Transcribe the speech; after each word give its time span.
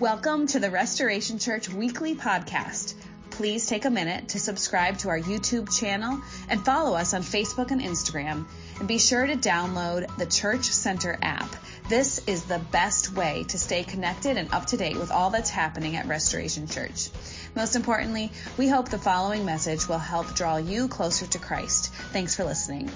Welcome 0.00 0.46
to 0.48 0.60
the 0.60 0.70
Restoration 0.70 1.40
Church 1.40 1.68
Weekly 1.68 2.14
Podcast. 2.14 2.94
Please 3.30 3.66
take 3.66 3.84
a 3.84 3.90
minute 3.90 4.28
to 4.28 4.38
subscribe 4.38 4.98
to 4.98 5.08
our 5.08 5.18
YouTube 5.18 5.76
channel 5.76 6.20
and 6.48 6.64
follow 6.64 6.96
us 6.96 7.14
on 7.14 7.22
Facebook 7.22 7.72
and 7.72 7.80
Instagram. 7.80 8.46
And 8.78 8.86
be 8.86 9.00
sure 9.00 9.26
to 9.26 9.34
download 9.34 10.16
the 10.16 10.26
Church 10.26 10.66
Center 10.66 11.18
app. 11.20 11.52
This 11.88 12.20
is 12.28 12.44
the 12.44 12.60
best 12.70 13.12
way 13.12 13.44
to 13.48 13.58
stay 13.58 13.82
connected 13.82 14.36
and 14.36 14.54
up 14.54 14.66
to 14.66 14.76
date 14.76 14.96
with 14.96 15.10
all 15.10 15.30
that's 15.30 15.50
happening 15.50 15.96
at 15.96 16.06
Restoration 16.06 16.68
Church. 16.68 17.10
Most 17.56 17.74
importantly, 17.74 18.30
we 18.56 18.68
hope 18.68 18.90
the 18.90 18.98
following 18.98 19.44
message 19.44 19.88
will 19.88 19.98
help 19.98 20.32
draw 20.32 20.58
you 20.58 20.86
closer 20.86 21.26
to 21.26 21.40
Christ. 21.40 21.92
Thanks 22.12 22.36
for 22.36 22.44
listening. 22.44 22.88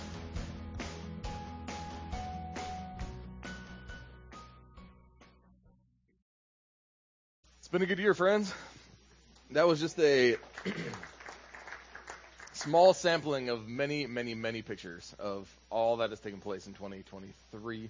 Been 7.73 7.81
a 7.81 7.87
good 7.87 7.99
year, 7.99 8.13
friends. 8.13 8.53
That 9.53 9.67
was 9.67 9.81
just 9.81 9.99
a 9.99 10.37
small 12.53 12.93
sampling 12.93 13.49
of 13.49 13.67
many, 13.67 14.07
many, 14.07 14.35
many 14.35 14.61
pictures 14.61 15.17
of 15.19 15.51
all 15.71 15.97
that 15.97 16.11
has 16.11 16.21
taken 16.21 16.41
place 16.41 16.67
in 16.67 16.75
2023. 16.75 17.89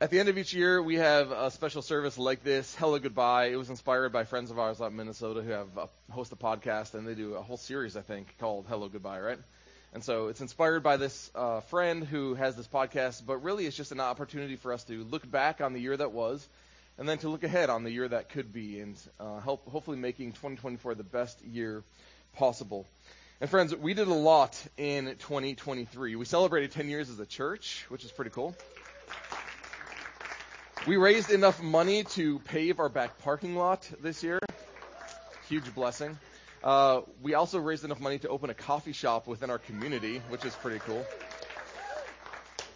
At 0.00 0.10
the 0.10 0.20
end 0.20 0.28
of 0.28 0.38
each 0.38 0.54
year, 0.54 0.80
we 0.80 0.94
have 0.94 1.32
a 1.32 1.50
special 1.50 1.82
service 1.82 2.16
like 2.16 2.44
this, 2.44 2.76
Hello 2.76 3.00
Goodbye. 3.00 3.46
It 3.46 3.56
was 3.56 3.70
inspired 3.70 4.12
by 4.12 4.22
friends 4.22 4.52
of 4.52 4.58
ours 4.60 4.80
out 4.80 4.92
in 4.92 4.96
Minnesota 4.96 5.42
who 5.42 5.50
have 5.50 5.76
a, 5.76 5.88
host 6.12 6.30
a 6.30 6.36
podcast, 6.36 6.94
and 6.94 7.04
they 7.08 7.16
do 7.16 7.34
a 7.34 7.42
whole 7.42 7.56
series, 7.56 7.96
I 7.96 8.02
think, 8.02 8.36
called 8.38 8.66
Hello 8.68 8.88
Goodbye, 8.88 9.18
right? 9.18 9.38
And 9.94 10.04
so 10.04 10.28
it's 10.28 10.40
inspired 10.40 10.84
by 10.84 10.96
this 10.96 11.28
uh, 11.34 11.58
friend 11.62 12.04
who 12.04 12.34
has 12.34 12.54
this 12.54 12.68
podcast, 12.68 13.26
but 13.26 13.38
really 13.38 13.66
it's 13.66 13.76
just 13.76 13.90
an 13.90 13.98
opportunity 13.98 14.54
for 14.54 14.72
us 14.72 14.84
to 14.84 15.02
look 15.02 15.28
back 15.28 15.60
on 15.60 15.72
the 15.72 15.80
year 15.80 15.96
that 15.96 16.12
was 16.12 16.48
and 16.98 17.08
then 17.08 17.18
to 17.18 17.28
look 17.28 17.44
ahead 17.44 17.70
on 17.70 17.84
the 17.84 17.90
year 17.90 18.08
that 18.08 18.28
could 18.28 18.52
be 18.52 18.80
and 18.80 18.96
uh, 19.18 19.40
help 19.40 19.68
hopefully 19.68 19.96
making 19.96 20.32
2024 20.32 20.94
the 20.94 21.04
best 21.04 21.42
year 21.44 21.82
possible. 22.34 22.86
And 23.40 23.48
friends, 23.48 23.74
we 23.74 23.94
did 23.94 24.08
a 24.08 24.14
lot 24.14 24.60
in 24.76 25.06
2023. 25.06 26.16
We 26.16 26.24
celebrated 26.24 26.72
10 26.72 26.88
years 26.88 27.08
as 27.08 27.18
a 27.18 27.26
church, 27.26 27.86
which 27.88 28.04
is 28.04 28.12
pretty 28.12 28.30
cool. 28.30 28.54
We 30.86 30.96
raised 30.96 31.30
enough 31.30 31.62
money 31.62 32.04
to 32.04 32.38
pave 32.40 32.80
our 32.80 32.88
back 32.88 33.18
parking 33.18 33.56
lot 33.56 33.88
this 34.02 34.22
year. 34.22 34.40
Huge 35.48 35.74
blessing. 35.74 36.18
Uh, 36.62 37.00
we 37.22 37.34
also 37.34 37.58
raised 37.58 37.84
enough 37.84 38.00
money 38.00 38.18
to 38.18 38.28
open 38.28 38.50
a 38.50 38.54
coffee 38.54 38.92
shop 38.92 39.26
within 39.26 39.50
our 39.50 39.58
community, 39.58 40.20
which 40.28 40.44
is 40.44 40.54
pretty 40.56 40.78
cool 40.80 41.04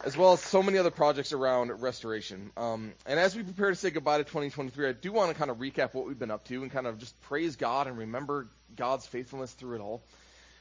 as 0.04 0.16
well 0.18 0.34
as 0.34 0.40
so 0.40 0.62
many 0.62 0.76
other 0.76 0.90
projects 0.90 1.32
around 1.32 1.70
restoration. 1.80 2.50
Um, 2.58 2.92
and 3.06 3.18
as 3.18 3.34
we 3.34 3.42
prepare 3.42 3.70
to 3.70 3.76
say 3.76 3.88
goodbye 3.88 4.18
to 4.18 4.24
2023, 4.24 4.88
I 4.88 4.92
do 4.92 5.12
want 5.12 5.32
to 5.32 5.34
kind 5.34 5.50
of 5.50 5.56
recap 5.56 5.94
what 5.94 6.06
we've 6.06 6.18
been 6.18 6.30
up 6.30 6.44
to 6.48 6.62
and 6.62 6.70
kind 6.70 6.86
of 6.86 6.98
just 6.98 7.18
praise 7.22 7.56
God 7.56 7.86
and 7.86 7.96
remember 7.96 8.46
God's 8.76 9.06
faithfulness 9.06 9.52
through 9.52 9.76
it 9.76 9.80
all 9.80 10.02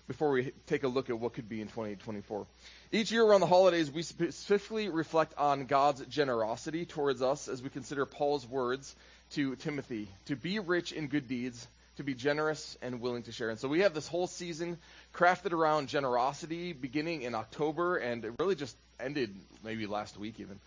before 0.08 0.32
we 0.32 0.54
take 0.68 0.84
a 0.84 0.88
look 0.88 1.10
at 1.10 1.20
what 1.20 1.34
could 1.34 1.50
be 1.50 1.60
in 1.60 1.68
2024. 1.68 2.48
Each 2.94 3.12
year 3.12 3.26
around 3.26 3.42
the 3.42 3.48
holidays, 3.48 3.92
we 3.92 4.02
specifically 4.02 4.88
reflect 4.88 5.34
on 5.38 5.66
God's 5.66 6.06
generosity 6.06 6.86
towards 6.86 7.22
us 7.22 7.50
as 7.50 7.62
we 7.62 7.70
consider 7.70 8.06
Paul's 8.06 8.48
words 8.48 8.96
to 9.32 9.58
Timothy 9.58 10.08
to 10.26 10.38
be 10.38 10.60
rich 10.60 10.94
in 10.94 11.08
good 11.08 11.28
deeds 11.28 11.68
to 11.98 12.04
be 12.04 12.14
generous 12.14 12.78
and 12.82 13.02
willing 13.02 13.24
to 13.24 13.32
share. 13.32 13.50
And 13.50 13.60
so 13.60 13.68
we 13.68 13.82
have 13.82 13.94
this 13.94 14.08
whole 14.08 14.28
season 14.28 14.78
crafted 15.14 15.52
around 15.52 15.88
generosity 15.88 16.74
beginning 16.74 17.22
in 17.22 17.36
October 17.36 17.98
and 17.98 18.26
it 18.26 18.34
really 18.40 18.56
just 18.56 18.76
ended 19.00 19.36
maybe 19.64 19.86
last 19.86 20.18
week 20.18 20.40
even 20.40 20.60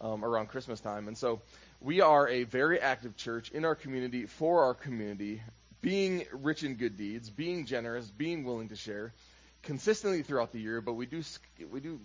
um, 0.00 0.24
around 0.24 0.48
Christmas 0.48 0.80
time. 0.80 1.08
And 1.08 1.16
so 1.16 1.40
we 1.80 2.00
are 2.00 2.28
a 2.28 2.44
very 2.44 2.80
active 2.80 3.16
church 3.16 3.50
in 3.50 3.64
our 3.64 3.74
community 3.74 4.26
for 4.26 4.64
our 4.64 4.74
community, 4.74 5.42
being 5.80 6.24
rich 6.32 6.64
in 6.64 6.74
good 6.74 6.96
deeds, 6.96 7.30
being 7.30 7.66
generous, 7.66 8.06
being 8.10 8.44
willing 8.44 8.68
to 8.68 8.76
share 8.76 9.12
consistently 9.62 10.22
throughout 10.22 10.52
the 10.52 10.60
year, 10.60 10.80
but 10.80 10.94
we 10.94 11.06
do 11.06 11.22
we 11.70 11.80
do 11.80 12.00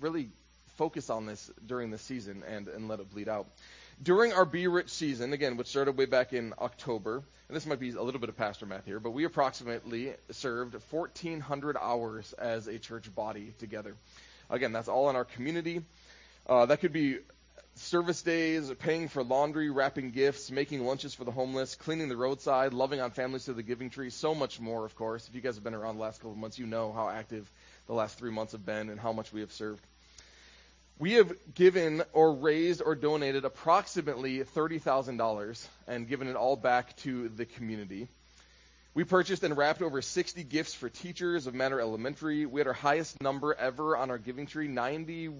really 0.00 0.28
focus 0.76 1.10
on 1.10 1.26
this 1.26 1.50
during 1.66 1.90
the 1.90 1.98
season 1.98 2.42
and, 2.46 2.68
and 2.68 2.88
let 2.88 3.00
it 3.00 3.10
bleed 3.10 3.28
out. 3.28 3.46
During 4.02 4.32
our 4.32 4.44
Be 4.44 4.66
Rich 4.66 4.88
season, 4.88 5.32
again, 5.32 5.56
which 5.56 5.68
started 5.68 5.96
way 5.96 6.06
back 6.06 6.32
in 6.32 6.54
October, 6.58 7.22
and 7.46 7.56
this 7.56 7.66
might 7.66 7.78
be 7.78 7.90
a 7.90 8.02
little 8.02 8.20
bit 8.20 8.30
of 8.30 8.36
pastor 8.36 8.66
math 8.66 8.84
here, 8.84 8.98
but 8.98 9.10
we 9.10 9.24
approximately 9.24 10.14
served 10.30 10.74
1,400 10.90 11.76
hours 11.80 12.32
as 12.32 12.66
a 12.66 12.80
church 12.80 13.14
body 13.14 13.54
together. 13.58 13.94
Again, 14.50 14.72
that's 14.72 14.88
all 14.88 15.08
in 15.08 15.14
our 15.14 15.24
community. 15.24 15.82
Uh, 16.48 16.66
that 16.66 16.80
could 16.80 16.92
be 16.92 17.18
service 17.76 18.22
days, 18.22 18.72
paying 18.80 19.06
for 19.06 19.22
laundry, 19.22 19.70
wrapping 19.70 20.10
gifts, 20.10 20.50
making 20.50 20.84
lunches 20.84 21.14
for 21.14 21.22
the 21.22 21.30
homeless, 21.30 21.76
cleaning 21.76 22.08
the 22.08 22.16
roadside, 22.16 22.72
loving 22.72 23.00
on 23.00 23.12
families 23.12 23.44
through 23.44 23.54
the 23.54 23.62
giving 23.62 23.88
tree, 23.88 24.10
so 24.10 24.34
much 24.34 24.58
more, 24.58 24.84
of 24.84 24.96
course. 24.96 25.28
If 25.28 25.36
you 25.36 25.40
guys 25.40 25.54
have 25.54 25.64
been 25.64 25.74
around 25.74 25.96
the 25.96 26.02
last 26.02 26.18
couple 26.18 26.32
of 26.32 26.38
months, 26.38 26.58
you 26.58 26.66
know 26.66 26.92
how 26.92 27.08
active 27.08 27.48
the 27.86 27.94
last 27.94 28.18
three 28.18 28.32
months 28.32 28.50
have 28.50 28.66
been 28.66 28.88
and 28.88 28.98
how 28.98 29.12
much 29.12 29.32
we 29.32 29.42
have 29.42 29.52
served. 29.52 29.86
We 31.02 31.14
have 31.14 31.32
given 31.52 32.04
or 32.12 32.32
raised 32.32 32.80
or 32.80 32.94
donated 32.94 33.44
approximately 33.44 34.38
$30,000 34.38 35.66
and 35.88 36.06
given 36.06 36.28
it 36.28 36.36
all 36.36 36.54
back 36.54 36.96
to 36.98 37.28
the 37.28 37.44
community. 37.44 38.06
We 38.94 39.02
purchased 39.02 39.42
and 39.42 39.56
wrapped 39.56 39.82
over 39.82 40.00
60 40.00 40.44
gifts 40.44 40.74
for 40.74 40.88
teachers 40.88 41.48
of 41.48 41.54
Manor 41.54 41.80
Elementary. 41.80 42.46
We 42.46 42.60
had 42.60 42.68
our 42.68 42.72
highest 42.72 43.20
number 43.20 43.52
ever 43.52 43.96
on 43.96 44.10
our 44.10 44.18
giving 44.18 44.46
tree 44.46 44.68
90, 44.68 45.30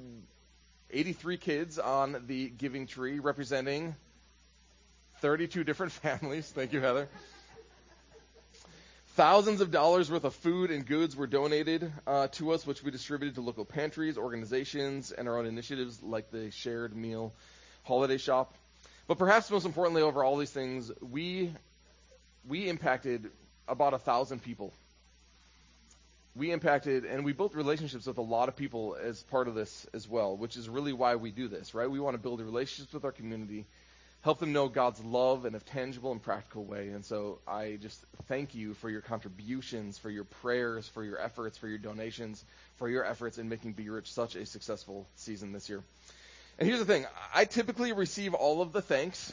83 0.91 1.37
kids 1.37 1.79
on 1.79 2.25
the 2.27 2.49
giving 2.49 2.89
tree, 2.89 3.21
representing 3.21 3.95
32 5.21 5.63
different 5.63 5.93
families. 6.03 6.51
Thank 6.51 6.73
you, 6.73 6.81
Heather. 6.81 7.09
Thousands 9.15 9.61
of 9.61 9.71
dollars 9.71 10.11
worth 10.11 10.25
of 10.25 10.35
food 10.35 10.71
and 10.71 10.87
goods 10.87 11.15
were 11.15 11.27
donated 11.27 11.93
uh, 12.07 12.29
to 12.29 12.53
us, 12.53 12.67
which 12.67 12.83
we 12.83 12.91
distributed 12.91 13.35
to 13.35 13.43
local 13.43 13.67
pantries, 13.67 14.17
organizations, 14.17 15.13
and 15.13 15.29
our 15.29 15.37
own 15.37 15.45
initiatives 15.45 16.03
like 16.03 16.31
the 16.31 16.51
Shared 16.51 16.97
Meal 16.97 17.35
Holiday 17.83 18.17
Shop. 18.17 18.55
But 19.07 19.19
perhaps 19.19 19.51
most 19.51 19.67
importantly, 19.67 20.01
over 20.01 20.25
all 20.25 20.39
these 20.39 20.51
things, 20.51 20.91
we 21.03 21.53
we 22.49 22.71
impacted 22.71 23.31
about 23.69 23.93
a 23.93 23.99
thousand 23.99 24.43
people. 24.43 24.73
We 26.35 26.51
impacted 26.51 27.05
and 27.05 27.23
we 27.23 27.35
built 27.35 27.55
relationships 27.55 28.07
with 28.07 28.17
a 28.17 28.23
lot 28.23 28.49
of 28.49 28.57
people 28.57 28.97
as 28.99 29.23
part 29.25 29.47
of 29.47 29.55
this 29.55 29.87
as 29.93 30.09
well, 30.09 30.39
which 30.39 30.57
is 30.57 30.71
really 30.71 30.95
why 30.95 31.17
we 31.17 31.33
do 31.33 31.49
this, 31.49 31.75
right? 31.75 31.91
We 31.91 32.01
want 32.01 32.15
to 32.15 32.23
build 32.23 32.41
relationships 32.41 32.95
with 32.95 33.05
our 33.05 33.13
community 33.13 33.67
help 34.23 34.39
them 34.39 34.53
know 34.53 34.69
God's 34.69 35.03
love 35.05 35.47
in 35.47 35.55
a 35.55 35.61
tangible 35.61 36.13
and 36.13 36.23
practical 36.23 36.65
way. 36.65 36.89
And 36.89 37.05
so 37.05 37.39
I 37.47 37.79
just 37.81 38.01
thank 38.29 38.55
you 38.55 38.75
for 38.75 38.89
your 38.89 39.01
contributions, 39.01 39.99
for 39.99 40.11
your 40.11 40.25
prayers, 40.25 40.89
for 40.89 41.05
your 41.05 41.21
efforts, 41.21 41.59
for 41.59 41.69
your 41.69 41.79
donations, 41.79 42.45
for 42.77 42.89
your 42.89 43.05
efforts 43.05 43.39
in 43.39 43.49
making 43.49 43.73
Be 43.73 43.89
Rich 43.89 44.13
such 44.13 44.37
a 44.37 44.47
successful 44.47 45.07
season 45.17 45.53
this 45.53 45.69
year. 45.69 45.83
And 46.59 46.69
here's 46.69 46.79
the 46.79 46.87
thing 46.87 47.05
I 47.35 47.45
typically 47.45 47.93
receive 47.93 48.35
all 48.35 48.63
of 48.63 48.73
the 48.73 48.83
thanks 48.83 49.33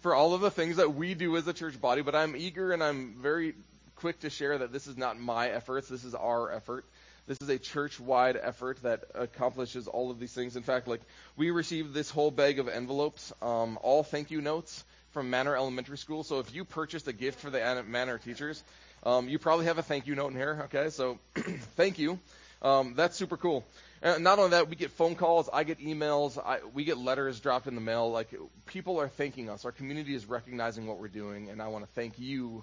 for 0.00 0.14
all 0.14 0.34
of 0.34 0.40
the 0.40 0.50
things 0.50 0.76
that 0.76 0.94
we 0.94 1.14
do 1.14 1.36
as 1.36 1.46
a 1.46 1.52
church 1.52 1.78
body, 1.80 2.02
but 2.02 2.14
I'm 2.14 2.36
eager 2.36 2.72
and 2.72 2.82
I'm 2.82 3.16
very 3.20 3.54
quick 3.96 4.20
to 4.20 4.30
share 4.30 4.58
that 4.58 4.72
this 4.72 4.86
is 4.86 4.96
not 4.96 5.18
my 5.18 5.48
efforts, 5.48 5.88
this 5.88 6.04
is 6.04 6.14
our 6.14 6.52
effort. 6.52 6.84
This 7.26 7.38
is 7.40 7.48
a 7.48 7.58
church-wide 7.58 8.38
effort 8.40 8.82
that 8.82 9.04
accomplishes 9.14 9.88
all 9.88 10.10
of 10.12 10.20
these 10.20 10.32
things. 10.32 10.56
In 10.56 10.62
fact, 10.62 10.86
like 10.86 11.00
we 11.36 11.50
received 11.50 11.92
this 11.92 12.08
whole 12.08 12.30
bag 12.30 12.60
of 12.60 12.68
envelopes, 12.68 13.32
um, 13.42 13.78
all 13.82 14.04
thank 14.04 14.30
you 14.30 14.40
notes 14.40 14.84
from 15.10 15.28
Manor 15.30 15.56
Elementary 15.56 15.98
School. 15.98 16.22
So 16.22 16.38
if 16.38 16.54
you 16.54 16.64
purchased 16.64 17.08
a 17.08 17.12
gift 17.12 17.40
for 17.40 17.50
the 17.50 17.84
Manor 17.86 18.18
teachers, 18.18 18.62
um, 19.02 19.28
you 19.28 19.38
probably 19.38 19.66
have 19.66 19.78
a 19.78 19.82
thank 19.82 20.06
you 20.06 20.14
note 20.14 20.32
in 20.32 20.36
here. 20.36 20.62
Okay, 20.66 20.90
so 20.90 21.18
thank 21.76 21.98
you. 21.98 22.18
Um, 22.62 22.94
that's 22.94 23.16
super 23.16 23.36
cool. 23.36 23.64
And 24.02 24.22
not 24.22 24.38
only 24.38 24.50
that, 24.50 24.68
we 24.68 24.76
get 24.76 24.90
phone 24.92 25.14
calls, 25.14 25.48
I 25.52 25.64
get 25.64 25.80
emails, 25.80 26.38
I, 26.38 26.60
we 26.74 26.84
get 26.84 26.98
letters 26.98 27.40
dropped 27.40 27.66
in 27.66 27.74
the 27.74 27.80
mail. 27.80 28.10
Like 28.10 28.28
people 28.66 29.00
are 29.00 29.08
thanking 29.08 29.50
us. 29.50 29.64
Our 29.64 29.72
community 29.72 30.14
is 30.14 30.26
recognizing 30.26 30.86
what 30.86 30.98
we're 30.98 31.08
doing, 31.08 31.50
and 31.50 31.60
I 31.60 31.68
want 31.68 31.84
to 31.84 31.90
thank 31.92 32.18
you 32.18 32.62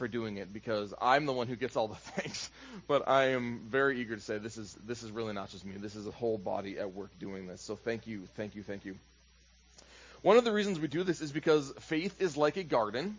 for 0.00 0.08
doing 0.08 0.38
it 0.38 0.50
because 0.50 0.94
I'm 0.98 1.26
the 1.26 1.32
one 1.34 1.46
who 1.46 1.56
gets 1.56 1.76
all 1.76 1.86
the 1.86 1.94
thanks. 2.16 2.50
But 2.88 3.06
I 3.06 3.32
am 3.32 3.60
very 3.68 4.00
eager 4.00 4.16
to 4.16 4.22
say 4.22 4.38
this 4.38 4.56
is 4.56 4.74
this 4.86 5.02
is 5.02 5.10
really 5.10 5.34
not 5.34 5.50
just 5.50 5.66
me. 5.66 5.74
This 5.76 5.94
is 5.94 6.06
a 6.06 6.10
whole 6.10 6.38
body 6.38 6.78
at 6.78 6.94
work 6.94 7.10
doing 7.20 7.46
this. 7.46 7.60
So 7.60 7.76
thank 7.76 8.06
you, 8.06 8.22
thank 8.34 8.54
you, 8.54 8.62
thank 8.62 8.86
you. 8.86 8.96
One 10.22 10.38
of 10.38 10.44
the 10.44 10.52
reasons 10.52 10.80
we 10.80 10.88
do 10.88 11.04
this 11.04 11.20
is 11.20 11.32
because 11.32 11.70
faith 11.80 12.20
is 12.20 12.34
like 12.36 12.56
a 12.56 12.62
garden. 12.62 13.18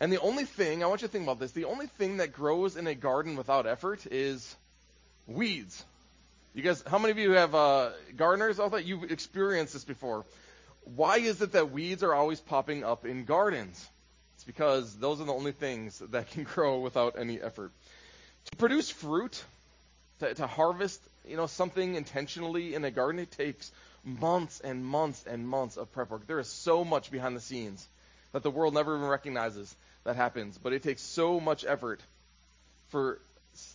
And 0.00 0.10
the 0.10 0.20
only 0.20 0.44
thing, 0.44 0.82
I 0.82 0.86
want 0.86 1.02
you 1.02 1.08
to 1.08 1.12
think 1.12 1.24
about 1.24 1.38
this, 1.38 1.52
the 1.52 1.66
only 1.66 1.86
thing 1.86 2.16
that 2.16 2.32
grows 2.32 2.76
in 2.76 2.86
a 2.86 2.94
garden 2.94 3.36
without 3.36 3.66
effort 3.66 4.06
is 4.10 4.56
weeds. 5.26 5.84
You 6.54 6.62
guys, 6.62 6.82
how 6.86 6.98
many 6.98 7.12
of 7.12 7.18
you 7.18 7.32
have 7.32 7.54
uh, 7.54 7.90
gardeners? 8.16 8.58
I 8.58 8.68
thought 8.68 8.84
you've 8.86 9.10
experienced 9.10 9.74
this 9.74 9.84
before. 9.84 10.24
Why 10.96 11.18
is 11.18 11.40
it 11.42 11.52
that 11.52 11.70
weeds 11.70 12.02
are 12.02 12.14
always 12.14 12.40
popping 12.40 12.82
up 12.82 13.04
in 13.04 13.24
gardens? 13.26 13.88
It's 14.42 14.46
because 14.48 14.96
those 14.96 15.20
are 15.20 15.24
the 15.24 15.32
only 15.32 15.52
things 15.52 16.00
that 16.10 16.28
can 16.32 16.42
grow 16.54 16.80
without 16.80 17.16
any 17.16 17.40
effort. 17.40 17.70
To 18.50 18.56
produce 18.56 18.90
fruit, 18.90 19.40
to, 20.18 20.34
to 20.34 20.48
harvest, 20.48 21.00
you 21.28 21.36
know, 21.36 21.46
something 21.46 21.94
intentionally 21.94 22.74
in 22.74 22.84
a 22.84 22.90
garden, 22.90 23.20
it 23.20 23.30
takes 23.30 23.70
months 24.02 24.58
and 24.58 24.84
months 24.84 25.24
and 25.28 25.46
months 25.46 25.76
of 25.76 25.92
prep 25.92 26.10
work. 26.10 26.26
There 26.26 26.40
is 26.40 26.48
so 26.48 26.84
much 26.84 27.12
behind 27.12 27.36
the 27.36 27.40
scenes 27.40 27.86
that 28.32 28.42
the 28.42 28.50
world 28.50 28.74
never 28.74 28.96
even 28.96 29.06
recognizes 29.06 29.72
that 30.02 30.16
happens. 30.16 30.58
But 30.58 30.72
it 30.72 30.82
takes 30.82 31.02
so 31.02 31.38
much 31.38 31.64
effort 31.64 32.00
for 32.88 33.20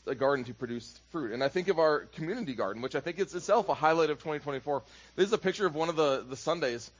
a 0.06 0.16
garden 0.16 0.44
to 0.46 0.54
produce 0.54 1.00
fruit. 1.12 1.32
And 1.32 1.42
I 1.42 1.48
think 1.48 1.70
of 1.70 1.80
our 1.80 2.00
community 2.18 2.56
garden, 2.56 2.82
which 2.82 2.96
I 2.96 3.00
think 3.00 3.20
is 3.20 3.34
itself 3.34 3.70
a 3.70 3.74
highlight 3.74 4.10
of 4.10 4.18
2024. 4.18 4.84
This 5.16 5.28
is 5.28 5.34
a 5.34 5.38
picture 5.38 5.66
of 5.66 5.76
one 5.76 5.88
of 5.88 5.96
the, 5.96 6.26
the 6.28 6.36
Sundays. 6.36 6.92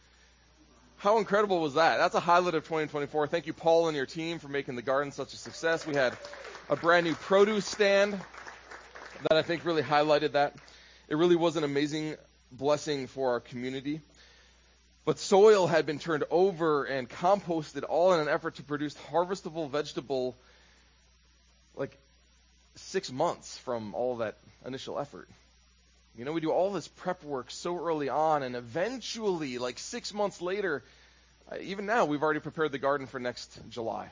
How 1.00 1.20
incredible 1.20 1.62
was 1.62 1.76
that? 1.76 1.98
That's 1.98 2.16
a 2.16 2.20
highlight 2.20 2.56
of 2.56 2.64
2024. 2.64 3.28
Thank 3.28 3.46
you, 3.46 3.54
Paul, 3.54 3.88
and 3.88 3.96
your 3.96 4.08
team 4.08 4.40
for 4.40 4.48
making 4.48 4.76
the 4.76 4.82
garden 4.82 5.12
such 5.12 5.32
a 5.32 5.38
success. 5.38 5.86
We 5.86 5.94
had 5.94 6.18
a 6.72 6.76
brand 6.76 7.06
new 7.06 7.14
produce 7.14 7.68
stand 7.68 8.20
that 9.30 9.38
I 9.38 9.44
think 9.44 9.64
really 9.64 9.84
highlighted 9.84 10.32
that. 10.32 10.56
It 11.08 11.16
really 11.16 11.36
was 11.36 11.56
an 11.56 11.64
amazing 11.64 12.16
blessing 12.52 13.06
for 13.06 13.34
our 13.34 13.40
community. 13.40 14.02
But 15.06 15.20
soil 15.20 15.68
had 15.68 15.86
been 15.86 16.00
turned 16.00 16.24
over 16.32 16.86
and 16.86 17.08
composted 17.08 17.84
all 17.88 18.14
in 18.14 18.20
an 18.20 18.28
effort 18.28 18.56
to 18.56 18.64
produce 18.64 18.96
harvestable 19.12 19.70
vegetable 19.70 20.36
like 21.76 21.96
six 22.74 23.12
months 23.12 23.56
from 23.60 23.94
all 23.94 24.18
that 24.18 24.40
initial 24.66 24.98
effort. 24.98 25.30
You 26.18 26.26
know, 26.26 26.32
we 26.32 26.42
do 26.42 26.52
all 26.52 26.72
this 26.72 26.88
prep 26.88 27.24
work 27.24 27.52
so 27.52 27.80
early 27.80 28.10
on, 28.10 28.42
and 28.42 28.56
eventually, 28.56 29.60
like 29.60 29.78
six 29.78 30.12
months 30.16 30.42
later, 30.42 30.84
uh, 31.52 31.58
even 31.62 31.86
now, 31.86 32.06
we've 32.06 32.24
already 32.24 32.40
prepared 32.40 32.72
the 32.72 32.80
garden 32.80 33.06
for 33.06 33.20
next 33.20 33.60
July. 33.70 34.10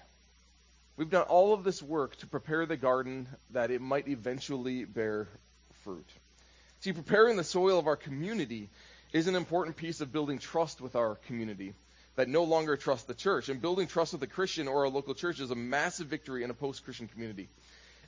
We've 0.98 1.10
done 1.10 1.24
all 1.24 1.52
of 1.52 1.64
this 1.64 1.82
work 1.82 2.16
to 2.18 2.28
prepare 2.28 2.68
the 2.68 2.78
garden 2.78 3.28
that 3.50 3.72
it 3.72 3.82
might 3.82 4.08
eventually 4.08 4.86
bear 4.86 5.28
fruit. 5.84 6.08
See, 6.82 6.94
preparing 6.94 7.38
the 7.38 7.44
soil 7.44 7.80
of 7.80 7.88
our 7.88 7.96
community 7.96 8.70
is 9.12 9.28
an 9.28 9.36
important 9.36 9.76
piece 9.76 10.00
of 10.00 10.12
building 10.12 10.38
trust 10.38 10.82
with 10.82 10.96
our 10.96 11.16
community 11.26 11.74
that 12.18 12.30
no 12.30 12.44
longer 12.44 12.78
trust 12.78 13.08
the 13.08 13.16
church. 13.16 13.50
And 13.50 13.60
building 13.60 13.88
trust 13.88 14.14
with 14.14 14.22
a 14.22 14.28
Christian 14.28 14.68
or 14.68 14.84
a 14.84 14.90
local 14.90 15.16
church 15.16 15.40
is 15.40 15.50
a 15.50 15.56
massive 15.56 16.08
victory 16.08 16.44
in 16.44 16.52
a 16.52 16.54
post 16.54 16.86
Christian 16.86 17.08
community. 17.08 17.50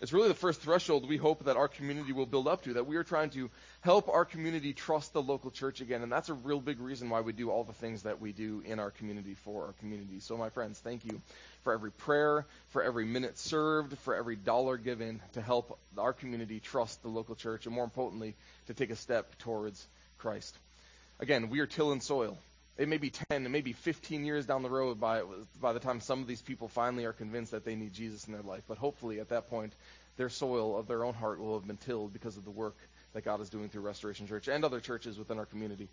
It's 0.01 0.13
really 0.13 0.27
the 0.27 0.33
first 0.33 0.61
threshold 0.61 1.07
we 1.07 1.17
hope 1.17 1.45
that 1.45 1.57
our 1.57 1.67
community 1.67 2.13
will 2.13 2.25
build 2.25 2.47
up 2.47 2.63
to, 2.63 2.73
that 2.73 2.85
we 2.85 2.97
are 2.97 3.03
trying 3.03 3.31
to 3.31 3.49
help 3.81 4.09
our 4.09 4.25
community 4.25 4.73
trust 4.73 5.13
the 5.13 5.21
local 5.21 5.49
church 5.49 5.81
again. 5.81 6.03
And 6.03 6.11
that's 6.11 6.29
a 6.29 6.33
real 6.33 6.59
big 6.59 6.79
reason 6.79 7.09
why 7.09 7.21
we 7.21 7.33
do 7.33 7.49
all 7.49 7.63
the 7.63 7.73
things 7.73 8.03
that 8.03 8.21
we 8.21 8.31
do 8.31 8.61
in 8.65 8.79
our 8.79 8.91
community 8.91 9.33
for 9.33 9.65
our 9.65 9.73
community. 9.73 10.19
So, 10.19 10.37
my 10.37 10.49
friends, 10.49 10.79
thank 10.79 11.05
you 11.05 11.21
for 11.63 11.73
every 11.73 11.91
prayer, 11.91 12.45
for 12.69 12.83
every 12.83 13.05
minute 13.05 13.37
served, 13.37 13.97
for 13.99 14.15
every 14.15 14.35
dollar 14.35 14.77
given 14.77 15.21
to 15.33 15.41
help 15.41 15.79
our 15.97 16.13
community 16.13 16.59
trust 16.59 17.01
the 17.01 17.09
local 17.09 17.35
church, 17.35 17.65
and 17.65 17.73
more 17.73 17.83
importantly, 17.83 18.35
to 18.67 18.73
take 18.73 18.91
a 18.91 18.95
step 18.95 19.37
towards 19.39 19.87
Christ. 20.17 20.55
Again, 21.19 21.49
we 21.49 21.59
are 21.59 21.67
tilling 21.67 22.01
soil. 22.01 22.37
It 22.77 22.87
may 22.87 22.97
be 22.97 23.09
10, 23.09 23.45
it 23.45 23.49
may 23.49 23.61
be 23.61 23.73
15 23.73 24.23
years 24.23 24.45
down 24.45 24.61
the 24.61 24.69
road 24.69 24.99
by, 24.99 25.23
by 25.59 25.73
the 25.73 25.79
time 25.79 25.99
some 25.99 26.21
of 26.21 26.27
these 26.27 26.41
people 26.41 26.67
finally 26.67 27.05
are 27.05 27.13
convinced 27.13 27.51
that 27.51 27.65
they 27.65 27.75
need 27.75 27.93
Jesus 27.93 28.25
in 28.25 28.33
their 28.33 28.43
life. 28.43 28.63
But 28.67 28.77
hopefully, 28.77 29.19
at 29.19 29.29
that 29.29 29.49
point, 29.49 29.73
their 30.17 30.29
soil 30.29 30.77
of 30.77 30.87
their 30.87 31.03
own 31.03 31.15
heart 31.15 31.39
will 31.39 31.57
have 31.57 31.65
been 31.67 31.77
tilled 31.77 32.13
because 32.13 32.37
of 32.37 32.45
the 32.45 32.51
work 32.51 32.75
that 33.13 33.25
God 33.25 33.41
is 33.41 33.49
doing 33.49 33.69
through 33.69 33.81
Restoration 33.81 34.27
Church 34.27 34.47
and 34.47 34.63
other 34.63 34.79
churches 34.79 35.17
within 35.17 35.39
our 35.39 35.45
community. 35.45 35.87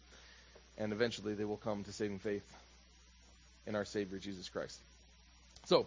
And 0.76 0.92
eventually, 0.92 1.34
they 1.34 1.44
will 1.44 1.56
come 1.56 1.84
to 1.84 1.92
saving 1.92 2.18
faith 2.18 2.44
in 3.66 3.74
our 3.76 3.86
Savior, 3.86 4.18
Jesus 4.18 4.48
Christ. 4.48 4.78
So, 5.66 5.86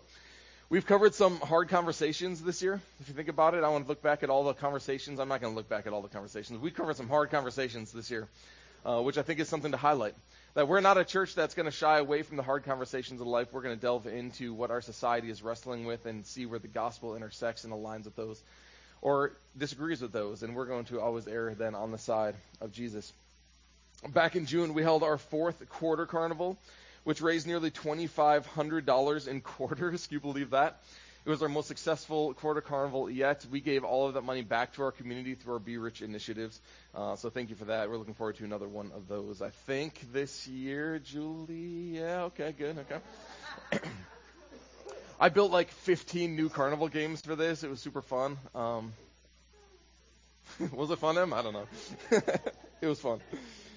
We've 0.70 0.86
covered 0.86 1.16
some 1.16 1.40
hard 1.40 1.70
conversations 1.70 2.44
this 2.44 2.62
year. 2.62 2.82
If 3.00 3.08
you 3.08 3.14
think 3.14 3.30
about 3.30 3.54
it, 3.54 3.64
I 3.64 3.70
want 3.70 3.86
to 3.86 3.88
look 3.88 4.02
back 4.02 4.22
at 4.22 4.30
all 4.30 4.44
the 4.44 4.54
conversations. 4.54 5.18
I'm 5.18 5.30
not 5.30 5.40
going 5.40 5.54
to 5.54 5.56
look 5.56 5.70
back 5.70 5.88
at 5.88 5.94
all 5.94 6.02
the 6.02 6.10
conversations. 6.10 6.60
We 6.60 6.72
covered 6.72 6.98
some 6.98 7.08
hard 7.08 7.32
conversations 7.32 7.94
this 7.94 8.12
year 8.12 8.28
uh, 8.88 9.02
which 9.02 9.18
I 9.18 9.22
think 9.22 9.40
is 9.40 9.50
something 9.50 9.72
to 9.72 9.78
highlight. 9.78 10.16
That 10.54 10.68
we're 10.68 10.80
not 10.80 10.98
a 10.98 11.04
church 11.04 11.36
that's 11.36 11.54
going 11.54 11.66
to 11.66 11.72
shy 11.72 12.00
away 12.00 12.24
from 12.24 12.38
the 12.38 12.44
hard 12.44 12.64
conversations 12.64 13.20
of 13.20 13.28
life. 13.28 13.50
We're 13.52 13.62
going 13.62 13.76
to 13.76 13.82
delve 13.82 14.08
into 14.08 14.54
what 14.54 14.72
our 14.72 14.82
society 14.82 15.30
is 15.30 15.44
wrestling 15.44 15.86
with 15.86 16.06
and 16.06 16.26
see 16.26 16.46
where 16.46 16.58
the 16.58 16.70
gospel 16.70 17.16
intersects 17.16 17.66
and 17.66 17.74
aligns 17.74 18.06
with 18.06 18.16
those 18.16 18.42
or 19.02 19.34
disagrees 19.58 20.02
with 20.02 20.14
those. 20.14 20.42
And 20.42 20.56
we're 20.56 20.66
going 20.66 20.86
to 20.86 21.02
always 21.02 21.28
err 21.28 21.54
then 21.54 21.76
on 21.76 21.92
the 21.92 21.98
side 21.98 22.36
of 22.62 22.72
Jesus. 22.72 23.12
Back 24.08 24.36
in 24.36 24.46
June, 24.46 24.74
we 24.74 24.84
held 24.84 25.04
our 25.04 25.18
fourth 25.18 25.68
quarter 25.70 26.06
carnival, 26.06 26.58
which 27.04 27.22
raised 27.22 27.46
nearly 27.46 27.72
$2,500 27.72 29.28
in 29.28 29.42
quarters. 29.42 30.08
Can 30.08 30.16
you 30.16 30.20
believe 30.22 30.52
that? 30.52 30.82
It 31.28 31.30
was 31.30 31.44
our 31.44 31.50
most 31.50 31.68
successful 31.68 32.34
quarter 32.36 32.62
carnival 32.62 33.10
yet. 33.10 33.46
We 33.52 33.60
gave 33.60 33.84
all 33.84 34.08
of 34.08 34.14
that 34.14 34.22
money 34.22 34.44
back 34.44 34.76
to 34.76 34.84
our 34.84 34.94
community 34.94 35.36
through 35.36 35.56
our 35.56 35.60
Be 35.60 35.78
Rich 35.78 36.02
initiatives. 36.02 36.58
Uh, 36.96 37.18
so 37.18 37.30
thank 37.30 37.50
you 37.50 37.58
for 37.58 37.66
that. 37.66 37.90
We're 37.90 37.98
looking 37.98 38.14
forward 38.14 38.38
to 38.38 38.46
another 38.46 38.70
one 38.70 38.94
of 38.96 39.10
those. 39.10 39.42
I 39.42 39.50
think 39.50 40.00
this 40.14 40.48
year, 40.48 41.00
Julie. 41.00 41.98
Yeah, 41.98 42.22
okay, 42.28 42.56
good, 42.58 42.78
okay. 42.78 43.84
I 45.20 45.28
built 45.28 45.52
like 45.52 45.70
15 45.70 46.34
new 46.34 46.48
carnival 46.48 46.88
games 46.88 47.20
for 47.20 47.36
this. 47.36 47.62
It 47.62 47.70
was 47.70 47.82
super 47.82 48.02
fun. 48.02 48.38
Um, 48.56 48.94
was 50.72 50.92
it 50.92 51.00
fun, 51.00 51.18
Em? 51.18 51.34
I 51.34 51.42
don't 51.42 51.52
know. 51.52 51.68
it 52.82 52.88
was 52.88 53.02
fun. 53.02 53.20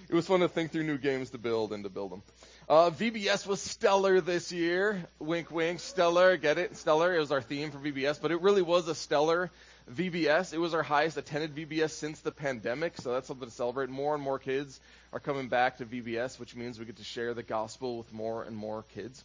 It 0.09 0.15
was 0.15 0.25
fun 0.25 0.39
to 0.39 0.49
think 0.49 0.71
through 0.71 0.85
new 0.85 0.99
games 0.99 1.31
to 1.31 1.39
build 1.39 1.73
and 1.73 1.83
to 1.83 1.91
build 1.91 2.13
them. 2.13 2.23
Uh, 2.71 2.89
VBS 2.89 3.49
was 3.49 3.61
stellar 3.61 4.21
this 4.21 4.53
year. 4.53 5.05
Wink, 5.19 5.51
wink. 5.51 5.81
Stellar. 5.81 6.37
Get 6.37 6.57
it? 6.57 6.77
Stellar. 6.77 7.13
It 7.13 7.19
was 7.19 7.33
our 7.33 7.43
theme 7.43 7.73
for 7.73 7.79
VBS, 7.79 8.23
but 8.23 8.31
it 8.31 8.43
really 8.43 8.63
was 8.63 8.87
a 8.87 8.95
stellar 8.95 9.51
VBS. 9.93 10.55
It 10.55 10.59
was 10.59 10.73
our 10.73 10.85
highest 10.85 11.17
attended 11.17 11.57
VBS 11.57 11.91
since 11.91 12.21
the 12.21 12.31
pandemic, 12.31 12.97
so 12.99 13.13
that's 13.13 13.27
something 13.27 13.49
to 13.49 13.53
celebrate. 13.53 13.89
More 13.89 14.15
and 14.15 14.23
more 14.23 14.39
kids 14.39 14.79
are 15.13 15.19
coming 15.19 15.49
back 15.49 15.79
to 15.79 15.85
VBS, 15.85 16.39
which 16.39 16.55
means 16.55 16.79
we 16.79 16.85
get 16.85 16.99
to 16.99 17.03
share 17.03 17.35
the 17.35 17.43
gospel 17.43 17.99
with 17.99 18.13
more 18.13 18.45
and 18.45 18.57
more 18.57 18.85
kids. 18.95 19.25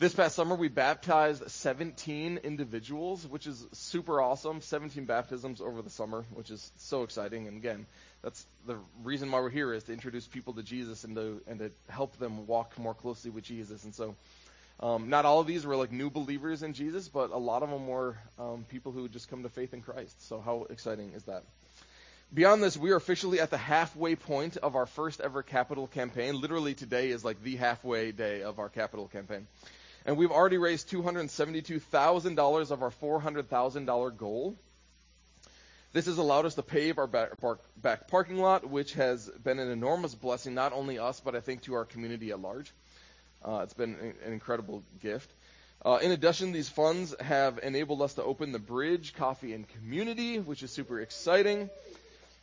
This 0.00 0.12
past 0.12 0.34
summer, 0.34 0.56
we 0.56 0.66
baptized 0.66 1.48
17 1.48 2.38
individuals, 2.38 3.24
which 3.24 3.46
is 3.46 3.64
super 3.70 4.20
awesome. 4.20 4.60
17 4.60 5.04
baptisms 5.04 5.60
over 5.60 5.80
the 5.80 5.90
summer, 5.90 6.24
which 6.34 6.50
is 6.50 6.72
so 6.78 7.04
exciting. 7.04 7.46
And 7.46 7.56
again, 7.56 7.86
that's 8.22 8.46
the 8.66 8.76
reason 9.02 9.30
why 9.30 9.40
we're 9.40 9.50
here 9.50 9.72
is 9.72 9.84
to 9.84 9.92
introduce 9.92 10.26
people 10.26 10.54
to 10.54 10.62
Jesus 10.62 11.04
and 11.04 11.16
to 11.16 11.42
and 11.46 11.58
to 11.58 11.70
help 11.88 12.16
them 12.18 12.46
walk 12.46 12.78
more 12.78 12.94
closely 12.94 13.30
with 13.30 13.44
Jesus. 13.44 13.84
And 13.84 13.94
so, 13.94 14.14
um, 14.80 15.10
not 15.10 15.24
all 15.24 15.40
of 15.40 15.46
these 15.46 15.66
were 15.66 15.76
like 15.76 15.92
new 15.92 16.10
believers 16.10 16.62
in 16.62 16.72
Jesus, 16.72 17.08
but 17.08 17.30
a 17.30 17.38
lot 17.38 17.62
of 17.62 17.70
them 17.70 17.86
were 17.86 18.16
um, 18.38 18.64
people 18.68 18.92
who 18.92 19.02
had 19.02 19.12
just 19.12 19.28
come 19.28 19.42
to 19.42 19.48
faith 19.48 19.74
in 19.74 19.82
Christ. 19.82 20.28
So 20.28 20.40
how 20.40 20.66
exciting 20.70 21.12
is 21.14 21.24
that? 21.24 21.42
Beyond 22.34 22.62
this, 22.62 22.78
we 22.78 22.92
are 22.92 22.96
officially 22.96 23.40
at 23.40 23.50
the 23.50 23.58
halfway 23.58 24.16
point 24.16 24.56
of 24.56 24.74
our 24.74 24.86
first 24.86 25.20
ever 25.20 25.42
capital 25.42 25.86
campaign. 25.86 26.40
Literally 26.40 26.72
today 26.72 27.10
is 27.10 27.24
like 27.24 27.42
the 27.42 27.56
halfway 27.56 28.10
day 28.10 28.42
of 28.42 28.58
our 28.58 28.70
capital 28.70 29.06
campaign. 29.06 29.46
And 30.06 30.16
we've 30.16 30.30
already 30.30 30.56
raised 30.56 30.90
$272,000 30.90 32.70
of 32.70 32.82
our 32.82 32.90
$400,000 32.90 34.16
goal. 34.16 34.56
This 35.92 36.06
has 36.06 36.18
allowed 36.18 36.46
us 36.46 36.54
to 36.54 36.62
pave 36.62 36.98
our 36.98 37.06
back, 37.06 37.38
park, 37.40 37.60
back, 37.76 38.08
parking 38.08 38.38
lot, 38.38 38.68
which 38.68 38.94
has 38.94 39.28
been 39.42 39.58
an 39.58 39.70
enormous 39.70 40.14
blessing, 40.14 40.54
not 40.54 40.72
only 40.72 40.98
us, 40.98 41.20
but 41.20 41.34
I 41.34 41.40
think 41.40 41.62
to 41.62 41.74
our 41.74 41.84
community 41.84 42.30
at 42.30 42.40
large. 42.40 42.72
Uh, 43.44 43.60
it's 43.62 43.74
been 43.74 44.14
an 44.24 44.32
incredible 44.32 44.82
gift. 45.00 45.30
Uh, 45.84 45.98
in 46.00 46.12
addition, 46.12 46.52
these 46.52 46.68
funds 46.68 47.14
have 47.20 47.58
enabled 47.62 48.00
us 48.00 48.14
to 48.14 48.22
open 48.22 48.52
the 48.52 48.58
Bridge 48.58 49.14
Coffee 49.14 49.52
and 49.52 49.68
Community, 49.68 50.38
which 50.38 50.62
is 50.62 50.70
super 50.70 51.00
exciting 51.00 51.68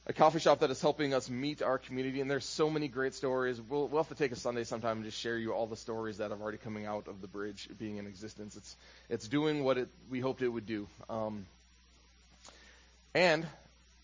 a 0.09 0.13
coffee 0.13 0.39
shop 0.39 0.61
that 0.61 0.71
is 0.71 0.81
helping 0.81 1.13
us 1.13 1.29
meet 1.29 1.61
our 1.61 1.77
community. 1.77 2.19
And 2.19 2.29
there's 2.29 2.43
so 2.43 2.69
many 2.69 2.87
great 2.87 3.13
stories. 3.13 3.61
We'll, 3.61 3.87
we'll 3.87 4.01
have 4.01 4.09
to 4.09 4.15
take 4.15 4.31
a 4.31 4.35
Sunday 4.35 4.63
sometime 4.63 4.97
and 4.97 5.05
just 5.05 5.19
share 5.19 5.37
you 5.37 5.53
all 5.53 5.67
the 5.67 5.77
stories 5.77 6.17
that 6.17 6.31
have 6.31 6.41
already 6.41 6.57
coming 6.57 6.87
out 6.87 7.07
of 7.07 7.21
the 7.21 7.27
bridge 7.27 7.69
being 7.77 7.97
in 7.97 8.07
existence. 8.07 8.55
It's 8.55 8.75
it's 9.07 9.27
doing 9.27 9.63
what 9.63 9.77
it 9.77 9.89
we 10.09 10.19
hoped 10.19 10.41
it 10.41 10.47
would 10.47 10.65
do. 10.65 10.87
Um, 11.09 11.45
and 13.13 13.45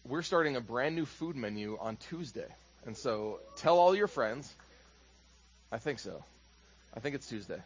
we're 0.03 0.21
starting 0.21 0.55
a 0.55 0.61
brand 0.61 0.95
new 0.95 1.05
food 1.05 1.35
menu 1.35 1.77
on 1.79 1.97
Tuesday. 1.97 2.47
And 2.85 2.95
so 2.95 3.39
tell 3.57 3.79
all 3.79 3.95
your 3.95 4.07
friends. 4.07 4.53
I 5.71 5.77
think 5.77 5.99
so. 5.99 6.23
I 6.95 6.99
think 6.99 7.15
it's 7.15 7.27
Tuesday. 7.27 7.61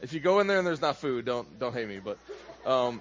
If 0.00 0.12
you 0.12 0.20
go 0.20 0.40
in 0.40 0.48
there 0.48 0.58
and 0.58 0.66
there's 0.66 0.80
not 0.80 0.96
food, 0.96 1.24
don't 1.24 1.58
don't 1.58 1.72
hate 1.72 1.88
me. 1.88 2.00
But 2.00 2.18
um, 2.66 3.00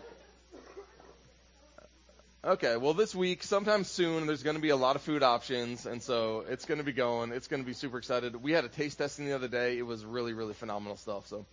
Okay, 2.43 2.75
well, 2.75 2.95
this 2.95 3.13
week, 3.13 3.43
sometime 3.43 3.83
soon, 3.83 4.25
there's 4.25 4.41
going 4.41 4.55
to 4.55 4.61
be 4.61 4.69
a 4.69 4.75
lot 4.75 4.95
of 4.95 5.03
food 5.03 5.21
options, 5.21 5.85
and 5.85 6.01
so 6.01 6.43
it's 6.49 6.65
going 6.65 6.79
to 6.79 6.83
be 6.83 6.91
going. 6.91 7.31
It's 7.31 7.47
going 7.47 7.61
to 7.61 7.67
be 7.67 7.73
super 7.73 7.99
excited. 7.99 8.35
We 8.35 8.51
had 8.51 8.65
a 8.65 8.67
taste 8.67 8.97
testing 8.97 9.27
the 9.27 9.33
other 9.33 9.47
day. 9.47 9.77
It 9.77 9.85
was 9.85 10.03
really, 10.03 10.33
really 10.33 10.55
phenomenal 10.55 10.97
stuff. 10.97 11.27
So 11.27 11.45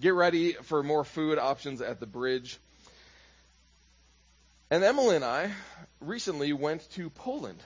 get 0.00 0.14
ready 0.14 0.52
for 0.52 0.84
more 0.84 1.02
food 1.02 1.38
options 1.38 1.80
at 1.80 1.98
the 1.98 2.06
bridge. 2.06 2.60
And 4.68 4.82
Emily 4.82 5.14
and 5.14 5.24
I 5.24 5.52
recently 6.00 6.52
went 6.52 6.90
to 6.94 7.08
Poland, 7.08 7.58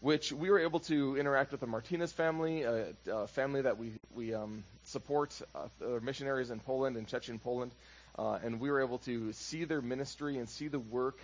which 0.00 0.32
we 0.32 0.48
were 0.48 0.60
able 0.60 0.80
to 0.80 1.18
interact 1.18 1.50
with 1.52 1.60
the 1.60 1.66
Martinez 1.66 2.10
family, 2.10 2.62
a, 2.62 2.94
a 3.12 3.26
family 3.26 3.60
that 3.60 3.76
we, 3.76 3.92
we 4.14 4.32
um, 4.32 4.64
support, 4.84 5.38
uh, 5.54 5.68
missionaries 6.00 6.50
in 6.50 6.58
Poland 6.60 6.96
and 6.96 7.06
Cieszyn 7.06 7.38
Poland. 7.38 7.72
Uh, 8.18 8.38
and 8.42 8.60
we 8.60 8.70
were 8.70 8.80
able 8.80 8.96
to 9.00 9.34
see 9.34 9.64
their 9.64 9.82
ministry 9.82 10.38
and 10.38 10.48
see 10.48 10.68
the 10.68 10.78
work 10.78 11.18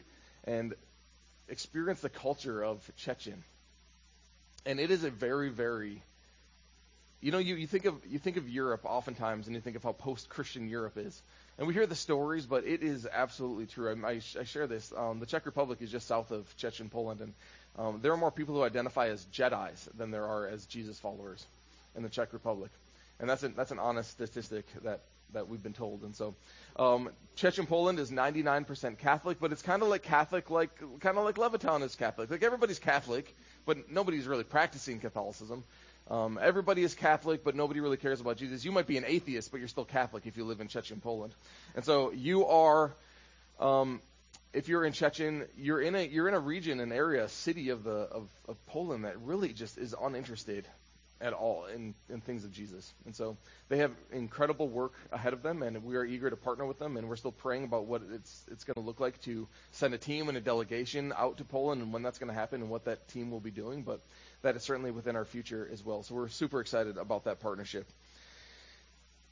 and 0.45 0.75
experience 1.49 2.01
the 2.03 2.11
culture 2.11 2.63
of 2.63 2.79
Cieszyn. 2.99 3.39
And 4.67 4.79
it 4.79 4.91
is 4.91 5.05
a 5.05 5.11
very, 5.11 5.49
very 5.49 6.03
you 7.23 7.33
know, 7.33 7.39
you, 7.39 7.55
you 7.55 7.67
think 7.67 7.85
of 7.85 7.95
you 8.09 8.19
think 8.19 8.37
of 8.39 8.49
Europe 8.49 8.81
oftentimes, 8.85 9.47
and 9.47 9.55
you 9.55 9.61
think 9.61 9.77
of 9.77 9.83
how 9.83 9.93
post-Christian 9.93 10.69
Europe 10.69 10.97
is, 10.97 11.21
and 11.61 11.69
we 11.69 11.75
hear 11.75 11.87
the 11.87 11.95
stories, 11.95 12.47
but 12.47 12.65
it 12.65 12.83
is 12.83 13.07
absolutely 13.07 13.67
true. 13.67 13.91
I, 13.91 14.13
I, 14.13 14.21
I 14.41 14.45
share 14.45 14.67
this. 14.67 14.95
Um, 14.97 15.21
the 15.21 15.27
Czech 15.27 15.45
Republic 15.45 15.83
is 15.83 15.91
just 15.91 16.09
south 16.09 16.31
of 16.31 16.57
Czech 16.57 16.73
Poland, 16.91 17.21
and 17.21 17.35
um, 17.79 18.01
there 18.01 18.13
are 18.13 18.17
more 18.17 18.31
people 18.31 18.55
who 18.55 18.63
identify 18.63 19.09
as 19.09 19.27
Jedi's 19.27 19.87
than 19.95 20.11
there 20.11 20.25
are 20.25 20.49
as 20.49 20.65
Jesus 20.65 20.99
followers 20.99 21.45
in 21.95 22.03
the 22.03 22.09
Czech 22.09 22.33
Republic, 22.33 22.71
and 23.19 23.29
that's 23.29 23.43
an 23.43 23.53
that's 23.59 23.73
an 23.73 23.79
honest 23.79 24.11
statistic 24.11 24.65
that 24.85 25.01
that 25.35 25.49
we've 25.49 25.63
been 25.63 25.75
told. 25.75 26.01
And 26.01 26.17
so, 26.17 26.35
um, 26.77 27.11
Czech 27.37 27.55
Poland 27.69 27.99
is 27.99 28.11
99% 28.11 28.97
Catholic, 28.97 29.39
but 29.39 29.53
it's 29.53 29.63
kind 29.63 29.83
of 29.83 29.89
like 29.89 30.03
Catholic, 30.03 30.49
like 30.49 30.71
kind 31.01 31.19
of 31.19 31.25
like 31.25 31.35
Levittown 31.35 31.83
is 31.83 31.95
Catholic. 31.95 32.31
Like 32.31 32.43
everybody's 32.43 32.79
Catholic, 32.79 33.37
but 33.67 33.91
nobody's 33.91 34.27
really 34.27 34.45
practicing 34.45 34.99
Catholicism. 34.99 35.63
Um, 36.09 36.39
everybody 36.43 36.83
is 36.83 36.95
Catholic, 36.95 37.45
but 37.45 37.55
nobody 37.55 37.81
really 37.81 37.97
cares 37.97 38.21
about 38.21 38.37
Jesus. 38.37 38.65
You 38.65 38.73
might 38.73 38.87
be 38.87 38.97
an 38.97 39.05
atheist, 39.07 39.51
but 39.51 39.61
you're 39.61 39.69
still 39.69 39.85
Catholic 39.85 40.27
if 40.27 40.37
you 40.37 40.45
live 40.45 40.61
in 40.61 40.69
Cieszyn, 40.69 41.01
Poland. 41.01 41.35
And 41.77 41.85
so 41.85 42.11
you 42.11 42.47
are, 42.47 42.93
um, 43.61 44.01
if 44.53 44.69
you're 44.69 44.85
in 44.85 44.93
Cieszyn, 44.93 45.47
you're 45.57 45.81
in 45.81 45.95
a 45.95 46.05
you're 46.05 46.29
in 46.29 46.35
a 46.35 46.41
region, 46.41 46.81
an 46.81 46.91
area, 46.91 47.25
a 47.25 47.29
city 47.29 47.69
of 47.69 47.85
the 47.85 47.91
of, 47.91 48.29
of 48.49 48.67
Poland 48.67 49.05
that 49.05 49.21
really 49.21 49.53
just 49.53 49.79
is 49.79 49.95
uninterested 50.01 50.67
at 51.21 51.33
all 51.33 51.67
in, 51.67 51.95
in 52.09 52.21
things 52.21 52.45
of 52.45 52.53
Jesus. 52.53 52.93
And 53.05 53.15
so 53.15 53.37
they 53.69 53.79
have 53.79 53.93
incredible 54.13 54.69
work 54.69 54.95
ahead 55.13 55.33
of 55.33 55.43
them, 55.43 55.63
and 55.63 55.85
we 55.85 55.97
are 55.97 56.05
eager 56.05 56.31
to 56.31 56.37
partner 56.37 56.65
with 56.67 56.79
them. 56.79 56.97
And 56.97 57.09
we're 57.09 57.17
still 57.17 57.33
praying 57.33 57.65
about 57.65 57.87
what 57.87 58.03
it's 58.13 58.45
it's 58.51 58.65
going 58.65 58.75
to 58.75 58.81
look 58.81 59.01
like 59.01 59.21
to 59.23 59.47
send 59.73 59.95
a 59.95 59.99
team 59.99 60.29
and 60.29 60.39
a 60.39 60.41
delegation 60.41 61.13
out 61.17 61.39
to 61.39 61.45
Poland, 61.45 61.83
and 61.83 61.93
when 61.93 62.03
that's 62.03 62.19
going 62.19 62.33
to 62.33 62.39
happen, 62.39 62.63
and 62.63 62.71
what 62.71 62.87
that 62.87 63.09
team 63.09 63.31
will 63.31 63.41
be 63.41 63.51
doing. 63.51 63.83
But 63.83 64.01
that 64.43 64.57
is 64.57 64.63
certainly 64.63 64.91
within 64.91 65.17
our 65.17 65.25
future 65.25 65.69
as 65.73 65.85
well. 65.85 66.03
So 66.03 66.15
we're 66.15 66.29
super 66.29 66.61
excited 66.61 66.97
about 66.97 67.25
that 67.25 67.41
partnership. 67.41 67.87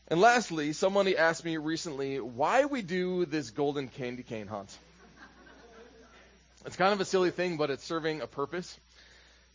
And 0.09 0.21
lastly, 0.21 0.73
somebody 0.73 1.19
asked 1.19 1.45
me 1.45 1.59
recently 1.59 2.19
why 2.19 2.65
we 2.65 2.81
do 2.81 3.27
this 3.27 3.51
golden 3.51 3.89
candy 3.89 4.23
cane 4.23 4.47
hunt. 4.47 4.77
It's 6.65 6.77
kind 6.77 6.93
of 6.93 7.01
a 7.01 7.05
silly 7.05 7.31
thing, 7.31 7.57
but 7.57 7.71
it's 7.71 7.85
serving 7.85 8.21
a 8.21 8.27
purpose. 8.27 8.79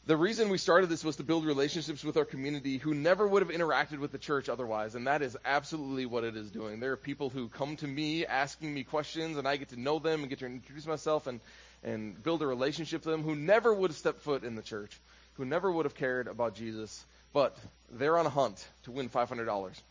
The 0.06 0.18
reason 0.18 0.50
we 0.50 0.58
started 0.58 0.90
this 0.90 1.04
was 1.04 1.16
to 1.16 1.24
build 1.24 1.46
relationships 1.46 2.04
with 2.04 2.18
our 2.18 2.26
community 2.26 2.78
who 2.78 2.94
never 2.94 3.26
would 3.26 3.42
have 3.42 3.52
interacted 3.52 4.00
with 4.00 4.12
the 4.12 4.18
church 4.18 4.50
otherwise, 4.50 4.96
and 4.96 5.08
that 5.08 5.22
is 5.22 5.38
absolutely 5.46 6.06
what 6.06 6.26
it 6.26 6.36
is 6.36 6.52
doing. 6.52 6.82
There 6.82 6.92
are 6.92 6.98
people 6.98 7.30
who 7.30 7.48
come 7.48 7.78
to 7.78 7.88
me 7.88 8.26
asking 8.26 8.74
me 8.74 8.84
questions, 8.84 9.38
and 9.38 9.48
I 9.48 9.56
get 9.56 9.70
to 9.70 9.80
know 9.80 10.00
them 10.00 10.20
and 10.20 10.30
get 10.30 10.40
to 10.40 10.46
introduce 10.46 10.86
myself 10.86 11.26
and, 11.26 11.40
and 11.84 12.22
build 12.22 12.42
a 12.42 12.48
relationship 12.48 13.06
with 13.06 13.14
them 13.14 13.24
who 13.24 13.34
never 13.34 13.74
would 13.74 13.92
have 13.92 13.98
stepped 13.98 14.20
foot 14.22 14.44
in 14.44 14.56
the 14.56 14.62
church 14.62 15.00
who 15.36 15.46
never 15.46 15.72
would 15.72 15.86
have 15.86 15.96
cared 15.96 16.28
about 16.28 16.56
Jesus, 16.56 17.06
but 17.34 17.58
they're 17.92 18.18
on 18.18 18.26
a 18.26 18.30
hunt 18.30 18.66
to 18.84 18.92
win 18.92 19.10
$500. 19.10 19.82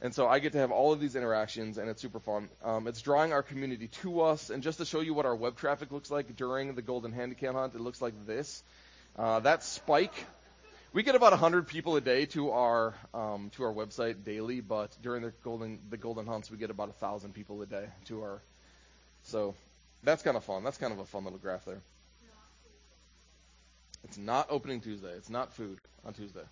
And 0.00 0.12
so 0.12 0.26
I 0.26 0.40
get 0.40 0.52
to 0.52 0.58
have 0.58 0.72
all 0.72 0.92
of 0.92 1.00
these 1.00 1.14
interactions, 1.14 1.78
and 1.78 1.88
it's 1.88 2.02
super 2.02 2.18
fun. 2.18 2.48
Um, 2.64 2.88
it's 2.88 3.00
drawing 3.00 3.32
our 3.32 3.42
community 3.42 3.86
to 4.02 4.22
us. 4.22 4.50
And 4.50 4.62
just 4.62 4.78
to 4.78 4.84
show 4.84 5.00
you 5.00 5.14
what 5.14 5.26
our 5.26 5.36
web 5.36 5.56
traffic 5.56 5.92
looks 5.92 6.10
like 6.10 6.34
during 6.36 6.74
the 6.74 6.82
Golden 6.82 7.12
Candy 7.12 7.36
Cane 7.36 7.52
Hunt, 7.52 7.74
it 7.74 7.80
looks 7.80 8.02
like 8.02 8.26
this. 8.26 8.64
Uh, 9.16 9.40
that 9.40 9.62
spike, 9.62 10.14
we 10.92 11.02
get 11.02 11.14
about 11.14 11.32
100 11.32 11.66
people 11.68 11.96
a 11.96 12.00
day 12.00 12.26
to 12.26 12.50
our 12.50 12.94
um, 13.12 13.50
to 13.56 13.64
our 13.64 13.72
website 13.72 14.24
daily, 14.24 14.60
but 14.60 14.96
during 15.02 15.22
the 15.22 15.32
golden 15.44 15.78
the 15.90 15.96
golden 15.96 16.26
hunts, 16.26 16.50
we 16.50 16.56
get 16.56 16.70
about 16.70 16.88
1,000 16.88 17.34
people 17.34 17.60
a 17.62 17.66
day 17.66 17.86
to 18.06 18.22
our. 18.22 18.42
So 19.24 19.54
that's 20.02 20.22
kind 20.22 20.36
of 20.36 20.44
fun. 20.44 20.64
That's 20.64 20.78
kind 20.78 20.92
of 20.92 20.98
a 20.98 21.04
fun 21.04 21.24
little 21.24 21.38
graph 21.38 21.64
there. 21.64 21.80
It's 24.04 24.18
not 24.18 24.48
opening 24.50 24.80
Tuesday. 24.80 25.12
It's 25.12 25.30
not 25.30 25.52
food 25.52 25.78
on 26.04 26.14
Tuesday. 26.14 26.44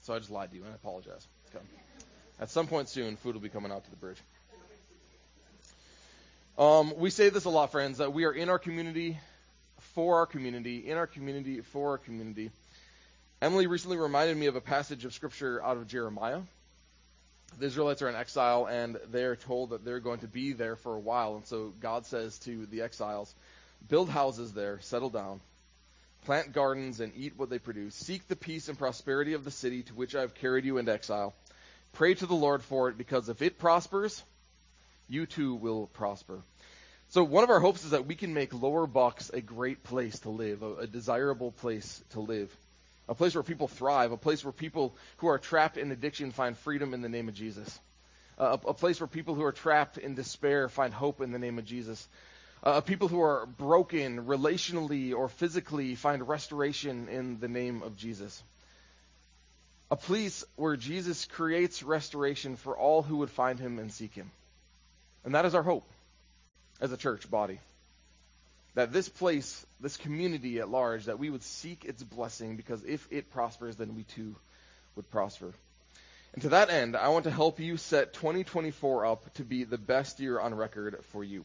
So 0.00 0.14
I 0.14 0.18
just 0.18 0.30
lied 0.30 0.50
to 0.50 0.56
you, 0.56 0.62
and 0.64 0.72
I 0.72 0.74
apologize. 0.74 1.26
Okay. 1.54 1.64
At 2.40 2.50
some 2.50 2.66
point 2.66 2.88
soon, 2.88 3.16
food 3.16 3.34
will 3.34 3.42
be 3.42 3.48
coming 3.48 3.70
out 3.70 3.84
to 3.84 3.90
the 3.90 3.96
bridge. 3.96 4.18
Um, 6.58 6.94
we 6.98 7.10
say 7.10 7.28
this 7.28 7.44
a 7.44 7.50
lot, 7.50 7.70
friends, 7.70 7.98
that 7.98 8.12
we 8.12 8.24
are 8.24 8.32
in 8.32 8.48
our 8.48 8.58
community, 8.58 9.18
for 9.94 10.18
our 10.18 10.26
community, 10.26 10.88
in 10.88 10.96
our 10.96 11.06
community, 11.06 11.60
for 11.60 11.90
our 11.90 11.98
community. 11.98 12.50
Emily 13.40 13.66
recently 13.66 13.96
reminded 13.96 14.36
me 14.36 14.46
of 14.46 14.56
a 14.56 14.60
passage 14.60 15.04
of 15.04 15.12
scripture 15.12 15.62
out 15.62 15.76
of 15.76 15.86
Jeremiah. 15.86 16.40
The 17.58 17.66
Israelites 17.66 18.02
are 18.02 18.08
in 18.08 18.14
exile, 18.14 18.66
and 18.66 18.98
they're 19.10 19.36
told 19.36 19.70
that 19.70 19.84
they're 19.84 20.00
going 20.00 20.20
to 20.20 20.28
be 20.28 20.52
there 20.52 20.76
for 20.76 20.94
a 20.94 21.00
while. 21.00 21.36
And 21.36 21.46
so 21.46 21.72
God 21.80 22.06
says 22.06 22.38
to 22.40 22.66
the 22.66 22.82
exiles, 22.82 23.34
Build 23.88 24.08
houses 24.08 24.52
there, 24.52 24.80
settle 24.80 25.10
down, 25.10 25.40
Plant 26.24 26.52
gardens 26.52 27.00
and 27.00 27.12
eat 27.16 27.32
what 27.36 27.50
they 27.50 27.58
produce. 27.58 27.96
Seek 27.96 28.28
the 28.28 28.36
peace 28.36 28.68
and 28.68 28.78
prosperity 28.78 29.32
of 29.32 29.44
the 29.44 29.50
city 29.50 29.82
to 29.82 29.94
which 29.94 30.14
I 30.14 30.20
have 30.20 30.34
carried 30.34 30.64
you 30.64 30.78
into 30.78 30.92
exile. 30.92 31.34
Pray 31.94 32.14
to 32.14 32.26
the 32.26 32.34
Lord 32.34 32.62
for 32.62 32.88
it, 32.88 32.96
because 32.96 33.28
if 33.28 33.42
it 33.42 33.58
prospers, 33.58 34.22
you 35.08 35.26
too 35.26 35.54
will 35.54 35.88
prosper. 35.88 36.40
So 37.12 37.22
one 37.22 37.44
of 37.44 37.50
our 37.50 37.60
hopes 37.60 37.84
is 37.84 37.90
that 37.90 38.06
we 38.06 38.14
can 38.14 38.32
make 38.32 38.54
Lower 38.54 38.86
Bucks 38.86 39.28
a 39.28 39.42
great 39.42 39.84
place 39.84 40.18
to 40.20 40.30
live, 40.30 40.62
a, 40.62 40.76
a 40.76 40.86
desirable 40.86 41.52
place 41.52 42.02
to 42.12 42.20
live, 42.20 42.50
a 43.06 43.14
place 43.14 43.34
where 43.34 43.42
people 43.42 43.68
thrive, 43.68 44.12
a 44.12 44.16
place 44.16 44.42
where 44.42 44.50
people 44.50 44.96
who 45.18 45.26
are 45.26 45.38
trapped 45.38 45.76
in 45.76 45.92
addiction 45.92 46.30
find 46.30 46.56
freedom 46.56 46.94
in 46.94 47.02
the 47.02 47.10
name 47.10 47.28
of 47.28 47.34
Jesus, 47.34 47.78
uh, 48.38 48.56
a, 48.64 48.68
a 48.68 48.72
place 48.72 48.98
where 48.98 49.06
people 49.06 49.34
who 49.34 49.44
are 49.44 49.52
trapped 49.52 49.98
in 49.98 50.14
despair 50.14 50.70
find 50.70 50.94
hope 50.94 51.20
in 51.20 51.32
the 51.32 51.38
name 51.38 51.58
of 51.58 51.66
Jesus, 51.66 52.08
uh, 52.62 52.80
people 52.80 53.08
who 53.08 53.20
are 53.20 53.44
broken 53.44 54.24
relationally 54.24 55.14
or 55.14 55.28
physically 55.28 55.94
find 55.94 56.26
restoration 56.26 57.08
in 57.10 57.40
the 57.40 57.48
name 57.48 57.82
of 57.82 57.94
Jesus. 57.94 58.42
A 59.90 59.96
place 59.96 60.46
where 60.56 60.76
Jesus 60.76 61.26
creates 61.26 61.82
restoration 61.82 62.56
for 62.56 62.74
all 62.74 63.02
who 63.02 63.18
would 63.18 63.28
find 63.28 63.60
him 63.60 63.78
and 63.78 63.92
seek 63.92 64.14
him. 64.14 64.30
And 65.26 65.34
that 65.34 65.44
is 65.44 65.54
our 65.54 65.62
hope 65.62 65.86
as 66.82 66.92
a 66.92 66.96
church 66.98 67.30
body. 67.30 67.60
That 68.74 68.92
this 68.92 69.08
place, 69.08 69.64
this 69.80 69.96
community 69.96 70.58
at 70.58 70.68
large, 70.68 71.06
that 71.06 71.18
we 71.18 71.30
would 71.30 71.42
seek 71.42 71.84
its 71.84 72.02
blessing 72.02 72.56
because 72.56 72.84
if 72.84 73.06
it 73.10 73.30
prospers, 73.30 73.76
then 73.76 73.94
we 73.94 74.02
too 74.02 74.34
would 74.96 75.10
prosper. 75.10 75.52
And 76.34 76.42
to 76.42 76.48
that 76.50 76.70
end, 76.70 76.96
I 76.96 77.08
want 77.08 77.24
to 77.24 77.30
help 77.30 77.60
you 77.60 77.76
set 77.76 78.14
2024 78.14 79.06
up 79.06 79.34
to 79.34 79.44
be 79.44 79.64
the 79.64 79.78
best 79.78 80.18
year 80.18 80.40
on 80.40 80.54
record 80.54 80.98
for 81.12 81.22
you. 81.22 81.44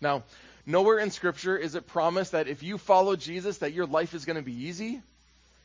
Now, 0.00 0.22
nowhere 0.64 0.98
in 0.98 1.10
Scripture 1.10 1.56
is 1.56 1.74
it 1.74 1.86
promised 1.88 2.32
that 2.32 2.48
if 2.48 2.62
you 2.62 2.78
follow 2.78 3.16
Jesus, 3.16 3.58
that 3.58 3.72
your 3.72 3.86
life 3.86 4.14
is 4.14 4.24
going 4.24 4.36
to 4.36 4.42
be 4.42 4.66
easy. 4.66 5.02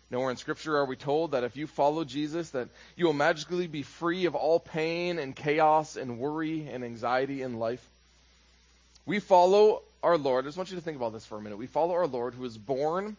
Nowhere 0.10 0.32
in 0.32 0.38
Scripture 0.38 0.78
are 0.78 0.86
we 0.86 0.96
told 0.96 1.32
that 1.32 1.44
if 1.44 1.56
you 1.56 1.68
follow 1.68 2.04
Jesus, 2.04 2.50
that 2.52 2.70
you 2.96 3.06
will 3.06 3.14
magically 3.14 3.68
be 3.68 3.84
free 3.84 4.26
of 4.26 4.34
all 4.34 4.60
pain 4.60 5.20
and 5.20 5.36
chaos 5.36 5.96
and 5.96 6.18
worry 6.18 6.68
and 6.68 6.84
anxiety 6.84 7.44
in 7.44 7.60
life. 7.60 7.88
We 9.08 9.20
follow 9.20 9.82
our 10.04 10.18
Lord. 10.18 10.46
I 10.46 10.50
just 10.50 10.58
want 10.58 10.70
you 10.70 10.76
to 10.76 10.84
think 10.84 10.98
about 10.98 11.14
this 11.14 11.26
for 11.26 11.38
a 11.38 11.42
minute. 11.42 11.58
We 11.58 11.66
follow 11.66 11.94
our 11.96 12.08
Lord 12.08 12.36
who 12.36 12.44
was 12.44 12.58
born 12.58 13.18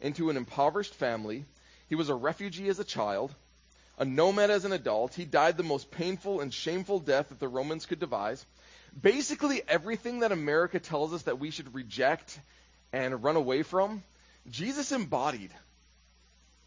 into 0.00 0.28
an 0.28 0.36
impoverished 0.36 0.94
family. 0.94 1.46
He 1.88 1.94
was 1.94 2.10
a 2.10 2.14
refugee 2.14 2.68
as 2.68 2.78
a 2.78 2.84
child, 2.84 3.34
a 3.98 4.04
nomad 4.04 4.50
as 4.50 4.66
an 4.66 4.72
adult. 4.72 5.14
He 5.14 5.24
died 5.24 5.56
the 5.56 5.62
most 5.62 5.90
painful 5.90 6.40
and 6.40 6.52
shameful 6.52 6.98
death 6.98 7.30
that 7.30 7.40
the 7.40 7.48
Romans 7.48 7.86
could 7.86 8.00
devise 8.00 8.44
basically 9.00 9.62
everything 9.68 10.20
that 10.20 10.32
America 10.32 10.78
tells 10.78 11.12
us 11.12 11.22
that 11.22 11.38
we 11.38 11.50
should 11.50 11.74
reject 11.74 12.38
and 12.92 13.22
run 13.22 13.36
away 13.36 13.62
from, 13.62 14.02
Jesus 14.50 14.92
embodied. 14.92 15.50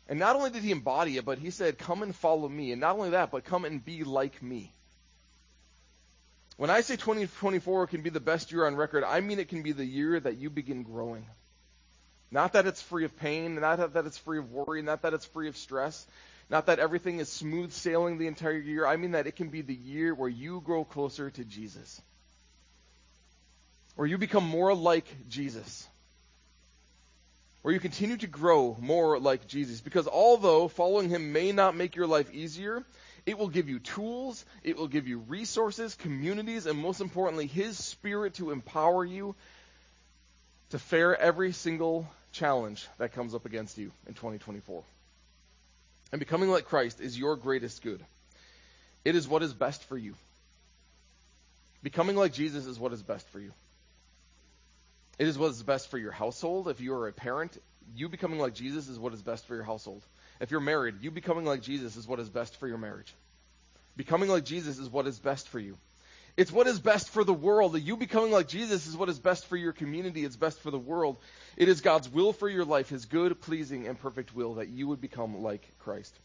And 0.08 0.20
not 0.20 0.36
only 0.36 0.50
did 0.50 0.64
he 0.64 0.72
embody 0.72 1.18
it, 1.18 1.26
but 1.26 1.40
he 1.40 1.52
said, 1.52 1.78
Come 1.78 2.04
and 2.04 2.16
follow 2.16 2.48
me. 2.48 2.72
And 2.72 2.82
not 2.82 2.96
only 2.96 3.12
that, 3.12 3.32
but 3.32 3.46
come 3.46 3.66
and 3.66 3.84
be 3.84 4.04
like 4.04 4.42
me. 4.42 4.72
When 6.62 6.70
I 6.70 6.82
say 6.82 6.96
2024 6.96 7.88
can 7.88 8.04
be 8.04 8.12
the 8.12 8.20
best 8.20 8.52
year 8.52 8.68
on 8.68 8.76
record, 8.76 9.04
I 9.04 9.20
mean 9.20 9.40
it 9.40 9.50
can 9.50 9.64
be 9.64 9.72
the 9.72 9.84
year 9.84 10.20
that 10.20 10.38
you 10.38 10.52
begin 10.52 10.84
growing. 10.84 11.26
Not 12.30 12.54
that 12.54 12.68
it's 12.68 12.84
free 12.84 13.04
of 13.04 13.18
pain, 13.18 13.56
not 13.56 13.94
that 13.96 14.06
it's 14.06 14.20
free 14.20 14.38
of 14.38 14.52
worry, 14.52 14.84
not 14.84 15.02
that 15.02 15.16
it's 15.16 15.26
free 15.26 15.48
of 15.48 15.58
stress, 15.58 16.06
not 16.52 16.68
that 16.68 16.78
everything 16.78 17.18
is 17.18 17.30
smooth 17.30 17.72
sailing 17.72 18.20
the 18.20 18.28
entire 18.28 18.60
year. 18.60 18.86
I 18.86 18.98
mean 18.98 19.14
that 19.14 19.26
it 19.26 19.36
can 19.36 19.50
be 19.50 19.62
the 19.62 19.74
year 19.74 20.14
where 20.14 20.30
you 20.30 20.62
grow 20.62 20.84
closer 20.86 21.32
to 21.32 21.44
Jesus 21.44 22.00
where 23.96 24.08
you 24.08 24.20
become 24.20 24.48
more 24.48 24.76
like 24.76 25.06
Jesus. 25.30 25.88
Where 27.64 27.74
you 27.74 27.80
continue 27.80 28.18
to 28.18 28.28
grow 28.28 28.78
more 28.80 29.20
like 29.20 29.48
Jesus. 29.48 29.82
Because 29.82 30.08
although 30.08 30.68
following 30.68 31.10
him 31.10 31.34
may 31.34 31.52
not 31.54 31.76
make 31.76 31.96
your 31.96 32.06
life 32.06 32.32
easier, 32.32 32.86
it 33.26 33.38
will 33.38 33.50
give 33.50 33.70
you 33.70 33.80
tools, 33.80 34.44
it 34.64 34.78
will 34.78 34.88
give 34.88 35.08
you 35.08 35.20
resources, 35.20 35.96
communities, 35.96 36.66
and 36.66 36.78
most 36.80 37.02
importantly, 37.02 37.48
his 37.48 37.78
spirit 37.78 38.36
to 38.36 38.52
empower 38.52 39.06
you 39.06 39.36
to 40.72 40.80
fare 40.80 41.20
every 41.20 41.52
single 41.52 42.08
challenge 42.32 42.88
that 42.98 43.14
comes 43.14 43.36
up 43.36 43.46
against 43.46 43.78
you 43.78 43.92
in 44.08 44.14
2024. 44.14 44.84
And 46.12 46.20
becoming 46.20 46.50
like 46.50 46.66
Christ 46.66 47.00
is 47.00 47.18
your 47.18 47.36
greatest 47.36 47.82
good. 47.82 48.04
It 49.06 49.16
is 49.16 49.28
what 49.28 49.44
is 49.44 49.54
best 49.54 49.84
for 49.86 49.98
you. 49.98 50.16
Becoming 51.84 52.16
like 52.16 52.34
Jesus 52.34 52.66
is 52.66 52.80
what 52.80 52.94
is 52.94 53.02
best 53.02 53.28
for 53.30 53.40
you. 53.40 53.52
It 55.18 55.28
is 55.28 55.38
what 55.38 55.52
is 55.52 55.64
best 55.64 55.90
for 55.90 55.98
your 55.98 56.12
household. 56.12 56.68
If 56.68 56.82
you 56.82 56.94
are 56.94 57.08
a 57.08 57.14
parent, 57.14 57.58
you 57.96 58.10
becoming 58.10 58.40
like 58.40 58.54
Jesus 58.54 58.88
is 58.88 59.00
what 59.00 59.14
is 59.14 59.22
best 59.22 59.46
for 59.46 59.56
your 59.56 59.64
household. 59.64 60.04
If 60.42 60.50
you're 60.50 60.60
married, 60.60 60.96
you 61.02 61.12
becoming 61.12 61.46
like 61.46 61.62
Jesus 61.62 61.96
is 61.96 62.08
what 62.08 62.20
is 62.20 62.28
best 62.28 62.58
for 62.58 62.68
your 62.68 62.80
marriage. 62.80 63.14
Becoming 63.96 64.28
like 64.28 64.44
Jesus 64.44 64.80
is 64.80 64.90
what 64.90 65.06
is 65.06 65.20
best 65.20 65.48
for 65.48 65.60
you. 65.60 65.78
It's 66.36 66.52
what 66.52 66.66
is 66.66 66.80
best 66.80 67.10
for 67.10 67.24
the 67.24 67.34
world. 67.34 67.74
That 67.74 67.82
you 67.82 67.96
becoming 67.96 68.32
like 68.32 68.48
Jesus 68.48 68.88
is 68.88 68.98
what 68.98 69.10
is 69.10 69.20
best 69.20 69.46
for 69.46 69.56
your 69.56 69.72
community. 69.72 70.26
It's 70.26 70.36
best 70.36 70.60
for 70.62 70.72
the 70.72 70.80
world. 70.80 71.18
It 71.58 71.70
is 71.70 71.82
God's 71.82 72.10
will 72.10 72.34
for 72.34 72.50
your 72.50 72.66
life, 72.66 72.90
His 72.90 73.06
good, 73.06 73.40
pleasing, 73.40 73.88
and 73.88 74.00
perfect 74.00 74.34
will, 74.34 74.56
that 74.56 74.70
you 74.70 74.88
would 74.88 75.00
become 75.00 75.44
like 75.44 75.68
Christ. 75.80 76.18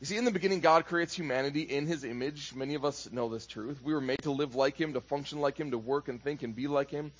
You 0.00 0.06
see, 0.06 0.16
in 0.16 0.24
the 0.24 0.32
beginning, 0.32 0.60
God 0.60 0.86
creates 0.86 1.14
humanity 1.14 1.62
in 1.62 1.86
His 1.86 2.02
image. 2.02 2.52
Many 2.52 2.74
of 2.74 2.84
us 2.84 3.08
know 3.12 3.28
this 3.28 3.46
truth. 3.46 3.80
We 3.80 3.94
were 3.94 4.00
made 4.00 4.22
to 4.22 4.32
live 4.32 4.56
like 4.56 4.76
Him, 4.76 4.94
to 4.94 5.00
function 5.00 5.40
like 5.40 5.56
Him, 5.56 5.70
to 5.70 5.78
work 5.78 6.08
and 6.08 6.20
think 6.20 6.42
and 6.42 6.56
be 6.56 6.66
like 6.66 6.90
Him. 6.90 7.12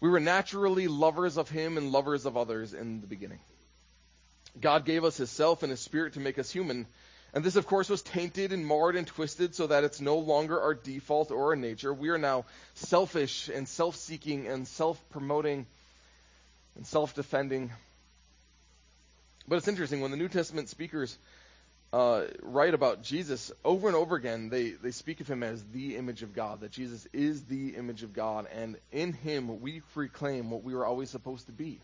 We 0.00 0.08
were 0.08 0.20
naturally 0.20 0.86
lovers 0.86 1.36
of 1.36 1.50
Him 1.50 1.78
and 1.78 1.90
lovers 1.90 2.26
of 2.26 2.36
others 2.36 2.74
in 2.74 3.00
the 3.00 3.08
beginning. 3.08 3.40
God 4.58 4.84
gave 4.84 5.04
us 5.04 5.16
His 5.16 5.30
self 5.30 5.62
and 5.62 5.70
His 5.70 5.80
spirit 5.80 6.14
to 6.14 6.20
make 6.20 6.38
us 6.38 6.50
human. 6.50 6.86
And 7.32 7.44
this, 7.44 7.56
of 7.56 7.66
course, 7.66 7.88
was 7.88 8.02
tainted 8.02 8.52
and 8.52 8.66
marred 8.66 8.96
and 8.96 9.06
twisted 9.06 9.54
so 9.54 9.68
that 9.68 9.84
it's 9.84 10.00
no 10.00 10.18
longer 10.18 10.60
our 10.60 10.74
default 10.74 11.30
or 11.30 11.50
our 11.50 11.56
nature. 11.56 11.94
We 11.94 12.08
are 12.08 12.18
now 12.18 12.44
selfish 12.74 13.48
and 13.48 13.68
self 13.68 13.96
seeking 13.96 14.48
and 14.48 14.66
self 14.66 15.00
promoting 15.10 15.66
and 16.76 16.86
self 16.86 17.14
defending. 17.14 17.70
But 19.46 19.56
it's 19.56 19.68
interesting 19.68 20.00
when 20.00 20.10
the 20.10 20.16
New 20.16 20.28
Testament 20.28 20.68
speakers 20.68 21.16
uh, 21.92 22.22
write 22.42 22.74
about 22.74 23.02
Jesus 23.02 23.50
over 23.64 23.88
and 23.88 23.96
over 23.96 24.14
again, 24.16 24.48
they, 24.48 24.70
they 24.70 24.92
speak 24.92 25.20
of 25.20 25.28
him 25.28 25.42
as 25.42 25.62
the 25.72 25.96
image 25.96 26.22
of 26.22 26.34
God, 26.34 26.60
that 26.60 26.70
Jesus 26.70 27.06
is 27.12 27.44
the 27.44 27.74
image 27.76 28.02
of 28.02 28.12
God, 28.12 28.46
and 28.54 28.76
in 28.92 29.12
him 29.12 29.60
we 29.60 29.82
reclaim 29.94 30.50
what 30.50 30.62
we 30.62 30.74
were 30.74 30.86
always 30.86 31.10
supposed 31.10 31.46
to 31.46 31.52
be. 31.52 31.80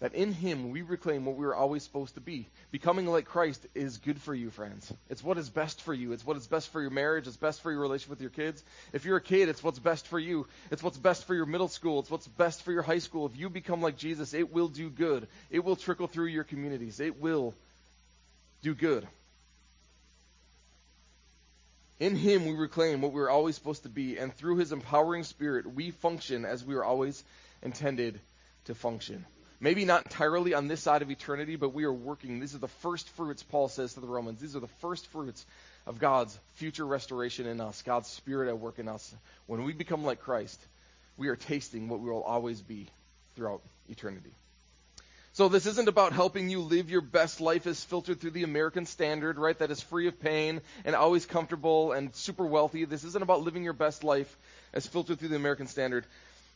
That 0.00 0.14
in 0.14 0.32
Him 0.32 0.70
we 0.70 0.82
reclaim 0.82 1.24
what 1.24 1.36
we 1.36 1.46
were 1.46 1.54
always 1.54 1.82
supposed 1.82 2.14
to 2.14 2.20
be. 2.20 2.48
Becoming 2.70 3.06
like 3.06 3.24
Christ 3.24 3.66
is 3.74 3.96
good 3.96 4.20
for 4.20 4.34
you, 4.34 4.50
friends. 4.50 4.92
It's 5.08 5.24
what 5.24 5.38
is 5.38 5.48
best 5.48 5.80
for 5.80 5.94
you. 5.94 6.12
It's 6.12 6.26
what 6.26 6.36
is 6.36 6.46
best 6.46 6.68
for 6.68 6.82
your 6.82 6.90
marriage. 6.90 7.26
It's 7.26 7.38
best 7.38 7.62
for 7.62 7.72
your 7.72 7.80
relationship 7.80 8.10
with 8.10 8.20
your 8.20 8.30
kids. 8.30 8.62
If 8.92 9.06
you're 9.06 9.16
a 9.16 9.22
kid, 9.22 9.48
it's 9.48 9.64
what's 9.64 9.78
best 9.78 10.06
for 10.06 10.18
you. 10.18 10.46
It's 10.70 10.82
what's 10.82 10.98
best 10.98 11.24
for 11.24 11.34
your 11.34 11.46
middle 11.46 11.68
school. 11.68 12.00
It's 12.00 12.10
what's 12.10 12.28
best 12.28 12.62
for 12.62 12.72
your 12.72 12.82
high 12.82 12.98
school. 12.98 13.24
If 13.24 13.38
you 13.38 13.48
become 13.48 13.80
like 13.80 13.96
Jesus, 13.96 14.34
it 14.34 14.52
will 14.52 14.68
do 14.68 14.90
good. 14.90 15.28
It 15.50 15.64
will 15.64 15.76
trickle 15.76 16.08
through 16.08 16.26
your 16.26 16.44
communities. 16.44 17.00
It 17.00 17.18
will 17.18 17.54
do 18.62 18.74
good. 18.74 19.06
In 21.98 22.16
Him 22.16 22.44
we 22.44 22.54
reclaim 22.54 23.00
what 23.00 23.12
we 23.12 23.20
were 23.20 23.30
always 23.30 23.54
supposed 23.54 23.84
to 23.84 23.88
be, 23.88 24.18
and 24.18 24.34
through 24.34 24.58
His 24.58 24.72
empowering 24.72 25.24
Spirit, 25.24 25.74
we 25.74 25.90
function 25.90 26.44
as 26.44 26.62
we 26.62 26.74
were 26.74 26.84
always 26.84 27.24
intended 27.62 28.20
to 28.66 28.74
function. 28.74 29.24
Maybe 29.58 29.84
not 29.84 30.04
entirely 30.04 30.52
on 30.52 30.68
this 30.68 30.82
side 30.82 31.02
of 31.02 31.10
eternity, 31.10 31.56
but 31.56 31.72
we 31.72 31.84
are 31.84 31.92
working. 31.92 32.40
These 32.40 32.54
are 32.54 32.58
the 32.58 32.68
first 32.68 33.08
fruits, 33.10 33.42
Paul 33.42 33.68
says 33.68 33.94
to 33.94 34.00
the 34.00 34.06
Romans. 34.06 34.40
These 34.40 34.54
are 34.54 34.60
the 34.60 34.66
first 34.66 35.06
fruits 35.08 35.46
of 35.86 35.98
God's 35.98 36.38
future 36.54 36.84
restoration 36.84 37.46
in 37.46 37.60
us, 37.60 37.82
God's 37.82 38.08
Spirit 38.08 38.48
at 38.48 38.58
work 38.58 38.78
in 38.78 38.88
us. 38.88 39.14
When 39.46 39.64
we 39.64 39.72
become 39.72 40.04
like 40.04 40.20
Christ, 40.20 40.60
we 41.16 41.28
are 41.28 41.36
tasting 41.36 41.88
what 41.88 42.00
we 42.00 42.10
will 42.10 42.22
always 42.22 42.60
be 42.60 42.88
throughout 43.34 43.62
eternity. 43.88 44.32
So 45.32 45.48
this 45.48 45.66
isn't 45.66 45.88
about 45.88 46.14
helping 46.14 46.48
you 46.48 46.60
live 46.60 46.90
your 46.90 47.02
best 47.02 47.42
life 47.42 47.66
as 47.66 47.84
filtered 47.84 48.20
through 48.20 48.30
the 48.30 48.42
American 48.42 48.86
standard, 48.86 49.38
right? 49.38 49.58
That 49.58 49.70
is 49.70 49.82
free 49.82 50.08
of 50.08 50.18
pain 50.18 50.62
and 50.84 50.96
always 50.96 51.26
comfortable 51.26 51.92
and 51.92 52.14
super 52.14 52.46
wealthy. 52.46 52.86
This 52.86 53.04
isn't 53.04 53.22
about 53.22 53.42
living 53.42 53.62
your 53.62 53.74
best 53.74 54.02
life 54.02 54.34
as 54.72 54.86
filtered 54.86 55.18
through 55.18 55.28
the 55.28 55.36
American 55.36 55.66
standard. 55.66 56.06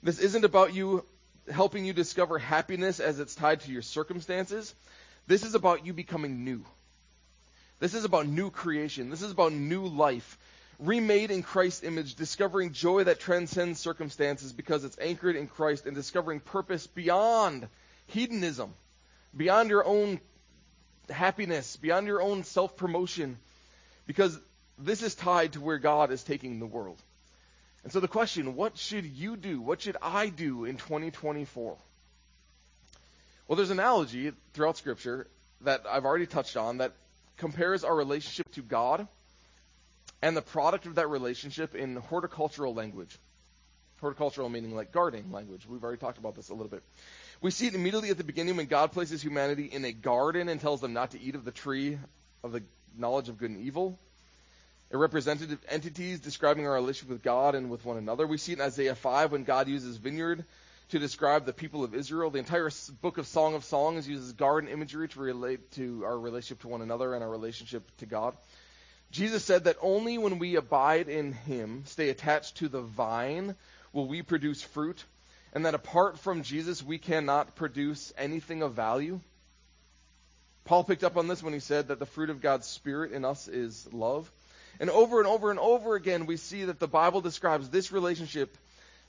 This 0.03 0.19
isn't 0.19 0.47
about 0.47 0.73
you 0.73 1.05
helping 1.51 1.85
you 1.85 1.93
discover 1.93 2.39
happiness 2.39 3.01
as 3.01 3.21
it's 3.21 3.35
tied 3.35 3.61
to 3.61 3.73
your 3.73 3.83
circumstances. 3.83 4.75
This 5.27 5.45
is 5.45 5.55
about 5.55 5.87
you 5.87 5.93
becoming 5.93 6.45
new. 6.45 6.65
This 7.79 7.95
is 7.95 8.05
about 8.05 8.27
new 8.27 8.51
creation. 8.51 9.11
This 9.11 9.23
is 9.23 9.33
about 9.33 9.53
new 9.53 9.87
life. 9.87 10.39
Remade 10.79 11.31
in 11.31 11.43
Christ's 11.43 11.85
image, 11.85 12.15
discovering 12.15 12.73
joy 12.73 13.05
that 13.05 13.21
transcends 13.21 13.81
circumstances 13.81 14.53
because 14.53 14.85
it's 14.85 14.99
anchored 14.99 15.37
in 15.37 15.47
Christ 15.47 15.87
and 15.87 15.95
discovering 15.95 16.41
purpose 16.41 16.87
beyond 16.87 17.69
hedonism, 18.07 18.73
beyond 19.37 19.71
your 19.71 19.85
own 19.85 20.21
happiness, 21.09 21.77
beyond 21.77 22.07
your 22.07 22.23
own 22.23 22.45
self 22.45 22.77
promotion, 22.77 23.39
because 24.07 24.39
this 24.79 25.03
is 25.03 25.15
tied 25.15 25.53
to 25.53 25.61
where 25.61 25.79
God 25.79 26.11
is 26.11 26.23
taking 26.23 26.59
the 26.59 26.67
world. 26.67 27.01
And 27.83 27.93
so 27.93 28.01
the 28.01 28.09
question, 28.09 28.57
what 28.57 28.77
should 28.77 29.05
you 29.05 29.37
do? 29.37 29.61
What 29.61 29.81
should 29.81 29.97
I 30.03 30.29
do 30.29 30.65
in 30.65 30.77
2024? 30.77 31.77
Well, 33.49 33.57
there's 33.57 33.71
an 33.71 33.81
analogy 33.81 34.33
throughout 34.53 34.77
Scripture 34.77 35.27
that 35.63 35.85
I've 35.89 36.05
already 36.05 36.27
touched 36.27 36.57
on 36.57 36.79
that 36.79 36.93
compares 37.37 37.85
our 37.85 37.95
relationship 37.95 38.53
to 38.53 38.63
God 38.63 39.09
and 40.23 40.37
the 40.37 40.43
product 40.43 40.87
of 40.87 40.97
that 40.97 41.09
relationship 41.09 41.75
in 41.75 41.97
horticultural 41.97 42.75
language. 42.75 43.19
Horticultural 44.01 44.49
meaning 44.49 44.75
like 44.75 44.93
gardening 44.93 45.33
language. 45.33 45.67
We've 45.67 45.83
already 45.83 45.99
talked 45.99 46.19
about 46.19 46.35
this 46.35 46.51
a 46.51 46.55
little 46.55 46.69
bit. 46.69 46.83
We 47.41 47.51
see 47.51 47.67
it 47.67 47.75
immediately 47.75 48.11
at 48.11 48.19
the 48.19 48.25
beginning 48.25 48.57
when 48.57 48.67
God 48.67 48.93
places 48.93 49.23
humanity 49.23 49.65
in 49.65 49.85
a 49.85 49.93
garden 49.93 50.49
and 50.49 50.61
tells 50.61 50.81
them 50.81 50.93
not 50.93 51.13
to 51.13 51.21
eat 51.21 51.35
of 51.35 51.45
the 51.45 51.51
tree 51.51 51.99
of 52.45 52.53
the 52.53 52.63
knowledge 52.97 53.29
of 53.29 53.39
good 53.39 53.51
and 53.51 53.61
evil 53.61 53.99
representative 54.99 55.61
entities 55.69 56.21
describing 56.21 56.67
our 56.67 56.75
relationship 56.75 57.11
with 57.11 57.23
God 57.23 57.55
and 57.55 57.71
with 57.71 57.85
one 57.85 57.97
another. 57.97 58.27
We 58.27 58.39
see 58.39 58.53
it 58.53 58.59
in 58.59 58.65
Isaiah 58.65 58.95
5 58.95 59.33
when 59.33 59.45
God 59.45 59.69
uses 59.69 59.97
vineyard 59.97 60.45
to 60.91 60.99
describe 60.99 61.47
the 61.47 61.53
people 61.53 61.85
of 61.85 61.95
Israel. 61.95 62.31
The 62.31 62.41
entire 62.41 62.71
book 63.01 63.19
of 63.19 63.27
Song 63.27 63.55
of 63.55 63.65
Songs 63.65 64.09
uses 64.09 64.33
garden 64.33 64.69
imagery 64.69 65.09
to 65.09 65.21
relate 65.21 65.71
to 65.73 66.05
our 66.05 66.19
relationship 66.19 66.63
to 66.63 66.69
one 66.69 66.83
another 66.83 67.15
and 67.15 67.23
our 67.23 67.31
relationship 67.31 67.85
to 67.99 68.07
God. 68.07 68.37
Jesus 69.13 69.45
said 69.45 69.65
that 69.65 69.77
only 69.81 70.19
when 70.19 70.39
we 70.39 70.57
abide 70.57 71.09
in 71.09 71.33
Him, 71.33 71.85
stay 71.87 72.11
attached 72.11 72.57
to 72.59 72.69
the 72.69 72.81
vine, 72.81 73.55
will 73.93 74.07
we 74.07 74.23
produce 74.23 74.63
fruit, 74.63 75.05
and 75.53 75.67
that 75.67 75.75
apart 75.75 76.19
from 76.19 76.43
Jesus, 76.43 76.83
we 76.83 76.99
cannot 76.99 77.57
produce 77.57 78.13
anything 78.17 78.63
of 78.63 78.75
value. 78.75 79.21
Paul 80.65 80.85
picked 80.85 81.03
up 81.03 81.17
on 81.17 81.27
this 81.27 81.43
when 81.43 81.53
he 81.53 81.59
said 81.59 81.89
that 81.89 81.99
the 81.99 82.07
fruit 82.07 82.31
of 82.31 82.41
God's 82.41 82.67
Spirit 82.67 83.11
in 83.13 83.25
us 83.25 83.49
is 83.49 83.89
love. 83.93 84.31
And 84.79 84.89
over 84.91 85.19
and 85.19 85.27
over 85.27 85.51
and 85.51 85.59
over 85.59 85.95
again, 85.95 86.27
we 86.27 86.37
see 86.37 86.65
that 86.65 86.79
the 86.79 86.89
Bible 86.89 87.21
describes 87.21 87.69
this 87.69 87.93
relationship 87.93 88.57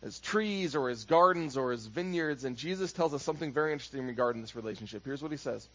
as 0.03 0.19
trees 0.19 0.75
or 0.75 0.89
as 0.89 1.05
gardens 1.05 1.57
or 1.57 1.71
as 1.71 1.85
vineyards. 1.85 2.43
And 2.43 2.57
Jesus 2.57 2.91
tells 2.91 3.13
us 3.13 3.23
something 3.23 3.53
very 3.53 3.71
interesting 3.71 4.05
regarding 4.07 4.41
this 4.41 4.55
relationship. 4.55 5.05
Here's 5.05 5.21
what 5.21 5.31
he 5.31 5.37
says 5.37 5.67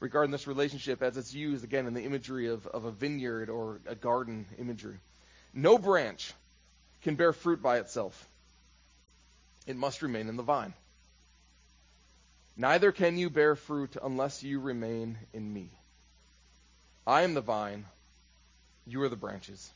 regarding 0.00 0.32
this 0.32 0.46
relationship 0.48 1.02
as 1.02 1.16
it's 1.16 1.32
used, 1.32 1.64
again, 1.64 1.86
in 1.86 1.94
the 1.94 2.02
imagery 2.02 2.48
of, 2.48 2.66
of 2.66 2.84
a 2.84 2.90
vineyard 2.90 3.48
or 3.48 3.80
a 3.86 3.94
garden 3.94 4.46
imagery. 4.58 4.98
No 5.54 5.78
branch 5.78 6.32
can 7.02 7.14
bear 7.14 7.32
fruit 7.32 7.62
by 7.62 7.78
itself, 7.78 8.28
it 9.66 9.76
must 9.76 10.02
remain 10.02 10.28
in 10.28 10.36
the 10.36 10.42
vine. 10.42 10.74
Neither 12.56 12.92
can 12.92 13.16
you 13.16 13.30
bear 13.30 13.56
fruit 13.56 13.96
unless 14.02 14.42
you 14.42 14.60
remain 14.60 15.18
in 15.32 15.52
me. 15.52 15.70
I 17.06 17.22
am 17.22 17.34
the 17.34 17.40
vine, 17.40 17.86
you 18.86 19.02
are 19.02 19.08
the 19.08 19.16
branches. 19.16 19.72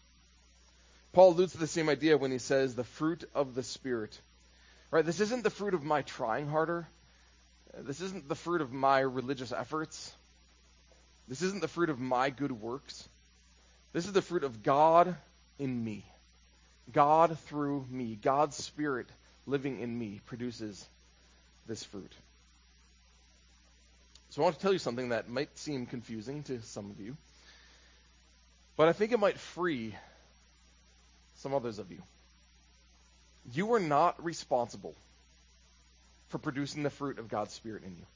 Paul 1.13 1.33
alludes 1.33 1.53
to 1.53 1.59
the 1.59 1.67
same 1.67 1.89
idea 1.89 2.19
when 2.19 2.31
he 2.31 2.39
says 2.39 2.75
the 2.75 2.85
fruit 2.85 3.25
of 3.35 3.55
the 3.55 3.63
Spirit. 3.63 4.21
Right? 4.91 5.05
This 5.05 5.21
isn't 5.21 5.45
the 5.45 5.51
fruit 5.51 5.75
of 5.75 5.83
my 5.83 6.03
trying 6.03 6.49
harder. 6.49 6.87
This 7.79 8.01
isn't 8.01 8.29
the 8.29 8.35
fruit 8.35 8.61
of 8.61 8.73
my 8.73 9.01
religious 9.01 9.53
efforts. 9.53 10.15
This 11.29 11.43
isn't 11.43 11.61
the 11.61 11.69
fruit 11.69 11.91
of 11.91 11.99
my 11.99 12.31
good 12.31 12.53
works. 12.53 13.09
This 13.93 14.07
is 14.07 14.13
the 14.13 14.23
fruit 14.23 14.45
of 14.45 14.63
God 14.63 15.17
in 15.59 15.85
me. 15.85 16.05
God 16.93 17.39
through 17.47 17.87
me. 17.91 18.19
God's 18.21 18.57
Spirit 18.57 19.09
living 19.47 19.81
in 19.81 19.99
me 19.99 20.21
produces 20.27 20.87
this 21.67 21.83
fruit. 21.83 22.13
So 24.31 24.43
I 24.43 24.45
want 24.45 24.57
to 24.57 24.63
tell 24.63 24.73
you 24.73 24.79
something 24.79 25.09
that 25.09 25.29
might 25.29 25.57
seem 25.57 25.87
confusing 25.87 26.43
to 26.45 26.61
some 26.63 26.91
of 26.91 27.01
you. 27.01 27.17
But 28.77 28.89
I 28.89 28.93
think 28.93 29.13
it 29.13 29.19
might 29.19 29.39
free 29.39 29.95
some 31.37 31.55
others 31.55 31.79
of 31.79 31.91
you. 31.91 32.03
You 33.53 33.73
are 33.75 33.81
not 33.81 34.23
responsible 34.25 34.95
for 36.29 36.39
producing 36.39 36.83
the 36.83 36.91
fruit 36.91 37.19
of 37.19 37.29
God's 37.29 37.55
Spirit 37.55 37.85
in 37.85 37.91
you. 37.97 38.07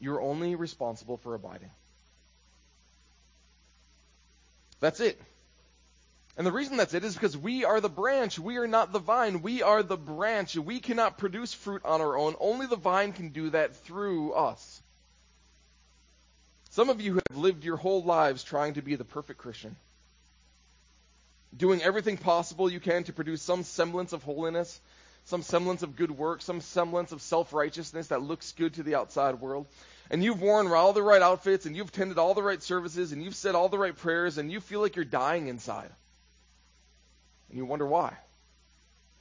You're 0.00 0.20
only 0.20 0.54
responsible 0.54 1.18
for 1.18 1.34
abiding. 1.34 1.70
That's 4.80 5.00
it. 5.00 5.20
And 6.38 6.46
the 6.46 6.52
reason 6.52 6.78
that's 6.78 6.94
it 6.94 7.04
is 7.04 7.12
because 7.12 7.36
we 7.36 7.64
are 7.66 7.82
the 7.82 7.90
branch. 7.90 8.38
We 8.38 8.56
are 8.56 8.66
not 8.66 8.92
the 8.92 8.98
vine. 8.98 9.42
We 9.42 9.62
are 9.62 9.82
the 9.82 9.98
branch. 9.98 10.56
We 10.56 10.80
cannot 10.80 11.18
produce 11.18 11.52
fruit 11.52 11.82
on 11.84 12.00
our 12.00 12.16
own. 12.16 12.34
Only 12.40 12.66
the 12.66 12.76
vine 12.76 13.12
can 13.12 13.28
do 13.28 13.50
that 13.50 13.76
through 13.76 14.32
us. 14.32 14.80
Some 16.70 16.88
of 16.88 17.00
you 17.00 17.14
have 17.14 17.36
lived 17.36 17.64
your 17.64 17.76
whole 17.76 18.02
lives 18.02 18.44
trying 18.44 18.74
to 18.74 18.82
be 18.82 18.94
the 18.94 19.04
perfect 19.04 19.40
Christian, 19.40 19.74
doing 21.56 21.82
everything 21.82 22.16
possible 22.16 22.70
you 22.70 22.78
can 22.78 23.02
to 23.04 23.12
produce 23.12 23.42
some 23.42 23.64
semblance 23.64 24.12
of 24.12 24.22
holiness, 24.22 24.80
some 25.24 25.42
semblance 25.42 25.82
of 25.82 25.96
good 25.96 26.12
work, 26.12 26.42
some 26.42 26.60
semblance 26.60 27.10
of 27.10 27.22
self 27.22 27.52
righteousness 27.52 28.08
that 28.08 28.22
looks 28.22 28.52
good 28.52 28.74
to 28.74 28.84
the 28.84 28.94
outside 28.94 29.40
world. 29.40 29.66
And 30.12 30.22
you've 30.22 30.40
worn 30.40 30.68
all 30.68 30.92
the 30.92 31.02
right 31.02 31.22
outfits, 31.22 31.66
and 31.66 31.76
you've 31.76 31.88
attended 31.88 32.18
all 32.18 32.34
the 32.34 32.42
right 32.42 32.62
services, 32.62 33.10
and 33.10 33.22
you've 33.22 33.34
said 33.34 33.56
all 33.56 33.68
the 33.68 33.78
right 33.78 33.96
prayers, 33.96 34.38
and 34.38 34.50
you 34.50 34.60
feel 34.60 34.80
like 34.80 34.94
you're 34.94 35.04
dying 35.04 35.48
inside. 35.48 35.90
And 37.48 37.58
you 37.58 37.64
wonder 37.64 37.86
why. 37.86 38.16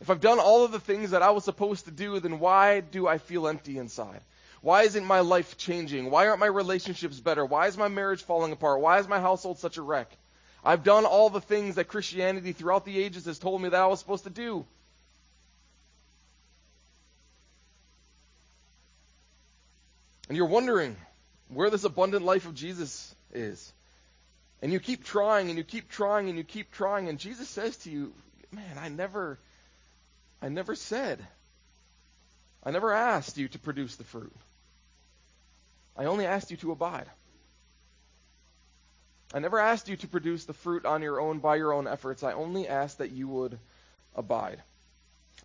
If 0.02 0.10
I've 0.12 0.22
done 0.22 0.40
all 0.40 0.66
of 0.66 0.72
the 0.72 0.80
things 0.80 1.12
that 1.12 1.24
I 1.24 1.32
was 1.32 1.44
supposed 1.44 1.86
to 1.86 1.92
do, 1.92 2.20
then 2.20 2.40
why 2.40 2.80
do 2.80 3.08
I 3.08 3.18
feel 3.18 3.48
empty 3.48 3.80
inside? 3.80 4.22
Why 4.62 4.84
isn't 4.84 5.06
my 5.06 5.22
life 5.22 5.58
changing? 5.58 6.12
Why 6.12 6.28
aren't 6.28 6.40
my 6.40 6.48
relationships 6.48 7.20
better? 7.20 7.46
Why 7.46 7.68
is 7.68 7.78
my 7.78 7.88
marriage 7.88 8.24
falling 8.24 8.52
apart? 8.52 8.82
Why 8.82 9.00
is 9.00 9.08
my 9.08 9.20
household 9.20 9.60
such 9.60 9.78
a 9.78 9.82
wreck? 9.82 10.12
I've 10.64 10.84
done 10.84 11.06
all 11.06 11.30
the 11.30 11.40
things 11.40 11.76
that 11.76 11.86
Christianity 11.86 12.52
throughout 12.52 12.84
the 12.84 13.02
ages 13.02 13.26
has 13.26 13.40
told 13.40 13.62
me 13.62 13.70
that 13.70 13.82
I 13.82 13.88
was 13.88 14.00
supposed 14.00 14.26
to 14.26 14.30
do. 14.30 14.66
And 20.28 20.38
you're 20.38 20.48
wondering 20.48 20.96
where 21.48 21.70
this 21.70 21.86
abundant 21.86 22.26
life 22.26 22.46
of 22.46 22.54
Jesus 22.54 23.16
is. 23.34 23.74
And 24.62 24.74
you 24.74 24.80
keep 24.80 25.06
trying 25.06 25.50
and 25.50 25.58
you 25.58 25.64
keep 25.64 25.90
trying 25.90 26.28
and 26.28 26.38
you 26.38 26.44
keep 26.44 26.72
trying 26.72 27.08
and 27.08 27.18
Jesus 27.18 27.48
says 27.48 27.78
to 27.78 27.90
you, 27.90 28.14
"Man, 28.52 28.78
I 28.78 28.90
never 28.90 29.40
I 30.42 30.50
never 30.50 30.76
said. 30.76 31.26
I 32.64 32.72
never 32.72 32.92
asked 32.92 33.38
you 33.38 33.48
to 33.48 33.60
produce 33.60 33.96
the 33.96 34.04
fruit. 34.04 34.34
I 36.00 36.06
only 36.06 36.26
asked 36.26 36.50
you 36.50 36.58
to 36.58 36.72
abide. 36.72 37.06
I 39.34 39.40
never 39.40 39.60
asked 39.60 39.90
you 39.90 39.98
to 39.98 40.08
produce 40.08 40.46
the 40.46 40.54
fruit 40.54 40.86
on 40.86 41.04
your 41.04 41.22
own 41.22 41.40
by 41.40 41.58
your 41.58 41.74
own 41.74 41.88
efforts. 41.88 42.24
I 42.24 42.32
only 42.32 42.68
asked 42.68 42.98
that 42.98 43.12
you 43.12 43.28
would 43.28 43.60
abide. 44.16 44.64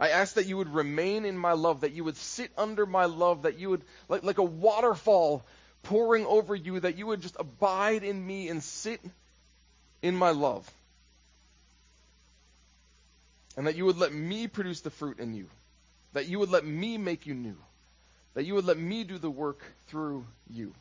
I 0.00 0.08
asked 0.10 0.36
that 0.36 0.46
you 0.46 0.56
would 0.56 0.72
remain 0.72 1.24
in 1.24 1.36
my 1.36 1.52
love, 1.52 1.82
that 1.82 1.92
you 1.92 2.04
would 2.04 2.16
sit 2.16 2.50
under 2.56 2.86
my 2.86 3.04
love, 3.04 3.42
that 3.42 3.58
you 3.58 3.70
would, 3.70 3.82
like, 4.08 4.22
like 4.22 4.38
a 4.38 4.42
waterfall 4.42 5.44
pouring 5.82 6.24
over 6.24 6.54
you, 6.54 6.80
that 6.80 6.96
you 6.96 7.06
would 7.08 7.20
just 7.20 7.36
abide 7.38 8.02
in 8.02 8.26
me 8.26 8.48
and 8.48 8.62
sit 8.62 9.00
in 10.00 10.16
my 10.16 10.30
love. 10.30 10.68
And 13.56 13.66
that 13.66 13.76
you 13.76 13.84
would 13.84 13.98
let 13.98 14.12
me 14.14 14.46
produce 14.46 14.80
the 14.80 14.90
fruit 14.90 15.18
in 15.18 15.34
you 15.34 15.48
that 16.14 16.28
you 16.28 16.38
would 16.38 16.50
let 16.50 16.64
me 16.64 16.96
make 16.96 17.26
you 17.26 17.34
new, 17.34 17.56
that 18.34 18.44
you 18.44 18.54
would 18.54 18.64
let 18.64 18.78
me 18.78 19.04
do 19.04 19.18
the 19.18 19.30
work 19.30 19.62
through 19.86 20.26
you. 20.50 20.74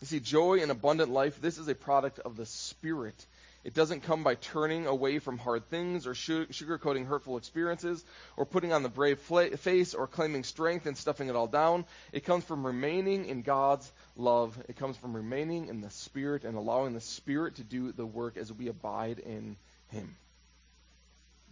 You 0.00 0.06
see, 0.06 0.20
joy 0.20 0.60
and 0.60 0.70
abundant 0.70 1.10
life, 1.10 1.40
this 1.40 1.58
is 1.58 1.68
a 1.68 1.74
product 1.74 2.18
of 2.18 2.36
the 2.36 2.46
Spirit. 2.46 3.26
It 3.64 3.74
doesn't 3.74 4.02
come 4.02 4.22
by 4.22 4.36
turning 4.36 4.86
away 4.86 5.18
from 5.18 5.38
hard 5.38 5.68
things 5.70 6.06
or 6.06 6.12
sugarcoating 6.12 7.06
hurtful 7.06 7.36
experiences 7.36 8.04
or 8.36 8.46
putting 8.46 8.72
on 8.72 8.84
the 8.84 8.88
brave 8.88 9.18
face 9.18 9.94
or 9.94 10.06
claiming 10.06 10.44
strength 10.44 10.86
and 10.86 10.96
stuffing 10.96 11.28
it 11.28 11.34
all 11.34 11.48
down. 11.48 11.84
It 12.12 12.24
comes 12.24 12.44
from 12.44 12.64
remaining 12.64 13.26
in 13.26 13.42
God's 13.42 13.90
love. 14.16 14.56
It 14.68 14.76
comes 14.76 14.96
from 14.96 15.16
remaining 15.16 15.66
in 15.66 15.80
the 15.80 15.90
Spirit 15.90 16.44
and 16.44 16.56
allowing 16.56 16.92
the 16.92 17.00
Spirit 17.00 17.56
to 17.56 17.64
do 17.64 17.90
the 17.90 18.06
work 18.06 18.36
as 18.36 18.52
we 18.52 18.68
abide 18.68 19.18
in 19.18 19.56
Him. 19.88 20.14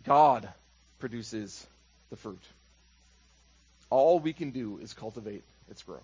God 0.05 0.49
produces 1.01 1.67
the 2.11 2.17
fruit. 2.17 2.43
All 3.91 4.19
we 4.19 4.33
can 4.33 4.51
do 4.51 4.79
is 4.79 4.93
cultivate 4.93 5.45
its 5.71 5.83
growth. 5.83 6.03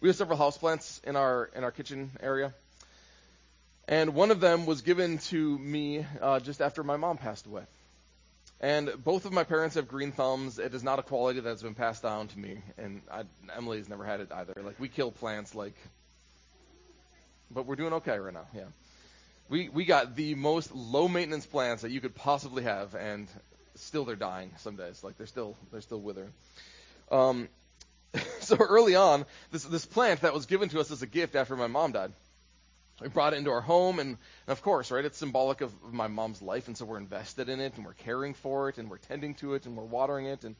We 0.00 0.08
have 0.08 0.16
several 0.16 0.38
houseplants 0.38 1.04
in 1.04 1.16
our 1.16 1.50
in 1.54 1.62
our 1.62 1.70
kitchen 1.70 2.10
area, 2.20 2.54
and 3.86 4.14
one 4.14 4.30
of 4.30 4.40
them 4.40 4.64
was 4.64 4.80
given 4.80 5.18
to 5.18 5.58
me 5.58 6.06
uh, 6.22 6.40
just 6.40 6.62
after 6.62 6.82
my 6.82 6.96
mom 6.96 7.18
passed 7.18 7.46
away. 7.46 7.64
And 8.62 8.92
both 9.02 9.24
of 9.24 9.32
my 9.32 9.44
parents 9.44 9.76
have 9.76 9.88
green 9.88 10.12
thumbs. 10.12 10.58
It 10.58 10.74
is 10.74 10.82
not 10.82 10.98
a 10.98 11.02
quality 11.02 11.40
that's 11.40 11.62
been 11.62 11.74
passed 11.74 12.02
down 12.02 12.28
to 12.28 12.38
me, 12.38 12.62
and 12.76 13.02
I, 13.10 13.24
Emily's 13.56 13.88
never 13.88 14.04
had 14.04 14.20
it 14.20 14.30
either. 14.32 14.54
Like 14.62 14.78
we 14.78 14.88
kill 14.88 15.10
plants, 15.10 15.54
like, 15.54 15.74
but 17.50 17.66
we're 17.66 17.76
doing 17.76 17.94
okay 17.94 18.18
right 18.18 18.34
now. 18.34 18.46
Yeah, 18.54 18.64
we 19.50 19.68
we 19.68 19.84
got 19.84 20.14
the 20.14 20.34
most 20.34 20.74
low 20.74 21.08
maintenance 21.08 21.44
plants 21.46 21.82
that 21.82 21.90
you 21.90 22.00
could 22.00 22.14
possibly 22.14 22.62
have, 22.62 22.94
and 22.94 23.28
still 23.82 24.04
they're 24.04 24.16
dying 24.16 24.52
some 24.58 24.76
days. 24.76 25.02
Like 25.02 25.16
they're 25.16 25.26
still 25.26 25.56
they're 25.70 25.80
still 25.80 26.00
withering. 26.00 26.32
Um, 27.10 27.48
so 28.40 28.56
early 28.56 28.94
on, 28.94 29.24
this 29.50 29.64
this 29.64 29.86
plant 29.86 30.22
that 30.22 30.34
was 30.34 30.46
given 30.46 30.68
to 30.70 30.80
us 30.80 30.90
as 30.90 31.02
a 31.02 31.06
gift 31.06 31.36
after 31.36 31.56
my 31.56 31.66
mom 31.66 31.92
died, 31.92 32.12
we 33.00 33.08
brought 33.08 33.32
it 33.32 33.36
into 33.36 33.50
our 33.50 33.60
home, 33.60 33.98
and, 33.98 34.10
and 34.10 34.18
of 34.48 34.62
course, 34.62 34.90
right, 34.90 35.04
it's 35.04 35.18
symbolic 35.18 35.60
of, 35.62 35.72
my 35.92 36.08
mom's 36.08 36.42
life, 36.42 36.68
and 36.68 36.76
so 36.76 36.84
we're 36.84 36.98
invested 36.98 37.48
in 37.48 37.60
it, 37.60 37.74
and 37.76 37.84
we're 37.84 37.94
caring 37.94 38.34
for 38.34 38.68
it, 38.68 38.78
and 38.78 38.90
we're 38.90 38.98
tending 38.98 39.34
to 39.36 39.54
it, 39.54 39.66
and 39.66 39.76
we're 39.76 39.84
watering 39.84 40.26
it, 40.26 40.44
and 40.44 40.54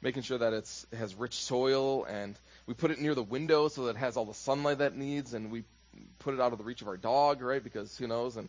making 0.00 0.22
sure 0.22 0.38
that 0.38 0.52
it's 0.52 0.86
it 0.92 0.96
has 0.96 1.14
rich 1.14 1.34
soil, 1.34 2.04
and 2.04 2.36
we 2.66 2.74
put 2.74 2.90
it 2.90 3.00
near 3.00 3.14
the 3.14 3.22
window 3.22 3.68
so 3.68 3.86
that 3.86 3.96
it 3.96 3.98
has 3.98 4.16
all 4.16 4.24
the 4.24 4.34
sunlight 4.34 4.78
that 4.78 4.92
it 4.92 4.98
needs, 4.98 5.34
and 5.34 5.50
we 5.50 5.64
put 6.20 6.34
it 6.34 6.40
out 6.40 6.52
of 6.52 6.58
the 6.58 6.64
reach 6.64 6.82
of 6.82 6.88
our 6.88 6.96
dog, 6.96 7.42
right, 7.42 7.62
because 7.62 7.96
who 7.98 8.06
knows, 8.06 8.36
and 8.36 8.48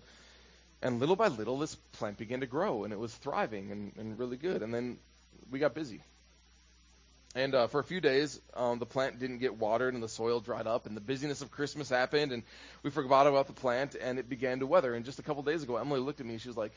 and 0.84 1.00
little 1.00 1.16
by 1.16 1.30
little, 1.30 1.58
this 1.58 1.76
plant 1.94 2.18
began 2.18 2.42
to 2.42 2.46
grow, 2.46 2.84
and 2.84 2.92
it 2.92 3.00
was 3.00 3.16
thriving 3.16 3.72
and, 3.72 3.94
and 3.98 4.20
really 4.20 4.36
good. 4.36 4.62
And 4.62 4.74
then 4.74 4.98
we 5.50 5.58
got 5.58 5.74
busy. 5.74 6.02
And 7.36 7.56
uh, 7.56 7.68
for 7.68 7.80
a 7.80 7.84
few 7.84 8.02
days, 8.02 8.40
um, 8.54 8.80
the 8.80 8.86
plant 8.86 9.18
didn't 9.18 9.40
get 9.40 9.58
watered, 9.58 9.94
and 9.94 10.04
the 10.04 10.10
soil 10.10 10.42
dried 10.42 10.68
up, 10.68 10.86
and 10.86 10.96
the 10.96 11.02
busyness 11.02 11.42
of 11.42 11.50
Christmas 11.52 11.90
happened, 11.90 12.34
and 12.34 12.44
we 12.84 12.92
forgot 12.92 13.26
about 13.26 13.48
the 13.48 13.54
plant, 13.54 13.96
and 13.96 14.20
it 14.20 14.30
began 14.30 14.60
to 14.60 14.68
weather. 14.68 14.94
And 14.94 15.06
just 15.06 15.20
a 15.20 15.24
couple 15.24 15.42
days 15.42 15.64
ago, 15.64 15.78
Emily 15.78 16.02
looked 16.02 16.20
at 16.20 16.26
me, 16.26 16.38
she 16.38 16.50
was 16.50 16.58
like, 16.58 16.74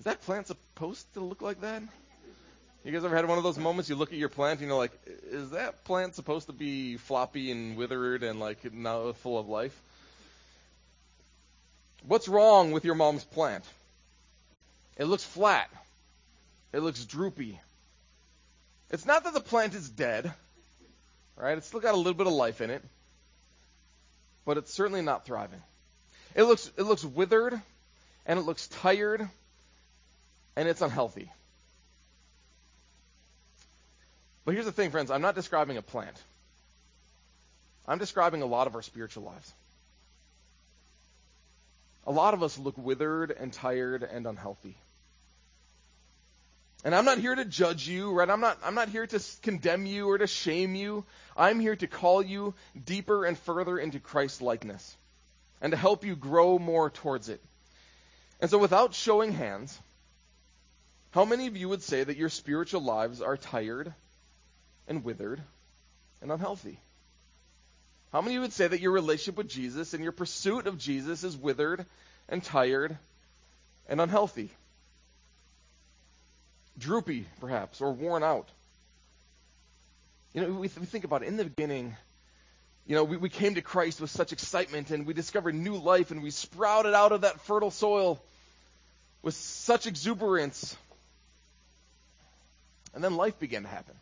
"Is 0.00 0.04
that 0.04 0.20
plant 0.22 0.48
supposed 0.48 1.10
to 1.14 1.20
look 1.20 1.40
like 1.40 1.62
that?" 1.62 1.82
You 2.84 2.92
guys 2.92 3.04
ever 3.04 3.16
had 3.16 3.26
one 3.26 3.38
of 3.38 3.44
those 3.44 3.58
moments? 3.58 3.88
You 3.88 3.96
look 3.96 4.12
at 4.12 4.18
your 4.18 4.28
plant, 4.28 4.60
and 4.60 4.68
you're 4.68 4.76
like, 4.76 4.92
"Is 5.30 5.50
that 5.50 5.84
plant 5.84 6.14
supposed 6.14 6.48
to 6.48 6.52
be 6.52 6.96
floppy 6.96 7.50
and 7.50 7.76
withered 7.76 8.22
and 8.24 8.40
like 8.40 8.72
not 8.74 9.16
full 9.16 9.38
of 9.38 9.48
life?" 9.48 9.80
What's 12.06 12.28
wrong 12.28 12.72
with 12.72 12.84
your 12.84 12.94
mom's 12.94 13.24
plant? 13.24 13.64
It 14.96 15.04
looks 15.04 15.24
flat. 15.24 15.70
It 16.72 16.80
looks 16.80 17.04
droopy. 17.04 17.58
It's 18.90 19.06
not 19.06 19.24
that 19.24 19.34
the 19.34 19.40
plant 19.40 19.74
is 19.74 19.88
dead, 19.88 20.32
right? 21.36 21.58
It's 21.58 21.66
still 21.66 21.80
got 21.80 21.94
a 21.94 21.98
little 21.98 22.14
bit 22.14 22.26
of 22.26 22.32
life 22.32 22.60
in 22.60 22.70
it, 22.70 22.82
but 24.44 24.56
it's 24.56 24.72
certainly 24.72 25.02
not 25.02 25.26
thriving. 25.26 25.62
It 26.34 26.44
looks 26.44 26.70
it 26.76 26.82
looks 26.82 27.04
withered 27.04 27.60
and 28.26 28.38
it 28.38 28.42
looks 28.42 28.68
tired 28.68 29.28
and 30.56 30.68
it's 30.68 30.82
unhealthy. 30.82 31.30
But 34.44 34.54
here's 34.54 34.66
the 34.66 34.72
thing, 34.72 34.90
friends, 34.90 35.10
I'm 35.10 35.20
not 35.20 35.34
describing 35.34 35.76
a 35.76 35.82
plant. 35.82 36.16
I'm 37.86 37.98
describing 37.98 38.42
a 38.42 38.46
lot 38.46 38.66
of 38.66 38.74
our 38.74 38.82
spiritual 38.82 39.24
lives 39.24 39.52
a 42.08 42.10
lot 42.10 42.32
of 42.32 42.42
us 42.42 42.58
look 42.58 42.74
withered 42.78 43.30
and 43.30 43.52
tired 43.52 44.02
and 44.02 44.26
unhealthy. 44.26 44.78
And 46.82 46.94
I'm 46.94 47.04
not 47.04 47.18
here 47.18 47.34
to 47.34 47.44
judge 47.44 47.86
you, 47.86 48.12
right? 48.12 48.30
I'm 48.30 48.40
not, 48.40 48.58
I'm 48.64 48.74
not 48.74 48.88
here 48.88 49.06
to 49.06 49.20
condemn 49.42 49.84
you 49.84 50.08
or 50.08 50.16
to 50.16 50.26
shame 50.26 50.74
you. 50.74 51.04
I'm 51.36 51.60
here 51.60 51.76
to 51.76 51.86
call 51.86 52.22
you 52.22 52.54
deeper 52.82 53.26
and 53.26 53.38
further 53.38 53.78
into 53.78 54.00
Christ's 54.00 54.40
likeness 54.40 54.96
and 55.60 55.72
to 55.72 55.76
help 55.76 56.02
you 56.02 56.16
grow 56.16 56.58
more 56.58 56.88
towards 56.88 57.28
it. 57.28 57.42
And 58.40 58.50
so 58.50 58.56
without 58.56 58.94
showing 58.94 59.32
hands, 59.32 59.78
how 61.10 61.26
many 61.26 61.46
of 61.46 61.58
you 61.58 61.68
would 61.68 61.82
say 61.82 62.04
that 62.04 62.16
your 62.16 62.30
spiritual 62.30 62.80
lives 62.80 63.20
are 63.20 63.36
tired 63.36 63.92
and 64.86 65.04
withered 65.04 65.42
and 66.22 66.32
unhealthy? 66.32 66.80
How 68.12 68.22
many 68.22 68.38
would 68.38 68.52
say 68.52 68.66
that 68.66 68.80
your 68.80 68.92
relationship 68.92 69.36
with 69.36 69.48
Jesus 69.48 69.92
and 69.92 70.02
your 70.02 70.12
pursuit 70.12 70.66
of 70.66 70.78
Jesus 70.78 71.24
is 71.24 71.36
withered 71.36 71.84
and 72.28 72.42
tired 72.42 72.96
and 73.88 74.00
unhealthy? 74.00 74.50
Droopy, 76.78 77.26
perhaps, 77.40 77.80
or 77.80 77.92
worn 77.92 78.22
out. 78.22 78.48
You 80.32 80.42
know, 80.42 80.48
we, 80.48 80.60
we 80.60 80.68
think 80.68 81.04
about 81.04 81.22
it. 81.22 81.28
In 81.28 81.36
the 81.36 81.44
beginning, 81.44 81.96
you 82.86 82.94
know, 82.94 83.04
we, 83.04 83.18
we 83.18 83.28
came 83.28 83.56
to 83.56 83.62
Christ 83.62 84.00
with 84.00 84.10
such 84.10 84.32
excitement 84.32 84.90
and 84.90 85.06
we 85.06 85.12
discovered 85.12 85.54
new 85.54 85.76
life 85.76 86.10
and 86.10 86.22
we 86.22 86.30
sprouted 86.30 86.94
out 86.94 87.12
of 87.12 87.22
that 87.22 87.40
fertile 87.42 87.70
soil 87.70 88.22
with 89.22 89.34
such 89.34 89.86
exuberance. 89.86 90.76
And 92.94 93.04
then 93.04 93.16
life 93.16 93.38
began 93.38 93.64
to 93.64 93.68
happen. 93.68 93.94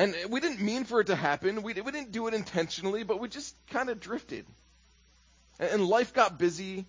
And 0.00 0.14
we 0.30 0.40
didn't 0.40 0.62
mean 0.62 0.84
for 0.84 1.00
it 1.00 1.08
to 1.08 1.14
happen. 1.14 1.56
We, 1.56 1.74
we 1.74 1.92
didn't 1.92 2.10
do 2.10 2.26
it 2.26 2.32
intentionally, 2.32 3.02
but 3.02 3.20
we 3.20 3.28
just 3.28 3.54
kind 3.68 3.90
of 3.90 4.00
drifted. 4.00 4.46
And, 5.58 5.72
and 5.72 5.86
life 5.86 6.14
got 6.14 6.38
busy. 6.38 6.86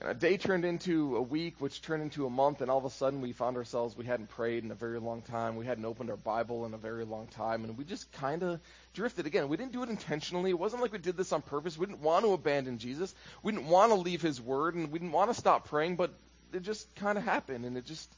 And 0.00 0.10
a 0.10 0.14
day 0.14 0.36
turned 0.36 0.64
into 0.64 1.16
a 1.16 1.22
week, 1.22 1.60
which 1.60 1.80
turned 1.80 2.02
into 2.02 2.26
a 2.26 2.30
month, 2.30 2.60
and 2.60 2.72
all 2.72 2.78
of 2.78 2.84
a 2.84 2.90
sudden 2.90 3.20
we 3.20 3.30
found 3.30 3.56
ourselves 3.56 3.96
we 3.96 4.04
hadn't 4.04 4.30
prayed 4.30 4.64
in 4.64 4.72
a 4.72 4.74
very 4.74 4.98
long 4.98 5.22
time. 5.22 5.54
We 5.54 5.64
hadn't 5.64 5.84
opened 5.84 6.10
our 6.10 6.16
Bible 6.16 6.66
in 6.66 6.74
a 6.74 6.76
very 6.76 7.04
long 7.04 7.28
time, 7.28 7.62
and 7.62 7.78
we 7.78 7.84
just 7.84 8.10
kind 8.10 8.42
of 8.42 8.58
drifted. 8.92 9.26
Again, 9.26 9.48
we 9.48 9.56
didn't 9.56 9.70
do 9.70 9.84
it 9.84 9.88
intentionally. 9.88 10.50
It 10.50 10.58
wasn't 10.58 10.82
like 10.82 10.90
we 10.90 10.98
did 10.98 11.16
this 11.16 11.32
on 11.32 11.40
purpose. 11.42 11.78
We 11.78 11.86
didn't 11.86 12.00
want 12.00 12.24
to 12.24 12.32
abandon 12.32 12.78
Jesus. 12.78 13.14
We 13.44 13.52
didn't 13.52 13.68
want 13.68 13.92
to 13.92 13.96
leave 13.96 14.22
His 14.22 14.40
Word, 14.40 14.74
and 14.74 14.90
we 14.90 14.98
didn't 14.98 15.12
want 15.12 15.30
to 15.30 15.38
stop 15.38 15.68
praying, 15.68 15.94
but 15.94 16.10
it 16.52 16.62
just 16.62 16.92
kind 16.96 17.16
of 17.16 17.22
happened, 17.22 17.64
and 17.64 17.76
it 17.76 17.84
just 17.84 18.12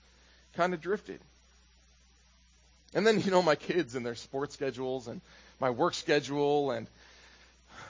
kind 0.55 0.73
of 0.73 0.81
drifted. 0.81 1.21
And 2.95 3.07
then, 3.07 3.21
you 3.21 3.31
know, 3.31 3.43
my 3.43 3.57
kids 3.57 3.95
and 3.95 4.07
their 4.07 4.15
sports 4.15 4.55
schedules 4.55 5.09
and 5.09 5.21
my 5.61 5.71
work 5.71 5.95
schedule 5.95 6.71
and 6.71 6.87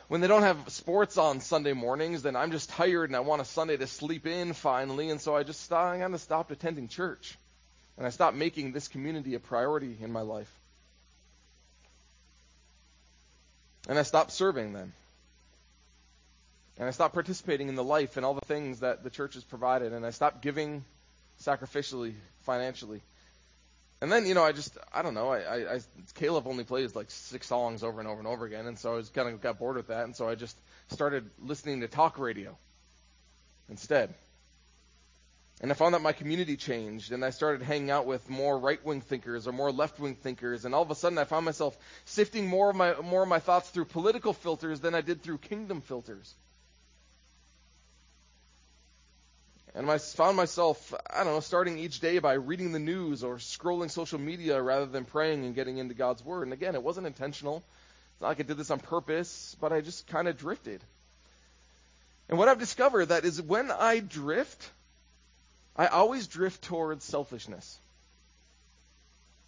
when 0.09 0.21
they 0.21 0.29
don't 0.29 0.43
have 0.43 0.69
sports 0.69 1.19
on 1.19 1.41
Sunday 1.41 1.73
mornings, 1.73 2.23
then 2.23 2.37
I'm 2.37 2.53
just 2.53 2.71
tired 2.71 3.11
and 3.11 3.17
I 3.17 3.21
want 3.21 3.43
a 3.43 3.45
Sunday 3.45 3.77
to 3.77 3.87
sleep 3.87 4.27
in 4.27 4.53
finally, 4.53 5.11
and 5.11 5.21
so 5.21 5.35
I 5.35 5.43
just 5.43 5.63
stopped, 5.63 5.97
I 5.97 5.99
kind 5.99 6.15
of 6.15 6.21
stopped 6.21 6.51
attending 6.53 6.89
church, 6.89 7.37
and 7.97 8.07
I 8.07 8.11
stopped 8.11 8.37
making 8.37 8.73
this 8.73 8.87
community 8.87 9.35
a 9.35 9.41
priority 9.41 9.97
in 10.01 10.13
my 10.13 10.21
life, 10.21 10.51
and 13.89 13.99
I 13.99 14.03
stopped 14.03 14.31
serving 14.31 14.73
them, 14.73 14.93
and 16.79 16.87
I 16.87 16.93
stopped 16.93 17.15
participating 17.15 17.69
in 17.69 17.75
the 17.75 17.85
life 17.85 18.17
and 18.17 18.25
all 18.25 18.35
the 18.35 18.47
things 18.47 18.81
that 18.81 19.03
the 19.03 19.11
church 19.11 19.35
has 19.35 19.43
provided, 19.43 19.93
and 19.93 20.07
I 20.07 20.11
stopped 20.11 20.41
giving 20.41 20.85
sacrificially, 21.43 22.15
financially. 22.43 23.01
And 24.01 24.13
then, 24.13 24.27
you 24.27 24.35
know, 24.35 24.45
I 24.45 24.53
just, 24.53 24.77
I 24.93 25.01
don't 25.01 25.15
know, 25.15 25.31
I, 25.31 25.39
I, 25.39 25.75
I 25.77 25.81
Caleb 26.15 26.47
only 26.47 26.65
plays 26.65 26.95
like 26.95 27.11
six 27.11 27.47
songs 27.47 27.83
over 27.83 27.99
and 27.99 28.09
over 28.09 28.19
and 28.19 28.29
over 28.29 28.45
again, 28.45 28.67
and 28.67 28.79
so 28.79 28.93
I 28.93 28.97
was 28.97 29.09
kind 29.09 29.29
of 29.29 29.41
got 29.41 29.59
bored 29.59 29.77
with 29.77 29.89
that, 29.89 30.05
and 30.05 30.15
so 30.15 30.29
I 30.29 30.35
just 30.35 30.59
started 30.89 31.31
listening 31.39 31.81
to 31.81 31.89
talk 31.89 32.19
radio 32.19 32.57
instead. 33.71 34.15
And 35.63 35.71
I 35.71 35.75
found 35.75 35.95
that 35.95 36.03
my 36.03 36.13
community 36.13 36.59
changed, 36.59 37.13
and 37.13 37.25
I 37.25 37.31
started 37.31 37.65
hanging 37.65 37.91
out 37.91 38.05
with 38.05 38.29
more 38.29 38.59
right-wing 38.59 39.01
thinkers 39.01 39.49
or 39.49 39.53
more 39.53 39.73
left-wing 39.73 40.17
thinkers, 40.17 40.67
and 40.67 40.75
all 40.75 40.83
of 40.83 40.91
a 40.91 40.95
sudden 40.95 41.17
I 41.17 41.25
found 41.25 41.47
myself 41.47 41.75
sifting 42.05 42.47
more 42.47 42.69
of 42.69 42.77
my 42.77 43.01
more 43.01 43.23
of 43.23 43.29
my 43.29 43.39
thoughts 43.39 43.71
through 43.71 43.87
political 43.87 44.35
filters 44.35 44.81
than 44.81 44.95
I 44.95 45.01
did 45.01 45.23
through 45.23 45.39
kingdom 45.39 45.81
filters. 45.81 46.35
And 49.77 49.91
I 49.91 49.99
found 49.99 50.39
myself, 50.39 50.95
I 51.13 51.23
don't 51.23 51.35
know, 51.35 51.41
starting 51.41 51.79
each 51.79 52.01
day 52.01 52.19
by 52.19 52.33
reading 52.33 52.73
the 52.73 52.79
news 52.79 53.23
or 53.23 53.37
scrolling 53.37 53.91
social 53.91 54.19
media 54.19 54.61
rather 54.61 54.87
than 54.87 55.05
praying 55.05 55.45
and 55.45 55.55
getting 55.55 55.77
into 55.77 55.93
God's 55.93 56.25
Word. 56.25 56.45
And 56.45 56.55
again, 56.55 56.75
it 56.75 56.83
wasn't 56.83 57.07
intentional. 57.07 57.59
It's 57.59 58.23
not 58.23 58.29
like 58.29 58.41
I 58.41 58.45
did 58.45 58.57
this 58.57 58.71
on 58.71 58.81
purpose, 58.81 59.55
but 59.61 59.75
I 59.75 59.83
just 59.83 60.07
kind 60.07 60.29
of 60.29 60.39
drifted. 60.39 60.81
And 62.31 62.39
what 62.39 62.49
I've 62.49 62.59
discovered 62.59 63.07
that 63.07 63.27
is 63.27 63.41
when 63.43 63.71
I 63.71 64.01
drift, 64.01 64.71
I 65.77 65.89
always 65.89 66.27
drift 66.27 66.63
towards 66.63 67.05
selfishness. 67.05 67.79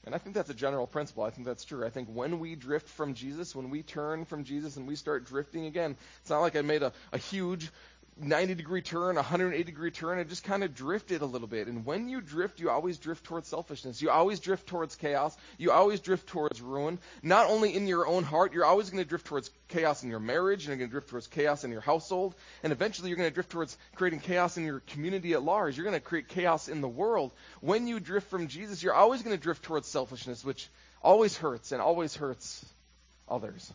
And 0.05 0.15
I 0.15 0.19
think 0.19 0.35
that's 0.35 0.51
a 0.51 0.55
general 0.55 0.87
principle. 0.87 1.25
I 1.25 1.31
think 1.31 1.47
that's 1.47 1.65
true. 1.65 1.87
I 1.87 1.91
think 1.91 2.09
when 2.09 2.39
we 2.39 2.55
drift 2.55 2.89
from 2.89 3.15
Jesus, 3.15 3.57
when 3.57 3.71
we 3.71 3.83
turn 3.83 4.27
from 4.27 4.45
Jesus 4.45 4.77
and 4.77 4.87
we 4.87 4.95
start 4.95 5.27
drifting 5.27 5.65
again, 5.65 5.97
it's 6.21 6.31
not 6.31 6.41
like 6.41 6.55
I 6.55 6.61
made 6.61 6.83
a, 6.83 6.93
a 7.13 7.19
huge 7.19 7.71
90 8.21 8.55
degree 8.55 8.83
turn, 8.83 9.17
180 9.17 9.65
degree 9.65 9.91
turn, 9.91 10.19
it 10.19 10.29
just 10.29 10.45
kind 10.45 10.65
of 10.65 10.75
drifted 10.75 11.23
a 11.23 11.27
little 11.27 11.47
bit. 11.47 11.69
And 11.69 11.85
when 11.85 12.09
you 12.09 12.21
drift, 12.21 12.61
you 12.61 12.71
always 12.71 12.99
drift 12.99 13.25
towards 13.25 13.49
selfishness. 13.49 14.03
You 14.03 14.11
always 14.11 14.41
drift 14.41 14.67
towards 14.67 14.97
chaos. 14.97 15.37
You 15.57 15.73
always 15.73 16.01
drift 16.01 16.29
towards 16.29 16.61
ruin. 16.61 16.99
Not 17.23 17.49
only 17.49 17.75
in 17.75 17.87
your 17.87 18.07
own 18.07 18.25
heart, 18.25 18.53
you're 18.53 18.65
always 18.65 18.91
going 18.91 19.03
to 19.03 19.09
drift 19.09 19.27
towards 19.27 19.51
chaos 19.69 20.03
in 20.03 20.11
your 20.11 20.21
marriage, 20.21 20.65
and 20.65 20.69
you're 20.69 20.77
going 20.77 20.89
to 20.89 20.93
drift 20.93 21.11
towards 21.11 21.27
chaos 21.27 21.65
in 21.65 21.71
your 21.71 21.81
household, 21.81 22.35
and 22.63 22.73
eventually 22.73 23.09
you're 23.09 23.19
going 23.19 23.31
to 23.31 23.35
drift 23.35 23.51
towards 23.51 23.77
creating 23.95 24.21
chaos 24.21 24.57
in 24.57 24.65
your 24.65 24.81
community 24.81 25.33
at 25.35 25.43
large. 25.43 25.77
You're 25.77 25.85
going 25.85 25.95
to 25.95 26.01
create 26.01 26.29
chaos 26.29 26.69
in 26.69 26.81
the 26.81 26.89
world. 26.89 27.33
When 27.61 27.87
you 27.87 28.01
drift 28.01 28.31
from 28.31 28.49
Jesus, 28.49 28.83
you're 28.83 28.95
always 28.95 29.23
going 29.23 29.37
to 29.37 29.43
drift 29.43 29.63
towards 29.63 29.89
selfishness, 29.89 30.45
which 30.45 30.69
always 31.03 31.37
hurts 31.37 31.73
and 31.73 31.81
always 31.81 32.15
hurts 32.15 32.65
others. 33.29 33.73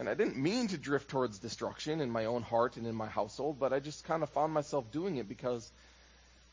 And 0.00 0.08
I 0.08 0.14
didn't 0.14 0.38
mean 0.38 0.68
to 0.68 0.78
drift 0.78 1.10
towards 1.10 1.40
destruction 1.40 2.00
in 2.00 2.10
my 2.10 2.24
own 2.24 2.40
heart 2.40 2.78
and 2.78 2.86
in 2.86 2.94
my 2.94 3.06
household, 3.06 3.58
but 3.60 3.74
I 3.74 3.80
just 3.80 4.02
kind 4.04 4.22
of 4.22 4.30
found 4.30 4.50
myself 4.54 4.90
doing 4.90 5.18
it 5.18 5.28
because 5.28 5.70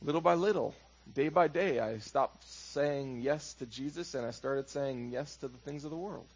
little 0.01 0.19
by 0.19 0.33
little, 0.33 0.75
day 1.15 1.29
by 1.29 1.47
day, 1.47 1.79
I 1.79 1.99
stopped 1.99 2.43
saying 2.43 3.21
yes 3.21 3.53
to 3.59 3.65
Jesus 3.65 4.15
and 4.15 4.25
I 4.25 4.31
started 4.31 4.67
saying 4.67 5.11
yes 5.13 5.33
to 5.37 5.47
the 5.47 5.57
things 5.59 5.85
of 5.85 5.91
the 5.91 5.95
world. 5.95 6.27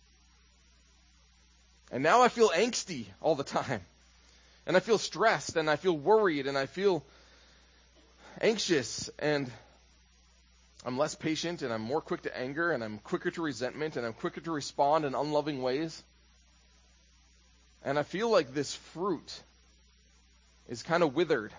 And 1.91 2.01
now 2.01 2.21
I 2.21 2.29
feel 2.29 2.47
angsty 2.47 3.07
all 3.19 3.35
the 3.35 3.43
time. 3.43 3.81
And 4.65 4.77
I 4.77 4.79
feel 4.79 4.97
stressed 4.97 5.57
and 5.57 5.69
I 5.69 5.75
feel 5.75 5.97
worried 5.97 6.47
and 6.47 6.57
I 6.57 6.65
feel 6.65 7.03
anxious 8.39 9.09
and 9.19 9.51
I'm 10.85 10.97
less 10.97 11.15
patient 11.15 11.61
and 11.61 11.73
I'm 11.73 11.81
more 11.81 11.99
quick 11.99 12.21
to 12.21 12.37
anger 12.37 12.71
and 12.71 12.81
I'm 12.81 12.99
quicker 12.99 13.31
to 13.31 13.41
resentment 13.41 13.97
and 13.97 14.05
I'm 14.05 14.13
quicker 14.13 14.39
to 14.39 14.51
respond 14.51 15.03
in 15.03 15.13
unloving 15.13 15.61
ways. 15.61 16.01
And 17.83 17.97
I 17.97 18.03
feel 18.03 18.29
like 18.29 18.53
this 18.53 18.75
fruit 18.75 19.41
is 20.69 20.83
kind 20.83 21.03
of 21.03 21.15
withered 21.15 21.51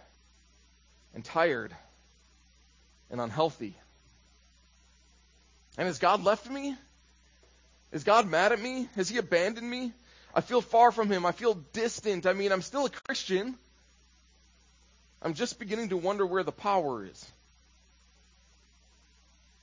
and 1.15 1.25
tired 1.25 1.75
and 3.11 3.21
unhealthy. 3.21 3.75
And 5.77 5.87
has 5.87 5.99
God 5.99 6.23
left 6.23 6.49
me? 6.49 6.77
Is 7.93 8.05
God 8.05 8.29
mad 8.29 8.53
at 8.53 8.61
me? 8.61 8.89
Has 8.97 9.09
He 9.09 9.19
abandoned 9.19 9.69
me? 9.69 9.93
I 10.35 10.41
feel 10.41 10.61
far 10.61 10.93
from 10.93 11.11
Him. 11.11 11.27
I 11.27 11.33
feel 11.33 11.55
distant. 11.73 12.27
I 12.27 12.33
mean, 12.33 12.53
I'm 12.53 12.63
still 12.63 12.87
a 12.87 12.91
Christian. 12.91 13.55
I'm 15.21 15.35
just 15.35 15.59
beginning 15.59 15.91
to 15.91 15.97
wonder 15.97 16.27
where 16.27 16.43
the 16.43 16.53
power 16.53 17.05
is, 17.05 17.31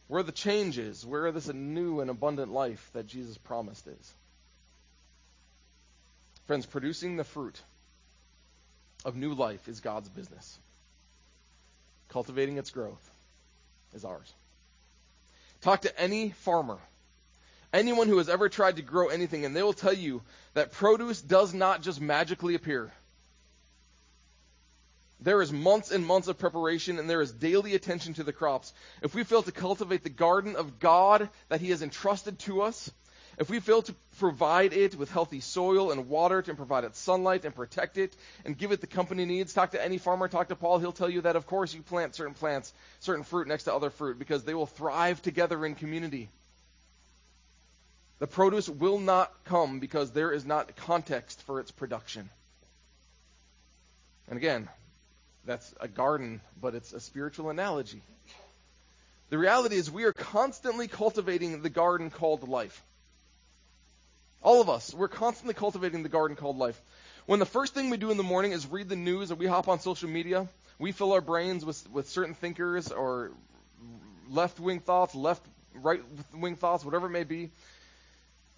where 0.07 0.23
the 0.23 0.31
change 0.31 0.77
is, 0.77 1.05
where 1.05 1.31
this 1.31 1.51
new 1.51 1.99
and 1.99 2.09
abundant 2.09 2.51
life 2.51 2.89
that 2.93 3.07
Jesus 3.07 3.37
promised 3.37 3.87
is. 3.87 4.13
Friends, 6.49 6.65
producing 6.65 7.15
the 7.15 7.23
fruit 7.23 7.61
of 9.05 9.15
new 9.15 9.35
life 9.35 9.67
is 9.67 9.81
God's 9.81 10.09
business. 10.09 10.57
Cultivating 12.07 12.57
its 12.57 12.71
growth 12.71 13.11
is 13.93 14.03
ours. 14.03 14.33
Talk 15.61 15.81
to 15.81 16.01
any 16.01 16.31
farmer, 16.31 16.79
anyone 17.71 18.07
who 18.07 18.17
has 18.17 18.29
ever 18.29 18.49
tried 18.49 18.77
to 18.77 18.81
grow 18.81 19.09
anything, 19.09 19.45
and 19.45 19.55
they 19.55 19.61
will 19.61 19.73
tell 19.73 19.93
you 19.93 20.23
that 20.55 20.71
produce 20.71 21.21
does 21.21 21.53
not 21.53 21.83
just 21.83 22.01
magically 22.01 22.55
appear. 22.55 22.91
There 25.19 25.43
is 25.43 25.51
months 25.51 25.91
and 25.91 26.03
months 26.03 26.29
of 26.29 26.39
preparation, 26.39 26.97
and 26.97 27.07
there 27.07 27.21
is 27.21 27.31
daily 27.31 27.75
attention 27.75 28.15
to 28.15 28.23
the 28.23 28.33
crops. 28.33 28.73
If 29.03 29.13
we 29.13 29.23
fail 29.23 29.43
to 29.43 29.51
cultivate 29.51 30.01
the 30.01 30.09
garden 30.09 30.55
of 30.55 30.79
God 30.79 31.29
that 31.49 31.61
He 31.61 31.69
has 31.69 31.83
entrusted 31.83 32.39
to 32.39 32.63
us, 32.63 32.89
if 33.39 33.49
we 33.49 33.61
fail 33.61 33.81
to 33.81 33.95
provide 34.19 34.73
it 34.73 34.95
with 34.95 35.09
healthy 35.09 35.39
soil 35.39 35.91
and 35.91 36.09
water 36.09 36.41
to 36.41 36.53
provide 36.53 36.83
it 36.83 36.97
sunlight 36.97 37.45
and 37.45 37.55
protect 37.55 37.97
it 37.97 38.13
and 38.43 38.57
give 38.57 38.73
it 38.73 38.81
the 38.81 38.87
company 38.87 39.23
needs, 39.23 39.53
talk 39.53 39.71
to 39.71 39.83
any 39.83 39.97
farmer, 39.97 40.27
talk 40.27 40.49
to 40.49 40.57
Paul, 40.57 40.79
he'll 40.79 40.91
tell 40.91 41.09
you 41.09 41.21
that 41.21 41.37
of 41.37 41.47
course 41.47 41.73
you 41.73 41.81
plant 41.81 42.15
certain 42.15 42.33
plants, 42.33 42.73
certain 42.99 43.23
fruit 43.23 43.47
next 43.47 43.63
to 43.63 43.73
other 43.73 43.89
fruit 43.89 44.19
because 44.19 44.43
they 44.43 44.53
will 44.53 44.65
thrive 44.65 45.21
together 45.21 45.65
in 45.65 45.75
community. 45.75 46.27
The 48.19 48.27
produce 48.27 48.67
will 48.67 48.99
not 48.99 49.31
come 49.45 49.79
because 49.79 50.11
there 50.11 50.33
is 50.33 50.45
not 50.45 50.75
context 50.75 51.41
for 51.43 51.61
its 51.61 51.71
production. 51.71 52.29
And 54.27 54.35
again, 54.35 54.67
that's 55.45 55.73
a 55.79 55.87
garden, 55.87 56.41
but 56.61 56.75
it's 56.75 56.91
a 56.91 56.99
spiritual 56.99 57.49
analogy. 57.49 58.01
The 59.29 59.37
reality 59.37 59.77
is 59.77 59.89
we 59.89 60.03
are 60.03 60.11
constantly 60.13 60.89
cultivating 60.89 61.61
the 61.61 61.69
garden 61.69 62.09
called 62.09 62.45
life. 62.45 62.83
All 64.41 64.61
of 64.61 64.69
us, 64.69 64.93
we're 64.93 65.09
constantly 65.09 65.53
cultivating 65.53 66.03
the 66.03 66.09
garden 66.09 66.37
called 66.37 66.57
life. 66.57 66.79
When 67.25 67.39
the 67.39 67.45
first 67.45 67.73
thing 67.73 67.89
we 67.89 67.97
do 67.97 68.09
in 68.09 68.17
the 68.17 68.23
morning 68.23 68.53
is 68.53 68.65
read 68.65 68.89
the 68.89 68.95
news 68.95 69.31
or 69.31 69.35
we 69.35 69.45
hop 69.45 69.67
on 69.67 69.79
social 69.79 70.09
media, 70.09 70.47
we 70.79 70.91
fill 70.91 71.11
our 71.11 71.21
brains 71.21 71.65
with, 71.65 71.89
with 71.91 72.09
certain 72.09 72.33
thinkers 72.33 72.91
or 72.91 73.31
left 74.29 74.59
wing 74.59 74.79
thoughts, 74.79 75.13
left 75.13 75.45
right 75.73 76.01
wing 76.33 76.55
thoughts, 76.55 76.85
whatever 76.85 77.07
it 77.07 77.11
may 77.11 77.25
be. 77.25 77.51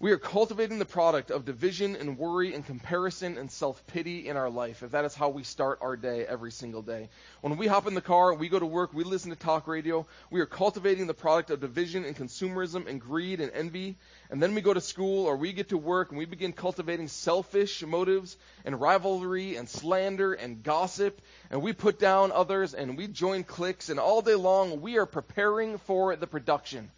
We 0.02 0.10
are 0.10 0.18
cultivating 0.18 0.80
the 0.80 0.84
product 0.84 1.30
of 1.30 1.44
division 1.44 1.94
and 1.94 2.18
worry 2.18 2.54
and 2.54 2.66
comparison 2.66 3.38
and 3.38 3.48
self 3.48 3.86
pity 3.86 4.26
in 4.26 4.36
our 4.36 4.50
life, 4.50 4.82
if 4.82 4.90
that 4.90 5.04
is 5.04 5.14
how 5.14 5.28
we 5.28 5.44
start 5.44 5.78
our 5.80 5.96
day 5.96 6.26
every 6.26 6.50
single 6.50 6.82
day. 6.82 7.08
When 7.40 7.56
we 7.56 7.68
hop 7.68 7.86
in 7.86 7.94
the 7.94 8.00
car, 8.00 8.34
we 8.34 8.48
go 8.48 8.58
to 8.58 8.66
work, 8.66 8.92
we 8.92 9.04
listen 9.04 9.30
to 9.30 9.36
talk 9.36 9.68
radio, 9.68 10.04
we 10.28 10.40
are 10.40 10.46
cultivating 10.46 11.06
the 11.06 11.14
product 11.14 11.50
of 11.50 11.60
division 11.60 12.04
and 12.04 12.16
consumerism 12.16 12.88
and 12.88 13.00
greed 13.00 13.40
and 13.40 13.52
envy. 13.52 13.96
And 14.28 14.42
then 14.42 14.56
we 14.56 14.60
go 14.60 14.74
to 14.74 14.80
school 14.80 15.26
or 15.26 15.36
we 15.36 15.52
get 15.52 15.68
to 15.68 15.78
work 15.78 16.08
and 16.08 16.18
we 16.18 16.24
begin 16.24 16.52
cultivating 16.52 17.06
selfish 17.06 17.84
motives 17.84 18.36
and 18.64 18.80
rivalry 18.80 19.54
and 19.54 19.68
slander 19.68 20.32
and 20.32 20.64
gossip. 20.64 21.22
And 21.48 21.62
we 21.62 21.74
put 21.74 22.00
down 22.00 22.32
others 22.32 22.74
and 22.74 22.98
we 22.98 23.06
join 23.06 23.44
cliques, 23.44 23.88
and 23.88 24.00
all 24.00 24.20
day 24.20 24.34
long 24.34 24.80
we 24.80 24.98
are 24.98 25.06
preparing 25.06 25.78
for 25.78 26.16
the 26.16 26.26
production. 26.26 26.90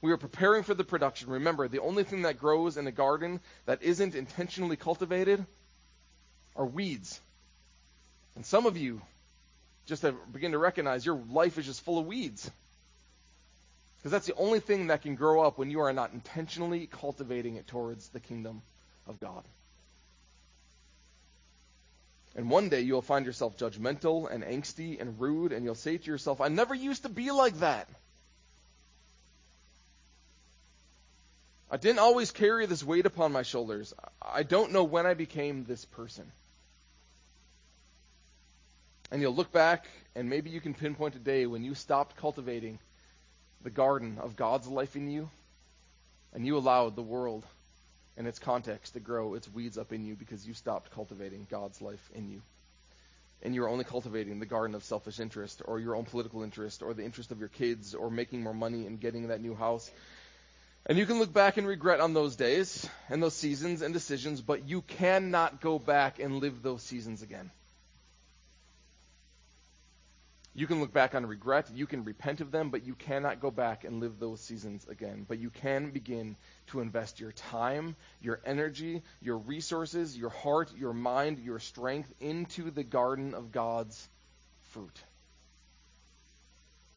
We 0.00 0.12
are 0.12 0.16
preparing 0.16 0.62
for 0.62 0.74
the 0.74 0.84
production. 0.84 1.30
Remember, 1.30 1.66
the 1.66 1.80
only 1.80 2.04
thing 2.04 2.22
that 2.22 2.38
grows 2.38 2.76
in 2.76 2.86
a 2.86 2.92
garden 2.92 3.40
that 3.66 3.82
isn't 3.82 4.14
intentionally 4.14 4.76
cultivated 4.76 5.44
are 6.54 6.66
weeds. 6.66 7.20
And 8.36 8.46
some 8.46 8.66
of 8.66 8.76
you 8.76 9.02
just 9.86 10.02
have 10.02 10.14
begin 10.32 10.52
to 10.52 10.58
recognize 10.58 11.04
your 11.04 11.20
life 11.30 11.58
is 11.58 11.66
just 11.66 11.84
full 11.84 11.98
of 11.98 12.06
weeds. 12.06 12.48
Because 13.96 14.12
that's 14.12 14.26
the 14.26 14.34
only 14.36 14.60
thing 14.60 14.88
that 14.88 15.02
can 15.02 15.16
grow 15.16 15.42
up 15.42 15.58
when 15.58 15.70
you 15.70 15.80
are 15.80 15.92
not 15.92 16.12
intentionally 16.12 16.86
cultivating 16.86 17.56
it 17.56 17.66
towards 17.66 18.08
the 18.10 18.20
kingdom 18.20 18.62
of 19.08 19.18
God. 19.18 19.42
And 22.36 22.48
one 22.48 22.68
day 22.68 22.82
you'll 22.82 23.02
find 23.02 23.26
yourself 23.26 23.56
judgmental 23.56 24.30
and 24.30 24.44
angsty 24.44 25.00
and 25.00 25.18
rude, 25.18 25.50
and 25.50 25.64
you'll 25.64 25.74
say 25.74 25.98
to 25.98 26.06
yourself, 26.06 26.40
I 26.40 26.46
never 26.46 26.74
used 26.74 27.02
to 27.02 27.08
be 27.08 27.32
like 27.32 27.58
that. 27.58 27.88
I 31.70 31.76
didn't 31.76 31.98
always 31.98 32.30
carry 32.30 32.64
this 32.66 32.82
weight 32.82 33.04
upon 33.04 33.32
my 33.32 33.42
shoulders. 33.42 33.92
I 34.22 34.42
don't 34.42 34.72
know 34.72 34.84
when 34.84 35.06
I 35.06 35.14
became 35.14 35.64
this 35.64 35.84
person. 35.84 36.30
And 39.10 39.20
you'll 39.20 39.34
look 39.34 39.52
back, 39.52 39.86
and 40.14 40.30
maybe 40.30 40.50
you 40.50 40.60
can 40.60 40.74
pinpoint 40.74 41.14
a 41.14 41.18
day 41.18 41.46
when 41.46 41.64
you 41.64 41.74
stopped 41.74 42.16
cultivating 42.16 42.78
the 43.62 43.70
garden 43.70 44.18
of 44.20 44.36
God's 44.36 44.66
life 44.66 44.96
in 44.96 45.10
you, 45.10 45.30
and 46.32 46.46
you 46.46 46.56
allowed 46.56 46.96
the 46.96 47.02
world 47.02 47.44
and 48.16 48.26
its 48.26 48.38
context 48.38 48.94
to 48.94 49.00
grow 49.00 49.34
its 49.34 49.48
weeds 49.48 49.78
up 49.78 49.92
in 49.92 50.04
you 50.04 50.14
because 50.14 50.46
you 50.46 50.54
stopped 50.54 50.90
cultivating 50.92 51.46
God's 51.50 51.80
life 51.80 52.10
in 52.14 52.30
you. 52.30 52.42
And 53.42 53.54
you 53.54 53.60
were 53.60 53.68
only 53.68 53.84
cultivating 53.84 54.40
the 54.40 54.46
garden 54.46 54.74
of 54.74 54.84
selfish 54.84 55.20
interest, 55.20 55.62
or 55.64 55.78
your 55.78 55.94
own 55.94 56.04
political 56.04 56.42
interest, 56.42 56.82
or 56.82 56.94
the 56.94 57.04
interest 57.04 57.30
of 57.30 57.38
your 57.38 57.48
kids, 57.48 57.94
or 57.94 58.10
making 58.10 58.42
more 58.42 58.54
money 58.54 58.86
and 58.86 58.98
getting 58.98 59.28
that 59.28 59.40
new 59.40 59.54
house. 59.54 59.90
And 60.86 60.96
you 60.96 61.04
can 61.04 61.18
look 61.18 61.32
back 61.32 61.58
and 61.58 61.66
regret 61.66 62.00
on 62.00 62.14
those 62.14 62.36
days 62.36 62.88
and 63.10 63.22
those 63.22 63.34
seasons 63.34 63.82
and 63.82 63.92
decisions, 63.92 64.40
but 64.40 64.68
you 64.68 64.82
cannot 64.82 65.60
go 65.60 65.78
back 65.78 66.18
and 66.18 66.36
live 66.36 66.62
those 66.62 66.82
seasons 66.82 67.22
again. 67.22 67.50
You 70.54 70.66
can 70.66 70.80
look 70.80 70.92
back 70.92 71.14
on 71.14 71.24
regret, 71.24 71.70
you 71.72 71.86
can 71.86 72.02
repent 72.02 72.40
of 72.40 72.50
them, 72.50 72.70
but 72.70 72.84
you 72.84 72.96
cannot 72.96 73.40
go 73.40 73.48
back 73.48 73.84
and 73.84 74.00
live 74.00 74.18
those 74.18 74.40
seasons 74.40 74.84
again. 74.88 75.24
But 75.28 75.38
you 75.38 75.50
can 75.50 75.90
begin 75.90 76.34
to 76.68 76.80
invest 76.80 77.20
your 77.20 77.30
time, 77.30 77.94
your 78.20 78.40
energy, 78.44 79.02
your 79.22 79.36
resources, 79.36 80.16
your 80.18 80.30
heart, 80.30 80.72
your 80.76 80.92
mind, 80.92 81.38
your 81.38 81.60
strength 81.60 82.12
into 82.18 82.72
the 82.72 82.82
garden 82.82 83.34
of 83.34 83.52
God's 83.52 84.08
fruit 84.70 84.98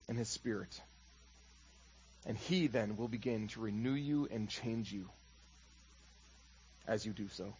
and 0.07 0.17
His 0.17 0.29
Spirit. 0.29 0.81
And 2.25 2.37
He 2.37 2.67
then 2.67 2.97
will 2.97 3.07
begin 3.07 3.47
to 3.49 3.61
renew 3.61 3.93
you 3.93 4.27
and 4.31 4.49
change 4.49 4.91
you 4.91 5.09
as 6.87 7.05
you 7.05 7.13
do 7.13 7.27
so, 7.29 7.53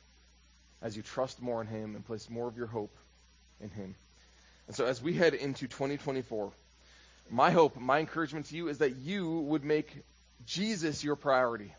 as 0.82 0.96
you 0.96 1.04
trust 1.04 1.42
more 1.42 1.62
in 1.62 1.68
Him 1.68 1.96
and 1.96 2.06
place 2.06 2.30
more 2.30 2.48
of 2.48 2.58
your 2.58 2.68
hope 2.68 2.96
in 3.60 3.70
Him. 3.70 3.96
And 4.68 4.76
so 4.76 4.86
as 4.86 5.02
we 5.02 5.14
head 5.14 5.34
into 5.34 5.68
2024, 5.68 6.52
my 7.30 7.52
hope, 7.52 7.80
my 7.80 8.00
encouragement 8.00 8.48
to 8.48 8.56
you 8.56 8.68
is 8.68 8.80
that 8.80 8.98
you 8.98 9.40
would 9.40 9.64
make 9.64 10.04
Jesus 10.46 11.04
your 11.04 11.16
priority. 11.16 11.74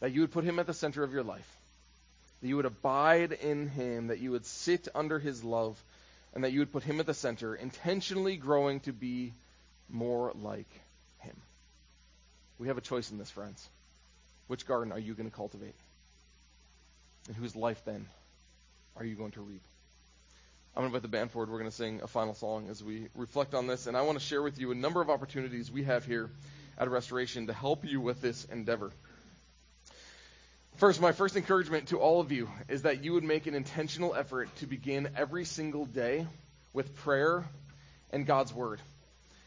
That 0.00 0.12
you 0.12 0.20
would 0.20 0.32
put 0.32 0.44
him 0.44 0.58
at 0.58 0.66
the 0.66 0.74
center 0.74 1.02
of 1.02 1.12
your 1.12 1.22
life. 1.22 1.56
That 2.40 2.48
you 2.48 2.56
would 2.56 2.66
abide 2.66 3.32
in 3.32 3.68
him, 3.68 4.08
that 4.08 4.18
you 4.18 4.32
would 4.32 4.44
sit 4.44 4.88
under 4.94 5.18
his 5.18 5.42
love, 5.42 5.82
and 6.34 6.44
that 6.44 6.52
you 6.52 6.58
would 6.58 6.72
put 6.72 6.82
him 6.82 7.00
at 7.00 7.06
the 7.06 7.14
center, 7.14 7.54
intentionally 7.54 8.36
growing 8.36 8.80
to 8.80 8.92
be 8.92 9.32
more 9.88 10.32
like 10.34 10.68
him. 11.18 11.36
We 12.58 12.68
have 12.68 12.78
a 12.78 12.82
choice 12.82 13.10
in 13.10 13.18
this, 13.18 13.30
friends. 13.30 13.68
Which 14.46 14.66
garden 14.66 14.92
are 14.92 14.98
you 14.98 15.14
going 15.14 15.28
to 15.28 15.34
cultivate? 15.34 15.74
And 17.28 17.36
whose 17.36 17.56
life 17.56 17.82
then 17.84 18.06
are 18.96 19.04
you 19.04 19.14
going 19.14 19.32
to 19.32 19.40
reap? 19.40 19.62
I'm 20.76 20.82
going 20.82 20.90
to 20.90 20.96
invite 20.96 21.02
the 21.02 21.16
band 21.16 21.30
forward. 21.30 21.50
We're 21.50 21.58
going 21.58 21.70
to 21.70 21.76
sing 21.76 22.00
a 22.02 22.08
final 22.08 22.34
song 22.34 22.68
as 22.68 22.82
we 22.82 23.08
reflect 23.14 23.54
on 23.54 23.66
this. 23.66 23.86
And 23.86 23.96
I 23.96 24.02
want 24.02 24.18
to 24.18 24.24
share 24.24 24.42
with 24.42 24.58
you 24.58 24.72
a 24.72 24.74
number 24.74 25.00
of 25.00 25.08
opportunities 25.08 25.70
we 25.70 25.84
have 25.84 26.04
here 26.04 26.30
at 26.76 26.90
Restoration 26.90 27.46
to 27.46 27.52
help 27.52 27.84
you 27.84 28.00
with 28.00 28.20
this 28.20 28.44
endeavor. 28.46 28.90
First, 30.76 31.00
my 31.00 31.12
first 31.12 31.36
encouragement 31.36 31.88
to 31.88 31.98
all 31.98 32.20
of 32.20 32.32
you 32.32 32.48
is 32.68 32.82
that 32.82 33.04
you 33.04 33.12
would 33.12 33.22
make 33.22 33.46
an 33.46 33.54
intentional 33.54 34.14
effort 34.16 34.54
to 34.56 34.66
begin 34.66 35.08
every 35.16 35.44
single 35.44 35.86
day 35.86 36.26
with 36.72 36.96
prayer 36.96 37.44
and 38.10 38.26
God's 38.26 38.52
Word. 38.52 38.80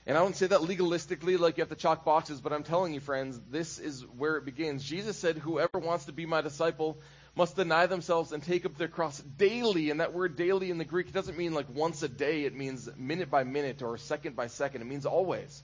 And 0.08 0.18
I 0.18 0.22
don't 0.22 0.38
say 0.38 0.48
that 0.48 0.62
legalistically 0.62 1.38
like 1.38 1.58
you 1.58 1.64
have 1.64 1.70
to 1.70 1.76
chalk 1.76 2.06
boxes, 2.06 2.40
but 2.40 2.54
I'm 2.54 2.64
telling 2.64 2.94
you, 2.94 3.02
friends, 3.02 3.38
this 3.52 3.78
is 3.78 4.06
where 4.18 4.38
it 4.38 4.46
begins. 4.46 4.82
Jesus 4.82 5.18
said, 5.18 5.38
Whoever 5.38 5.80
wants 5.80 6.06
to 6.06 6.14
be 6.14 6.26
my 6.26 6.40
disciple 6.40 6.98
must 7.36 7.58
deny 7.58 7.88
themselves 7.88 8.32
and 8.32 8.42
take 8.42 8.66
up 8.66 8.78
their 8.78 8.88
cross 8.88 9.20
daily. 9.20 9.90
And 9.90 10.00
that 10.00 10.14
word 10.14 10.38
daily 10.38 10.72
in 10.72 10.78
the 10.78 10.86
Greek 10.86 11.12
doesn't 11.12 11.38
mean 11.38 11.54
like 11.54 11.68
once 11.70 12.04
a 12.04 12.08
day, 12.08 12.46
it 12.46 12.56
means 12.56 12.88
minute 12.96 13.30
by 13.30 13.44
minute 13.44 13.82
or 13.82 13.98
second 13.98 14.38
by 14.38 14.48
second. 14.48 14.82
It 14.82 14.86
means 14.86 15.06
always. 15.06 15.62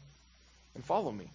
And 0.76 0.84
follow 0.84 1.12
me. 1.12 1.32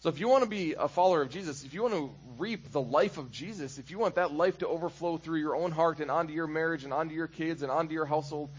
So 0.00 0.08
if 0.08 0.18
you 0.18 0.28
want 0.28 0.42
to 0.42 0.50
be 0.50 0.74
a 0.74 0.88
follower 0.88 1.22
of 1.22 1.30
Jesus, 1.30 1.62
if 1.62 1.74
you 1.74 1.82
want 1.82 1.94
to 1.94 2.10
reap 2.38 2.72
the 2.72 2.80
life 2.80 3.18
of 3.18 3.30
Jesus, 3.30 3.78
if 3.78 3.92
you 3.92 4.00
want 4.00 4.16
that 4.16 4.34
life 4.34 4.58
to 4.58 4.66
overflow 4.66 5.16
through 5.16 5.38
your 5.38 5.54
own 5.54 5.70
heart 5.70 6.00
and 6.00 6.10
onto 6.10 6.32
your 6.32 6.48
marriage 6.48 6.82
and 6.82 6.92
onto 6.92 7.14
your 7.14 7.28
kids 7.28 7.62
and 7.62 7.70
onto 7.70 7.94
your 7.94 8.04
household, 8.04 8.50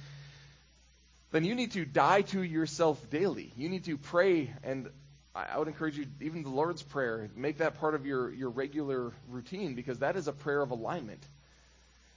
then 1.32 1.44
you 1.44 1.56
need 1.56 1.72
to 1.72 1.86
die 1.86 2.22
to 2.22 2.42
yourself 2.42 3.10
daily. 3.10 3.52
You 3.56 3.70
need 3.70 3.86
to 3.86 3.98
pray 3.98 4.54
and 4.64 4.90
I 5.36 5.58
would 5.58 5.68
encourage 5.68 5.98
you, 5.98 6.06
even 6.22 6.44
the 6.44 6.50
Lord's 6.50 6.82
Prayer, 6.82 7.30
make 7.36 7.58
that 7.58 7.78
part 7.82 7.94
of 7.94 8.06
your, 8.06 8.34
your 8.34 8.50
regular 8.50 9.12
routine 9.28 9.76
because 9.76 10.00
that 10.00 10.16
is 10.16 10.30
a 10.30 10.32
prayer 10.32 10.62
of 10.62 10.72
alignment. 10.72 11.22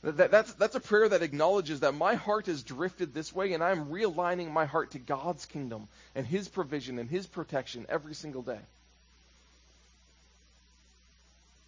That, 0.03 0.31
that's, 0.31 0.53
that's 0.53 0.77
a 0.77 0.81
prayer 0.81 1.09
that 1.09 1.23
acknowledges 1.23 1.81
that 1.81 1.95
my 1.95 2.15
heart 2.15 2.47
has 2.47 2.63
drifted 2.63 3.13
this 3.13 3.35
way 3.35 3.55
and 3.55 3.65
I'm 3.65 3.87
realigning 3.87 4.53
my 4.53 4.67
heart 4.67 4.93
to 4.93 5.01
God's 5.01 5.47
kingdom 5.47 5.89
and 6.15 6.25
His 6.25 6.49
provision 6.49 7.01
and 7.01 7.11
His 7.11 7.27
protection 7.27 7.87
every 7.89 8.15
single 8.15 8.43
day. 8.43 8.61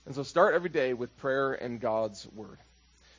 And 0.07 0.15
so 0.15 0.23
start 0.23 0.55
every 0.55 0.71
day 0.71 0.95
with 0.95 1.17
prayer 1.19 1.53
and 1.53 1.81
God's 1.81 2.27
Word. 2.29 2.59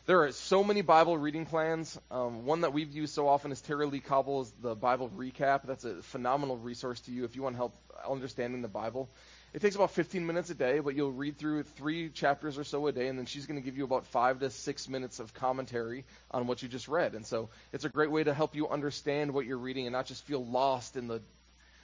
There 0.07 0.23
are 0.23 0.31
so 0.31 0.63
many 0.63 0.81
Bible 0.81 1.15
reading 1.15 1.45
plans. 1.45 1.99
Um, 2.09 2.47
one 2.47 2.61
that 2.61 2.73
we've 2.73 2.91
used 2.91 3.13
so 3.13 3.27
often 3.27 3.51
is 3.51 3.61
Tara-Leigh 3.61 3.99
Cobble's 3.99 4.51
The 4.59 4.73
Bible 4.73 5.11
Recap. 5.15 5.61
That's 5.63 5.85
a 5.85 6.01
phenomenal 6.01 6.57
resource 6.57 6.99
to 7.01 7.11
you 7.11 7.23
if 7.23 7.35
you 7.35 7.43
want 7.43 7.55
help 7.55 7.75
understanding 8.09 8.63
the 8.63 8.67
Bible. 8.67 9.11
It 9.53 9.61
takes 9.61 9.75
about 9.75 9.91
15 9.91 10.25
minutes 10.25 10.49
a 10.49 10.55
day, 10.55 10.79
but 10.79 10.95
you'll 10.95 11.11
read 11.11 11.37
through 11.37 11.63
three 11.63 12.09
chapters 12.09 12.57
or 12.57 12.63
so 12.63 12.87
a 12.87 12.91
day, 12.91 13.09
and 13.09 13.19
then 13.19 13.27
she's 13.27 13.45
going 13.45 13.61
to 13.61 13.63
give 13.63 13.77
you 13.77 13.83
about 13.83 14.07
five 14.07 14.39
to 14.39 14.49
six 14.49 14.89
minutes 14.89 15.19
of 15.19 15.35
commentary 15.35 16.03
on 16.31 16.47
what 16.47 16.63
you 16.63 16.67
just 16.67 16.87
read. 16.87 17.13
And 17.13 17.23
so 17.23 17.49
it's 17.71 17.85
a 17.85 17.89
great 17.89 18.09
way 18.09 18.23
to 18.23 18.33
help 18.33 18.55
you 18.55 18.69
understand 18.69 19.35
what 19.35 19.45
you're 19.45 19.59
reading 19.59 19.85
and 19.85 19.93
not 19.93 20.07
just 20.07 20.25
feel 20.25 20.43
lost 20.43 20.97
in 20.97 21.07
the 21.07 21.21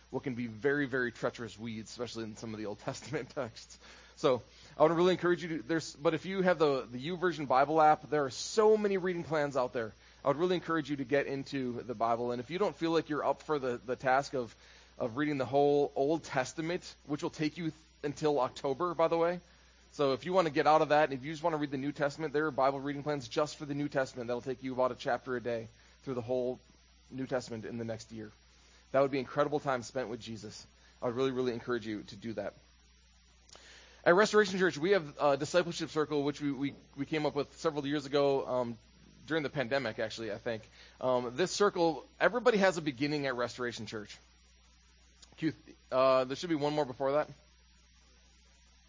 what 0.09 0.23
can 0.23 0.35
be 0.35 0.47
very, 0.47 0.87
very 0.87 1.11
treacherous 1.11 1.59
weeds, 1.59 1.91
especially 1.91 2.23
in 2.23 2.35
some 2.37 2.53
of 2.53 2.59
the 2.59 2.65
Old 2.65 2.79
Testament 2.85 3.29
texts. 3.35 3.77
So 4.15 4.41
I 4.79 4.83
would 4.83 4.91
really 4.91 5.13
encourage 5.13 5.41
you 5.41 5.57
to 5.57 5.63
there's 5.67 5.95
but 5.95 6.13
if 6.13 6.25
you 6.25 6.43
have 6.43 6.59
the 6.59 6.87
the 6.91 6.99
YouVersion 6.99 7.47
Bible 7.47 7.81
app, 7.81 8.09
there 8.11 8.25
are 8.25 8.29
so 8.29 8.77
many 8.77 8.97
reading 8.97 9.23
plans 9.23 9.57
out 9.57 9.73
there. 9.73 9.93
I 10.23 10.27
would 10.27 10.37
really 10.37 10.55
encourage 10.55 10.89
you 10.89 10.97
to 10.97 11.03
get 11.03 11.25
into 11.25 11.81
the 11.87 11.95
Bible. 11.95 12.31
And 12.31 12.39
if 12.39 12.51
you 12.51 12.59
don't 12.59 12.75
feel 12.75 12.91
like 12.91 13.09
you're 13.09 13.25
up 13.25 13.41
for 13.41 13.57
the, 13.57 13.81
the 13.85 13.95
task 13.95 14.35
of 14.35 14.55
of 14.99 15.17
reading 15.17 15.39
the 15.39 15.45
whole 15.45 15.91
Old 15.95 16.23
Testament, 16.23 16.95
which 17.07 17.23
will 17.23 17.31
take 17.31 17.57
you 17.57 17.65
th- 17.65 17.73
until 18.03 18.39
October, 18.39 18.93
by 18.93 19.07
the 19.07 19.17
way. 19.17 19.39
So 19.91 20.13
if 20.13 20.25
you 20.25 20.33
want 20.33 20.45
to 20.47 20.53
get 20.53 20.67
out 20.67 20.81
of 20.81 20.89
that, 20.89 21.09
and 21.09 21.17
if 21.17 21.25
you 21.25 21.31
just 21.31 21.43
want 21.43 21.53
to 21.53 21.57
read 21.57 21.71
the 21.71 21.77
New 21.77 21.91
Testament, 21.91 22.33
there 22.33 22.45
are 22.45 22.51
Bible 22.51 22.79
reading 22.79 23.03
plans 23.03 23.27
just 23.27 23.57
for 23.57 23.65
the 23.65 23.73
New 23.73 23.87
Testament 23.87 24.27
that'll 24.27 24.41
take 24.41 24.61
you 24.61 24.73
about 24.73 24.91
a 24.91 24.95
chapter 24.95 25.35
a 25.35 25.41
day 25.41 25.69
through 26.03 26.13
the 26.13 26.21
whole 26.21 26.59
New 27.09 27.25
Testament 27.25 27.65
in 27.65 27.77
the 27.77 27.85
next 27.85 28.11
year. 28.11 28.31
That 28.91 29.01
would 29.01 29.11
be 29.11 29.19
incredible 29.19 29.59
time 29.59 29.81
spent 29.81 30.09
with 30.09 30.19
Jesus. 30.19 30.67
I 31.01 31.07
would 31.07 31.15
really, 31.15 31.31
really 31.31 31.53
encourage 31.53 31.87
you 31.87 32.03
to 32.03 32.15
do 32.15 32.33
that. 32.33 32.53
At 34.05 34.15
Restoration 34.15 34.57
Church, 34.57 34.77
we 34.77 34.91
have 34.91 35.03
a 35.19 35.37
discipleship 35.37 35.89
circle, 35.89 36.23
which 36.23 36.41
we, 36.41 36.51
we, 36.51 36.73
we 36.95 37.05
came 37.05 37.25
up 37.25 37.35
with 37.35 37.47
several 37.57 37.85
years 37.85 38.05
ago 38.05 38.47
um, 38.47 38.77
during 39.25 39.43
the 39.43 39.49
pandemic, 39.49 39.99
actually, 39.99 40.31
I 40.31 40.37
think. 40.37 40.63
Um, 41.01 41.33
this 41.35 41.51
circle, 41.51 42.05
everybody 42.19 42.57
has 42.59 42.77
a 42.77 42.81
beginning 42.81 43.25
at 43.25 43.35
Restoration 43.35 43.85
Church. 43.85 44.17
Uh, 45.91 46.23
there 46.23 46.35
should 46.35 46.49
be 46.49 46.55
one 46.55 46.73
more 46.73 46.85
before 46.85 47.13
that. 47.13 47.29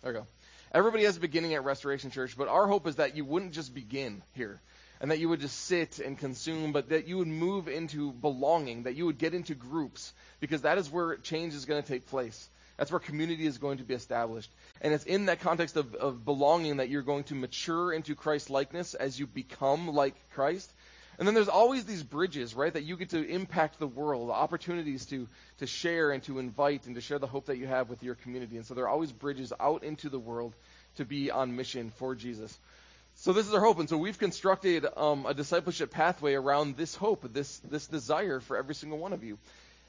There 0.02 0.12
we 0.12 0.18
go. 0.20 0.26
Everybody 0.72 1.04
has 1.04 1.16
a 1.16 1.20
beginning 1.20 1.54
at 1.54 1.64
Restoration 1.64 2.10
Church, 2.10 2.36
but 2.36 2.46
our 2.46 2.66
hope 2.66 2.86
is 2.86 2.96
that 2.96 3.16
you 3.16 3.24
wouldn't 3.24 3.52
just 3.52 3.74
begin 3.74 4.22
here 4.34 4.60
and 5.00 5.10
that 5.10 5.18
you 5.18 5.28
would 5.28 5.40
just 5.40 5.58
sit 5.64 5.98
and 5.98 6.18
consume, 6.18 6.72
but 6.72 6.88
that 6.88 7.06
you 7.06 7.18
would 7.18 7.28
move 7.28 7.68
into 7.68 8.12
belonging, 8.12 8.82
that 8.82 8.96
you 8.96 9.06
would 9.06 9.18
get 9.18 9.32
into 9.32 9.54
groups, 9.54 10.12
because 10.40 10.62
that 10.62 10.76
is 10.76 10.90
where 10.90 11.16
change 11.16 11.54
is 11.54 11.64
going 11.64 11.82
to 11.82 11.88
take 11.88 12.06
place. 12.08 12.48
That's 12.78 12.92
where 12.92 13.00
community 13.00 13.44
is 13.44 13.58
going 13.58 13.78
to 13.78 13.84
be 13.84 13.94
established. 13.94 14.50
And 14.80 14.94
it's 14.94 15.04
in 15.04 15.26
that 15.26 15.40
context 15.40 15.76
of, 15.76 15.94
of 15.96 16.24
belonging 16.24 16.78
that 16.78 16.88
you're 16.88 17.02
going 17.02 17.24
to 17.24 17.34
mature 17.34 17.92
into 17.92 18.14
Christ 18.14 18.50
likeness 18.50 18.94
as 18.94 19.18
you 19.18 19.26
become 19.26 19.88
like 19.88 20.14
Christ. 20.30 20.72
And 21.18 21.26
then 21.26 21.34
there's 21.34 21.48
always 21.48 21.84
these 21.84 22.04
bridges, 22.04 22.54
right, 22.54 22.72
that 22.72 22.84
you 22.84 22.96
get 22.96 23.10
to 23.10 23.28
impact 23.28 23.80
the 23.80 23.88
world, 23.88 24.30
opportunities 24.30 25.04
to, 25.06 25.26
to 25.58 25.66
share 25.66 26.12
and 26.12 26.22
to 26.24 26.38
invite 26.38 26.86
and 26.86 26.94
to 26.94 27.00
share 27.00 27.18
the 27.18 27.26
hope 27.26 27.46
that 27.46 27.58
you 27.58 27.66
have 27.66 27.90
with 27.90 28.04
your 28.04 28.14
community. 28.14 28.56
And 28.56 28.64
so 28.64 28.74
there 28.74 28.84
are 28.84 28.88
always 28.88 29.10
bridges 29.10 29.52
out 29.58 29.82
into 29.82 30.08
the 30.08 30.20
world 30.20 30.54
to 30.96 31.04
be 31.04 31.32
on 31.32 31.56
mission 31.56 31.90
for 31.96 32.14
Jesus. 32.14 32.56
So 33.16 33.32
this 33.32 33.48
is 33.48 33.54
our 33.54 33.60
hope, 33.60 33.80
and 33.80 33.88
so 33.88 33.98
we've 33.98 34.16
constructed 34.16 34.86
um, 34.96 35.26
a 35.26 35.34
discipleship 35.34 35.90
pathway 35.90 36.34
around 36.34 36.76
this 36.76 36.94
hope, 36.94 37.32
this 37.32 37.58
this 37.68 37.88
desire 37.88 38.38
for 38.38 38.56
every 38.56 38.76
single 38.76 38.98
one 38.98 39.12
of 39.12 39.24
you. 39.24 39.38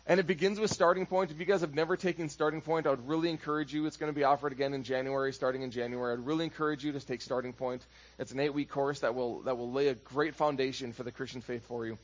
And 0.10 0.20
it 0.20 0.26
begins 0.26 0.60
with 0.60 0.72
Starting 0.72 1.05
Point. 1.05 1.30
If 1.30 1.39
you 1.39 1.45
guys 1.45 1.62
have 1.62 1.76
never 1.76 1.95
taken 1.95 2.30
Starting 2.30 2.62
Point, 2.62 2.88
I 2.88 2.89
would 2.89 3.07
really 3.07 3.30
encourage 3.30 3.76
you. 3.76 3.86
It's 3.86 3.97
going 3.97 4.12
to 4.12 4.16
be 4.16 4.24
offered 4.24 4.51
again 4.51 4.74
in 4.74 4.82
January, 4.82 5.32
starting 5.32 5.62
in 5.62 5.70
January. 5.70 6.14
I'd 6.14 6.26
really 6.26 6.45
encourage 6.45 6.84
you 6.84 6.91
to 6.93 6.99
take 6.99 7.22
Starting 7.22 7.53
Point. 7.53 7.86
It's 8.18 8.32
an 8.32 8.39
eight-week 8.39 8.72
course 8.72 9.01
that 9.01 9.14
will 9.14 9.43
that 9.43 9.60
will 9.60 9.72
lay 9.72 9.89
a 9.89 9.93
great 9.93 10.34
foundation 10.34 10.93
for 10.93 11.03
the 11.03 11.12
Christian 11.12 11.41
faith 11.41 11.68
for 11.68 11.86
you. 11.86 11.99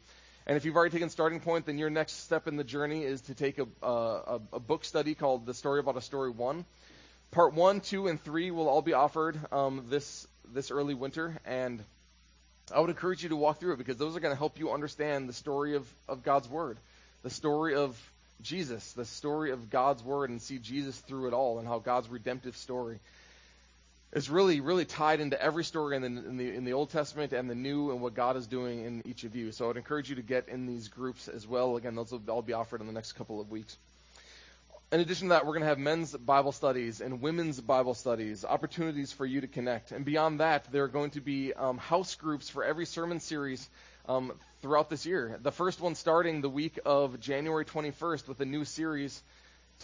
And 0.46 0.56
if 0.56 0.66
you've 0.66 0.76
already 0.76 0.92
taken 0.92 1.10
Starting 1.10 1.40
Point, 1.40 1.66
then 1.66 1.80
your 1.80 1.90
next 1.90 2.26
step 2.26 2.48
in 2.48 2.58
the 2.58 2.64
journey 2.64 3.04
is 3.04 3.22
to 3.22 3.34
take 3.34 3.58
a, 3.58 3.66
a, 3.82 4.40
a 4.54 4.60
book 4.60 4.86
study 4.86 5.16
called 5.16 5.48
The 5.48 5.56
Story 5.56 5.80
About 5.80 5.98
a 5.98 6.02
Story 6.02 6.30
One. 6.30 6.64
Part 7.32 7.56
one, 7.56 7.82
two, 7.82 8.08
and 8.08 8.22
three 8.22 8.52
will 8.52 8.70
all 8.70 8.84
be 8.84 8.94
offered 8.94 9.36
um, 9.52 9.86
this 9.90 10.28
this 10.54 10.70
early 10.70 10.94
winter, 10.94 11.40
and 11.44 11.84
I 12.72 12.82
would 12.82 12.92
encourage 12.92 13.24
you 13.24 13.30
to 13.30 13.36
walk 13.36 13.60
through 13.60 13.74
it 13.74 13.78
because 13.78 13.98
those 13.98 14.16
are 14.16 14.20
going 14.20 14.32
to 14.32 14.38
help 14.38 14.60
you 14.60 14.72
understand 14.72 15.28
the 15.28 15.34
story 15.34 15.76
of, 15.76 15.92
of 16.08 16.22
God's 16.22 16.48
Word 16.48 16.78
the 17.26 17.32
story 17.32 17.74
of 17.74 18.00
Jesus, 18.44 18.94
the 18.94 19.04
story 19.04 19.50
of 19.50 19.72
God's 19.72 20.04
Word, 20.04 20.30
and 20.30 20.40
see 20.40 20.60
Jesus 20.60 20.96
through 20.96 21.26
it 21.26 21.34
all 21.34 21.58
and 21.58 21.68
how 21.68 21.80
God's 21.80 22.08
redemptive 22.08 22.56
story 22.56 23.00
is 24.14 24.30
really, 24.30 24.62
really 24.62 24.86
tied 24.86 25.20
into 25.20 25.42
every 25.42 25.64
story 25.64 25.96
in 25.96 26.04
the, 26.04 26.08
in 26.08 26.38
the, 26.38 26.56
in 26.56 26.66
the 26.66 26.74
Old 26.74 26.92
Testament 26.92 27.34
and 27.34 27.50
the 27.50 27.56
New 27.56 27.90
and 27.90 28.00
what 28.00 28.14
God 28.14 28.38
is 28.38 28.46
doing 28.46 28.86
in 28.86 29.02
each 29.08 29.24
of 29.24 29.36
you. 29.36 29.52
So 29.52 29.72
I'd 29.72 29.76
encourage 29.76 30.08
you 30.08 30.18
to 30.18 30.22
get 30.22 30.50
in 30.50 30.68
these 30.68 30.88
groups 30.88 31.28
as 31.28 31.48
well. 31.48 31.78
Again, 31.78 31.96
those 31.96 32.12
will 32.12 32.22
all 32.30 32.44
be 32.44 32.54
offered 32.54 32.80
in 32.80 32.86
the 32.86 32.94
next 32.94 33.14
couple 33.14 33.42
of 33.42 33.50
weeks. 33.50 33.76
In 34.92 35.00
addition 35.00 35.30
to 35.30 35.34
that, 35.34 35.48
we're 35.48 35.54
going 35.54 35.64
to 35.64 35.70
have 35.70 35.80
men's 35.80 36.16
Bible 36.16 36.52
studies 36.52 37.02
and 37.02 37.24
women's 37.24 37.60
Bible 37.60 37.96
studies, 37.96 38.46
opportunities 38.46 39.12
for 39.12 39.26
you 39.26 39.42
to 39.42 39.48
connect. 39.48 39.92
And 39.92 40.06
beyond 40.06 40.42
that, 40.42 40.72
there 40.72 40.84
are 40.84 40.90
going 40.90 41.10
to 41.12 41.22
be 41.22 41.54
um, 41.54 41.80
house 41.80 42.14
groups 42.14 42.50
for 42.50 42.64
every 42.64 42.86
sermon 42.86 43.20
series 43.20 43.68
um, 44.08 44.32
throughout 44.66 44.90
this 44.90 45.06
year. 45.06 45.38
The 45.44 45.52
first 45.52 45.80
one 45.80 45.94
starting 45.94 46.42
the 46.42 46.50
week 46.50 46.80
of 46.88 47.20
January 47.20 47.66
21st 47.66 48.28
with 48.28 48.40
a 48.40 48.46
new 48.46 48.66
series 48.66 49.22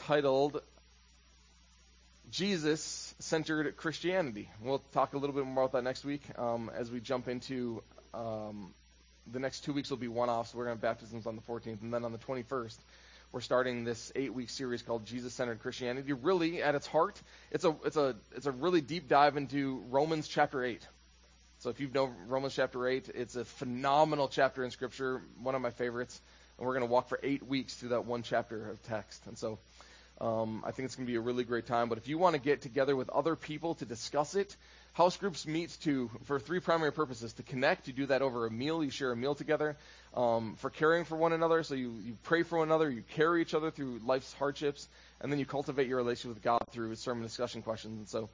titled 0.07 0.59
Jesus 2.31 3.13
Centered 3.19 3.77
Christianity. 3.77 4.49
We'll 4.59 4.81
talk 4.91 5.13
a 5.13 5.19
little 5.19 5.35
bit 5.35 5.45
more 5.45 5.65
about 5.65 5.73
that 5.73 5.83
next 5.83 6.03
week 6.03 6.23
um, 6.35 6.71
as 6.75 6.89
we 6.89 6.99
jump 6.99 7.27
into 7.27 7.83
um, 8.15 8.73
the 9.31 9.37
next 9.37 9.65
two 9.65 9.73
weeks 9.73 9.91
will 9.91 9.97
be 9.97 10.07
one 10.07 10.29
off. 10.29 10.47
So 10.47 10.57
we're 10.57 10.65
going 10.65 10.79
to 10.79 10.87
have 10.87 10.95
baptisms 10.97 11.27
on 11.27 11.35
the 11.35 11.43
14th, 11.43 11.83
and 11.83 11.93
then 11.93 12.03
on 12.03 12.11
the 12.11 12.17
21st, 12.17 12.77
we're 13.31 13.41
starting 13.41 13.83
this 13.83 14.11
eight 14.15 14.33
week 14.33 14.49
series 14.49 14.81
called 14.81 15.05
Jesus 15.05 15.31
Centered 15.31 15.59
Christianity. 15.59 16.11
Really, 16.13 16.63
at 16.63 16.73
its 16.73 16.87
heart, 16.87 17.21
it's 17.51 17.65
a 17.65 17.75
it's 17.85 17.97
a 17.97 18.15
it's 18.35 18.47
a 18.47 18.51
really 18.51 18.81
deep 18.81 19.07
dive 19.07 19.37
into 19.37 19.83
Romans 19.91 20.27
chapter 20.27 20.65
8. 20.65 20.87
So 21.61 21.69
if 21.69 21.79
you've 21.79 21.93
known 21.93 22.15
Romans 22.27 22.55
chapter 22.55 22.87
8, 22.87 23.11
it's 23.13 23.35
a 23.35 23.45
phenomenal 23.45 24.27
chapter 24.27 24.63
in 24.63 24.71
Scripture, 24.71 25.21
one 25.43 25.53
of 25.53 25.61
my 25.61 25.69
favorites. 25.69 26.19
And 26.57 26.65
we're 26.65 26.73
going 26.73 26.87
to 26.87 26.91
walk 26.91 27.07
for 27.07 27.19
eight 27.21 27.45
weeks 27.45 27.75
through 27.75 27.89
that 27.89 28.03
one 28.03 28.23
chapter 28.23 28.71
of 28.71 28.81
text. 28.81 29.27
And 29.27 29.37
so 29.37 29.59
um, 30.19 30.63
I 30.65 30.71
think 30.71 30.87
it's 30.87 30.95
going 30.95 31.05
to 31.05 31.11
be 31.11 31.17
a 31.17 31.21
really 31.21 31.43
great 31.43 31.67
time. 31.67 31.87
But 31.87 31.99
if 31.99 32.07
you 32.07 32.17
want 32.17 32.33
to 32.33 32.41
get 32.41 32.63
together 32.63 32.95
with 32.95 33.11
other 33.11 33.35
people 33.35 33.75
to 33.75 33.85
discuss 33.85 34.33
it, 34.33 34.57
house 34.93 35.17
groups 35.17 35.45
meet 35.45 35.77
to 35.83 36.09
for 36.23 36.39
three 36.39 36.59
primary 36.59 36.91
purposes: 36.91 37.33
to 37.33 37.43
connect, 37.43 37.87
you 37.87 37.93
do 37.93 38.07
that 38.07 38.23
over 38.23 38.47
a 38.47 38.51
meal, 38.51 38.83
you 38.83 38.89
share 38.89 39.11
a 39.11 39.15
meal 39.15 39.35
together, 39.35 39.77
um, 40.15 40.55
for 40.55 40.71
caring 40.71 41.05
for 41.05 41.15
one 41.15 41.31
another, 41.31 41.61
so 41.61 41.75
you, 41.75 41.93
you 42.03 42.17
pray 42.23 42.41
for 42.41 42.57
one 42.57 42.69
another, 42.69 42.89
you 42.89 43.03
carry 43.13 43.39
each 43.41 43.53
other 43.53 43.69
through 43.69 43.99
life's 44.03 44.33
hardships, 44.33 44.89
and 45.19 45.31
then 45.31 45.37
you 45.37 45.45
cultivate 45.45 45.87
your 45.87 45.97
relationship 45.97 46.35
with 46.35 46.43
God 46.43 46.63
through 46.71 46.95
sermon 46.95 47.21
discussion 47.21 47.61
questions. 47.61 47.99
And 47.99 48.09
so 48.09 48.29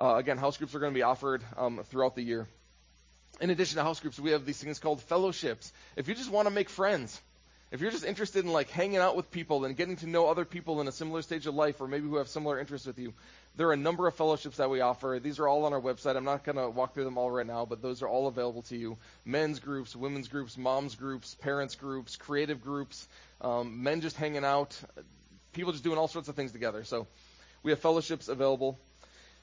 uh, 0.00 0.14
again, 0.16 0.38
house 0.38 0.56
groups 0.56 0.74
are 0.74 0.78
going 0.78 0.92
to 0.92 0.98
be 0.98 1.02
offered 1.02 1.42
um, 1.56 1.80
throughout 1.84 2.16
the 2.16 2.22
year. 2.22 2.48
In 3.40 3.50
addition 3.50 3.76
to 3.76 3.82
house 3.82 4.00
groups, 4.00 4.18
we 4.18 4.30
have 4.30 4.46
these 4.46 4.62
things 4.62 4.78
called 4.78 5.00
fellowships. 5.02 5.72
If 5.96 6.08
you 6.08 6.14
just 6.14 6.30
want 6.30 6.48
to 6.48 6.54
make 6.54 6.68
friends, 6.68 7.20
if 7.70 7.80
you're 7.80 7.90
just 7.90 8.04
interested 8.04 8.44
in 8.44 8.52
like 8.52 8.68
hanging 8.70 8.96
out 8.96 9.14
with 9.14 9.30
people 9.30 9.64
and 9.64 9.76
getting 9.76 9.96
to 9.96 10.06
know 10.06 10.28
other 10.28 10.44
people 10.44 10.80
in 10.80 10.88
a 10.88 10.92
similar 10.92 11.22
stage 11.22 11.46
of 11.46 11.54
life 11.54 11.80
or 11.80 11.86
maybe 11.86 12.08
who 12.08 12.16
have 12.16 12.28
similar 12.28 12.58
interests 12.58 12.86
with 12.86 12.98
you, 12.98 13.14
there 13.56 13.68
are 13.68 13.72
a 13.72 13.76
number 13.76 14.08
of 14.08 14.14
fellowships 14.14 14.56
that 14.56 14.70
we 14.70 14.80
offer. 14.80 15.20
These 15.22 15.38
are 15.38 15.46
all 15.46 15.64
on 15.64 15.72
our 15.72 15.80
website. 15.80 16.16
I'm 16.16 16.24
not 16.24 16.44
going 16.44 16.56
to 16.56 16.68
walk 16.68 16.94
through 16.94 17.04
them 17.04 17.16
all 17.16 17.30
right 17.30 17.46
now, 17.46 17.64
but 17.66 17.80
those 17.80 18.02
are 18.02 18.08
all 18.08 18.26
available 18.26 18.62
to 18.62 18.76
you. 18.76 18.98
Men's 19.24 19.60
groups, 19.60 19.94
women's 19.94 20.28
groups, 20.28 20.58
moms 20.58 20.96
groups, 20.96 21.34
parents 21.34 21.76
groups, 21.76 22.16
creative 22.16 22.62
groups, 22.62 23.06
um, 23.40 23.82
men 23.82 24.00
just 24.00 24.16
hanging 24.16 24.44
out, 24.44 24.78
people 25.52 25.72
just 25.72 25.84
doing 25.84 25.98
all 25.98 26.08
sorts 26.08 26.28
of 26.28 26.34
things 26.34 26.52
together. 26.52 26.84
So 26.84 27.06
we 27.62 27.70
have 27.70 27.78
fellowships 27.78 28.28
available. 28.28 28.78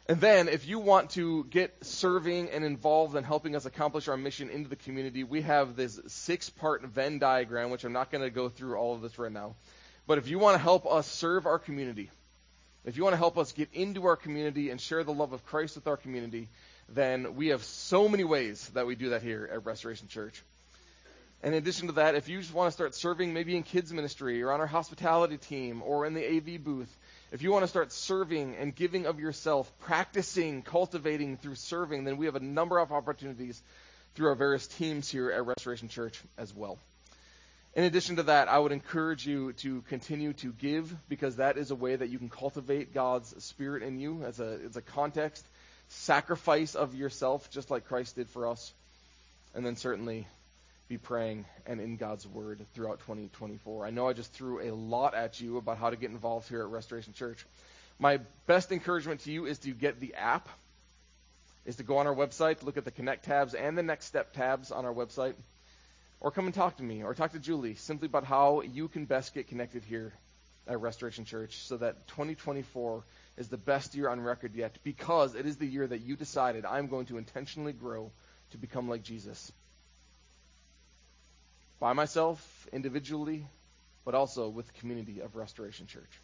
And 0.09 0.21
then, 0.21 0.47
if 0.47 0.65
you 0.65 0.79
want 0.79 1.09
to 1.11 1.43
get 1.45 1.75
serving 1.85 2.49
and 2.51 2.63
involved 2.63 3.17
in 3.17 3.25
helping 3.25 3.57
us 3.57 3.65
accomplish 3.65 4.07
our 4.07 4.15
mission 4.15 4.49
into 4.49 4.69
the 4.69 4.77
community, 4.77 5.25
we 5.25 5.41
have 5.41 5.75
this 5.75 5.99
six 6.07 6.49
part 6.49 6.81
Venn 6.83 7.19
diagram, 7.19 7.71
which 7.71 7.83
I'm 7.83 7.91
not 7.91 8.09
going 8.09 8.23
to 8.23 8.29
go 8.29 8.47
through 8.47 8.77
all 8.77 8.95
of 8.95 9.01
this 9.01 9.19
right 9.19 9.31
now. 9.31 9.55
But 10.07 10.17
if 10.17 10.29
you 10.29 10.39
want 10.39 10.55
to 10.55 10.63
help 10.63 10.85
us 10.85 11.07
serve 11.07 11.45
our 11.45 11.59
community, 11.59 12.09
if 12.85 12.95
you 12.95 13.03
want 13.03 13.15
to 13.15 13.17
help 13.17 13.37
us 13.37 13.51
get 13.51 13.67
into 13.73 14.05
our 14.05 14.15
community 14.15 14.69
and 14.69 14.79
share 14.79 15.03
the 15.03 15.11
love 15.11 15.33
of 15.33 15.45
Christ 15.45 15.75
with 15.75 15.87
our 15.87 15.97
community, 15.97 16.47
then 16.87 17.35
we 17.35 17.47
have 17.47 17.61
so 17.65 18.07
many 18.07 18.23
ways 18.23 18.69
that 18.69 18.87
we 18.87 18.95
do 18.95 19.09
that 19.09 19.21
here 19.21 19.49
at 19.51 19.65
Restoration 19.65 20.07
Church. 20.07 20.41
And 21.43 21.53
in 21.53 21.61
addition 21.61 21.87
to 21.87 21.93
that, 21.93 22.15
if 22.15 22.29
you 22.29 22.39
just 22.39 22.53
want 22.53 22.69
to 22.69 22.71
start 22.71 22.95
serving 22.95 23.33
maybe 23.33 23.57
in 23.57 23.63
kids 23.63 23.91
ministry 23.91 24.41
or 24.41 24.53
on 24.53 24.61
our 24.61 24.67
hospitality 24.67 25.37
team 25.37 25.83
or 25.85 26.05
in 26.05 26.13
the 26.13 26.25
AV 26.25 26.63
booth, 26.63 26.97
if 27.31 27.41
you 27.41 27.51
want 27.51 27.63
to 27.63 27.67
start 27.67 27.91
serving 27.91 28.55
and 28.55 28.73
giving 28.73 29.05
of 29.05 29.19
yourself, 29.19 29.71
practicing, 29.79 30.61
cultivating 30.61 31.37
through 31.37 31.55
serving, 31.55 32.05
then 32.05 32.17
we 32.17 32.25
have 32.25 32.35
a 32.35 32.41
number 32.41 32.79
of 32.79 32.91
opportunities 32.91 33.61
through 34.15 34.29
our 34.29 34.35
various 34.35 34.65
teams 34.67 35.09
here 35.09 35.29
at 35.31 35.45
Restoration 35.45 35.89
Church 35.89 36.19
as 36.37 36.53
well. 36.53 36.77
In 37.75 37.83
addition 37.83 38.15
to 38.15 38.23
that, 38.23 38.47
I 38.47 38.57
would 38.57 38.71
encourage 38.71 39.27
you 39.27 39.53
to 39.53 39.81
continue 39.83 40.33
to 40.33 40.51
give 40.51 40.95
because 41.09 41.35
that 41.35 41.57
is 41.57 41.69
a 41.69 41.75
way 41.75 41.95
that 41.95 42.09
you 42.09 42.17
can 42.17 42.29
cultivate 42.29 42.93
God's 42.93 43.43
Spirit 43.43 43.83
in 43.83 43.99
you 43.99 44.23
as 44.23 44.39
a, 44.39 44.59
as 44.65 44.77
a 44.77 44.81
context, 44.81 45.45
sacrifice 45.89 46.75
of 46.75 46.95
yourself, 46.95 47.51
just 47.51 47.69
like 47.69 47.87
Christ 47.87 48.15
did 48.15 48.29
for 48.29 48.47
us. 48.47 48.73
And 49.53 49.65
then 49.65 49.75
certainly 49.75 50.27
be 50.87 50.97
praying 50.97 51.45
and 51.65 51.81
in 51.81 51.97
God's 51.97 52.25
Word 52.25 52.65
throughout 52.73 52.99
2024. 53.01 53.85
I 53.85 53.89
know 53.89 54.07
I 54.07 54.13
just 54.13 54.31
threw 54.31 54.61
a 54.61 54.71
lot 54.73 55.13
at 55.15 55.39
you 55.41 55.57
about 55.57 55.77
how 55.77 55.89
to 55.89 55.97
get 55.97 56.11
involved 56.11 56.47
here 56.47 56.61
at 56.61 56.67
Restoration 56.67 57.13
Church. 57.13 57.45
My 57.99 58.19
best 58.45 58.71
encouragement 58.71 59.21
to 59.21 59.31
you 59.31 59.45
is 59.45 59.59
to 59.59 59.71
get 59.71 59.99
the 59.99 60.13
app, 60.15 60.47
is 61.65 61.77
to 61.77 61.83
go 61.83 61.97
on 61.97 62.07
our 62.07 62.15
website, 62.15 62.63
look 62.63 62.77
at 62.77 62.85
the 62.85 62.91
Connect 62.91 63.25
tabs 63.25 63.53
and 63.53 63.77
the 63.77 63.83
Next 63.83 64.05
Step 64.05 64.33
tabs 64.33 64.71
on 64.71 64.85
our 64.85 64.93
website, 64.93 65.33
or 66.21 66.31
come 66.31 66.45
and 66.45 66.53
talk 66.53 66.77
to 66.77 66.83
me 66.83 67.03
or 67.03 67.13
talk 67.13 67.33
to 67.33 67.39
Julie 67.39 67.75
simply 67.75 68.05
about 68.05 68.23
how 68.23 68.61
you 68.61 68.87
can 68.87 69.05
best 69.05 69.33
get 69.33 69.47
connected 69.47 69.83
here 69.83 70.13
at 70.67 70.79
Restoration 70.79 71.25
Church 71.25 71.57
so 71.63 71.77
that 71.77 72.07
2024 72.07 73.03
is 73.37 73.49
the 73.49 73.57
best 73.57 73.93
year 73.95 74.09
on 74.09 74.21
record 74.21 74.55
yet 74.55 74.77
because 74.83 75.35
it 75.35 75.45
is 75.45 75.57
the 75.57 75.67
year 75.67 75.85
that 75.85 76.01
you 76.01 76.15
decided 76.15 76.65
I'm 76.65 76.87
going 76.87 77.05
to 77.07 77.17
intentionally 77.17 77.73
grow 77.73 78.11
to 78.51 78.57
become 78.57 78.89
like 78.89 79.03
Jesus 79.03 79.51
by 81.79 81.93
myself, 81.93 82.67
individually, 82.73 83.45
but 84.05 84.15
also 84.15 84.49
with 84.49 84.67
the 84.67 84.73
community 84.73 85.19
of 85.19 85.35
Restoration 85.35 85.87
Church. 85.87 86.21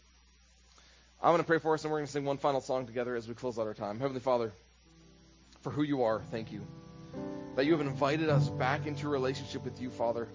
I'm 1.21 1.29
going 1.29 1.41
to 1.41 1.47
pray 1.47 1.59
for 1.59 1.73
us, 1.73 1.83
and 1.83 1.91
we're 1.91 1.99
going 1.99 2.07
to 2.07 2.11
sing 2.11 2.25
one 2.25 2.37
final 2.37 2.59
song 2.59 2.85
together 2.85 3.15
as 3.15 3.27
we 3.27 3.33
close 3.33 3.57
out 3.57 3.67
our 3.67 3.73
time. 3.73 3.99
Heavenly 3.99 4.19
Father, 4.19 4.51
for 5.61 5.69
who 5.69 5.83
you 5.83 6.03
are, 6.03 6.21
thank 6.31 6.51
you. 6.51 6.65
That 7.55 7.65
you 7.65 7.71
have 7.71 7.81
invited 7.81 8.29
us 8.29 8.49
back 8.49 8.87
into 8.87 9.07
relationship 9.07 9.63
with 9.63 9.81
you, 9.81 9.89
Father. 9.89 10.27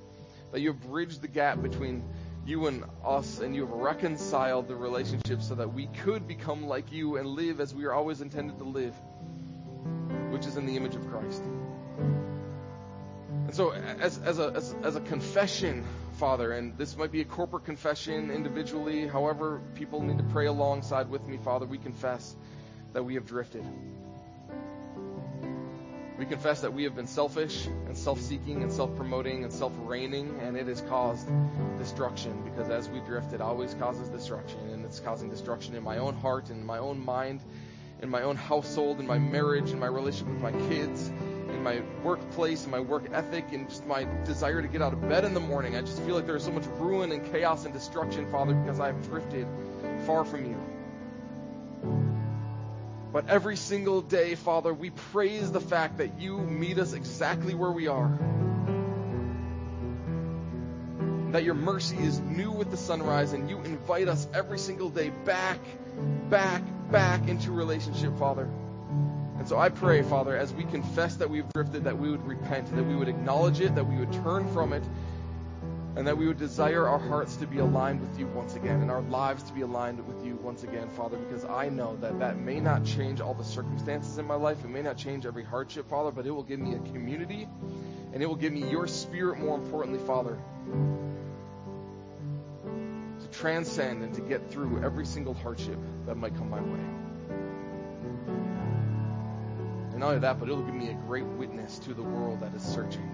That 0.53 0.61
you 0.61 0.69
have 0.69 0.81
bridged 0.81 1.21
the 1.21 1.29
gap 1.29 1.61
between 1.61 2.05
you 2.47 2.69
and 2.69 2.85
us, 3.05 3.41
and 3.41 3.55
you 3.55 3.67
have 3.67 3.75
reconciled 3.75 4.69
the 4.69 4.77
relationship 4.77 5.43
so 5.43 5.57
that 5.57 5.75
we 5.75 5.89
could 6.05 6.27
become 6.27 6.67
like 6.67 6.91
you 6.91 7.17
and 7.17 7.27
live 7.27 7.61
as 7.61 7.75
we 7.75 7.85
are 7.85 7.93
always 7.93 8.23
intended 8.23 8.59
to 8.59 8.65
live, 8.65 8.95
which 10.31 10.47
is 10.47 10.57
in 10.57 10.65
the 10.65 10.77
image 10.77 10.95
of 10.95 11.07
Christ. 11.11 11.43
And 13.49 13.57
so, 13.57 13.73
as, 13.73 14.19
as, 14.19 14.39
a, 14.39 14.53
as, 14.55 14.75
as 14.83 14.97
a 14.97 15.01
confession, 15.01 15.83
Father, 16.19 16.53
and 16.53 16.77
this 16.77 16.99
might 16.99 17.11
be 17.11 17.23
a 17.23 17.25
corporate 17.25 17.65
confession 17.65 18.31
individually, 18.31 19.07
however, 19.09 19.63
people 19.75 20.03
need 20.03 20.19
to 20.19 20.25
pray 20.25 20.45
alongside 20.45 21.09
with 21.09 21.27
me, 21.27 21.39
Father, 21.39 21.65
we 21.65 21.79
confess 21.79 22.37
that 22.93 23.03
we 23.03 23.15
have 23.15 23.25
drifted. 23.25 23.65
We 26.19 26.27
confess 26.27 26.61
that 26.61 26.75
we 26.75 26.85
have 26.85 26.95
been 26.95 27.07
selfish 27.07 27.65
and 27.87 27.97
self 27.97 28.21
seeking 28.21 28.63
and 28.63 28.71
self 28.71 28.95
promoting 28.97 29.45
and 29.45 29.51
self 29.51 29.73
reigning, 29.79 30.39
and 30.43 30.55
it 30.55 30.67
has 30.67 30.83
caused 30.83 31.27
destruction 31.79 32.43
because 32.45 32.69
as 32.69 32.91
we 32.91 33.01
drift, 33.01 33.33
it 33.33 33.41
always 33.41 33.73
causes 33.73 34.11
destruction, 34.11 34.61
and 34.73 34.85
it's 34.85 35.01
causing 35.01 35.31
destruction 35.31 35.75
in 35.75 35.83
my 35.83 35.97
own 35.97 36.15
heart, 36.15 36.51
in 36.51 36.67
my 36.67 36.77
own 36.77 37.03
mind, 37.03 37.41
in 38.03 38.11
my 38.11 38.21
own 38.21 38.37
household, 38.37 39.01
in 39.01 39.07
my 39.07 39.19
marriage, 39.19 39.71
in 39.71 39.79
my 39.79 39.87
relationship 39.87 40.35
with 40.35 40.43
my 40.43 40.53
kids, 40.69 41.11
my 41.69 41.83
workplace 42.03 42.63
and 42.63 42.73
my 42.73 42.81
work 42.81 43.05
ethic 43.13 43.45
and 43.53 43.69
just 43.69 43.87
my 43.87 44.05
desire 44.25 44.63
to 44.63 44.69
get 44.69 44.81
out 44.81 44.95
of 44.95 45.07
bed 45.07 45.27
in 45.27 45.35
the 45.35 45.41
morning. 45.41 45.77
I 45.77 45.83
just 45.83 46.01
feel 46.03 46.15
like 46.15 46.27
there's 46.27 46.45
so 46.45 46.51
much 46.51 46.65
ruin 46.79 47.13
and 47.13 47.31
chaos 47.31 47.67
and 47.67 47.75
destruction, 47.75 48.31
Father, 48.31 48.55
because 48.55 48.81
I 48.81 48.87
have 48.87 49.07
drifted 49.07 49.47
far 50.07 50.25
from 50.25 50.47
you. 50.47 50.59
But 53.13 53.29
every 53.29 53.57
single 53.57 54.01
day, 54.01 54.35
Father, 54.35 54.73
we 54.73 54.89
praise 54.89 55.53
the 55.53 55.61
fact 55.61 55.99
that 55.99 56.19
you 56.19 56.39
meet 56.39 56.79
us 56.79 56.95
exactly 56.95 57.55
where 57.55 57.71
we 57.71 57.87
are. 57.87 58.19
That 61.33 61.45
your 61.45 61.55
mercy 61.55 61.99
is 61.99 62.19
new 62.19 62.51
with 62.51 62.71
the 62.71 62.79
sunrise, 62.79 63.35
and 63.35 63.51
you 63.51 63.59
invite 63.59 64.09
us 64.09 64.27
every 64.33 64.59
single 64.59 64.89
day 64.89 65.11
back, 65.27 65.59
back, 66.31 66.63
back 66.91 67.29
into 67.29 67.53
relationship, 67.53 68.19
Father. 68.19 68.49
And 69.39 69.47
so 69.49 69.57
I 69.57 69.69
pray, 69.69 70.03
Father, 70.03 70.37
as 70.37 70.53
we 70.53 70.65
confess 70.65 71.17
that 71.17 71.31
we've 71.31 71.49
drifted, 71.53 71.85
that 71.85 71.97
we 71.97 72.11
would 72.11 72.27
repent, 72.27 72.75
that 72.75 72.83
we 72.83 72.97
would 72.97 73.09
acknowledge 73.09 73.61
it, 73.61 73.75
that 73.77 73.85
we 73.85 73.97
would 73.97 74.13
turn 74.13 74.53
from 74.53 74.73
it, 74.73 74.83
and 75.95 76.07
that 76.07 76.19
we 76.19 76.27
would 76.27 76.39
desire 76.39 76.87
our 76.87 76.99
hearts 76.99 77.37
to 77.37 77.47
be 77.47 77.59
aligned 77.59 78.01
with 78.01 78.19
you 78.19 78.27
once 78.27 78.57
again, 78.57 78.83
and 78.83 78.91
our 78.91 79.01
lives 79.03 79.45
to 79.45 79.53
be 79.53 79.61
aligned 79.61 80.05
with 80.07 80.25
you 80.27 80.35
once 80.37 80.65
again, 80.65 80.89
Father, 80.91 81.17
because 81.17 81.45
I 81.45 81.69
know 81.69 81.97
that 82.01 82.19
that 82.19 82.39
may 82.39 82.59
not 82.59 82.85
change 82.85 83.21
all 83.21 83.35
the 83.35 83.45
circumstances 83.45 84.19
in 84.19 84.27
my 84.27 84.35
life. 84.35 84.65
It 84.65 84.71
may 84.71 84.83
not 84.83 84.97
change 84.97 85.25
every 85.25 85.45
hardship, 85.45 85.89
Father, 85.89 86.11
but 86.11 86.27
it 86.27 86.33
will 86.33 86.43
give 86.43 86.59
me 86.59 86.75
a 86.75 86.81
community, 86.93 87.49
and 88.13 88.23
it 88.23 88.27
will 88.27 88.37
give 88.37 88.53
me 88.53 88.69
your 88.69 88.89
spirit, 88.89 89.39
more 89.39 89.57
importantly, 89.57 90.05
Father, 90.05 90.37
to 93.21 93.27
transcend 93.39 94.03
and 94.03 94.15
to 94.15 94.21
get 94.21 94.51
through 94.51 94.83
every 94.83 95.07
single 95.07 95.35
hardship 95.35 95.79
that 96.07 96.17
might 96.17 96.35
come 96.37 96.51
my 96.51 96.61
way. 96.61 97.08
And 99.99 100.05
not 100.05 100.11
only 100.11 100.21
that, 100.21 100.39
but 100.39 100.49
it'll 100.49 100.63
give 100.63 100.77
me 100.77 100.91
a 100.91 100.95
great 100.95 101.25
witness 101.25 101.81
to 101.81 101.93
the 101.93 102.05
world 102.05 102.39
that 102.43 102.55
is 102.55 102.63
searching 102.63 103.11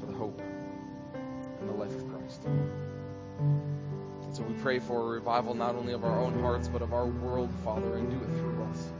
for 0.00 0.06
the 0.06 0.12
hope 0.14 0.42
and 1.60 1.68
the 1.68 1.72
life 1.74 1.94
of 1.94 2.10
Christ. 2.10 2.44
And 2.44 4.34
so 4.34 4.42
we 4.42 4.54
pray 4.54 4.80
for 4.80 5.00
a 5.00 5.04
revival 5.10 5.54
not 5.54 5.76
only 5.76 5.92
of 5.92 6.04
our 6.04 6.18
own 6.18 6.40
hearts, 6.40 6.66
but 6.66 6.82
of 6.82 6.92
our 6.92 7.06
world, 7.06 7.50
Father, 7.62 7.98
and 7.98 8.10
do 8.10 8.16
it 8.16 8.40
through 8.40 8.64
us. 8.64 8.90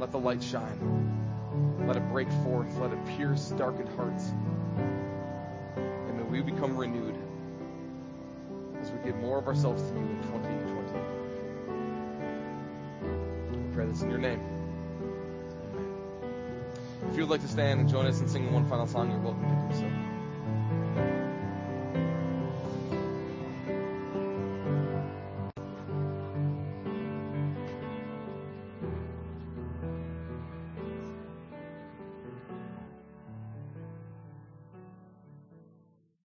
Let 0.00 0.10
the 0.10 0.18
light 0.18 0.42
shine. 0.42 1.86
Let 1.86 1.96
it 1.96 2.08
break 2.10 2.28
forth. 2.42 2.76
Let 2.78 2.90
it 2.90 3.06
pierce 3.16 3.50
darkened 3.50 3.90
hearts. 3.90 4.32
And 5.76 6.16
may 6.16 6.24
we 6.24 6.40
become 6.40 6.76
renewed 6.76 7.14
as 8.82 8.90
we 8.90 8.98
give 9.04 9.14
more 9.18 9.38
of 9.38 9.46
ourselves 9.46 9.80
to 9.80 9.90
you 9.90 10.00
in 10.00 10.22
2020. 10.24 10.98
We 13.52 13.74
pray 13.76 13.86
this 13.86 14.02
in 14.02 14.10
your 14.10 14.18
name. 14.18 14.59
If 17.10 17.16
you 17.16 17.24
would 17.24 17.30
like 17.30 17.40
to 17.40 17.48
stand 17.48 17.80
and 17.80 17.88
join 17.88 18.06
us 18.06 18.20
in 18.20 18.28
singing 18.28 18.52
one 18.52 18.68
final 18.68 18.86
song, 18.86 19.10
you're 19.10 19.18
welcome 19.18 19.42
to 19.42 19.74
do 19.74 19.80
so. 19.80 20.09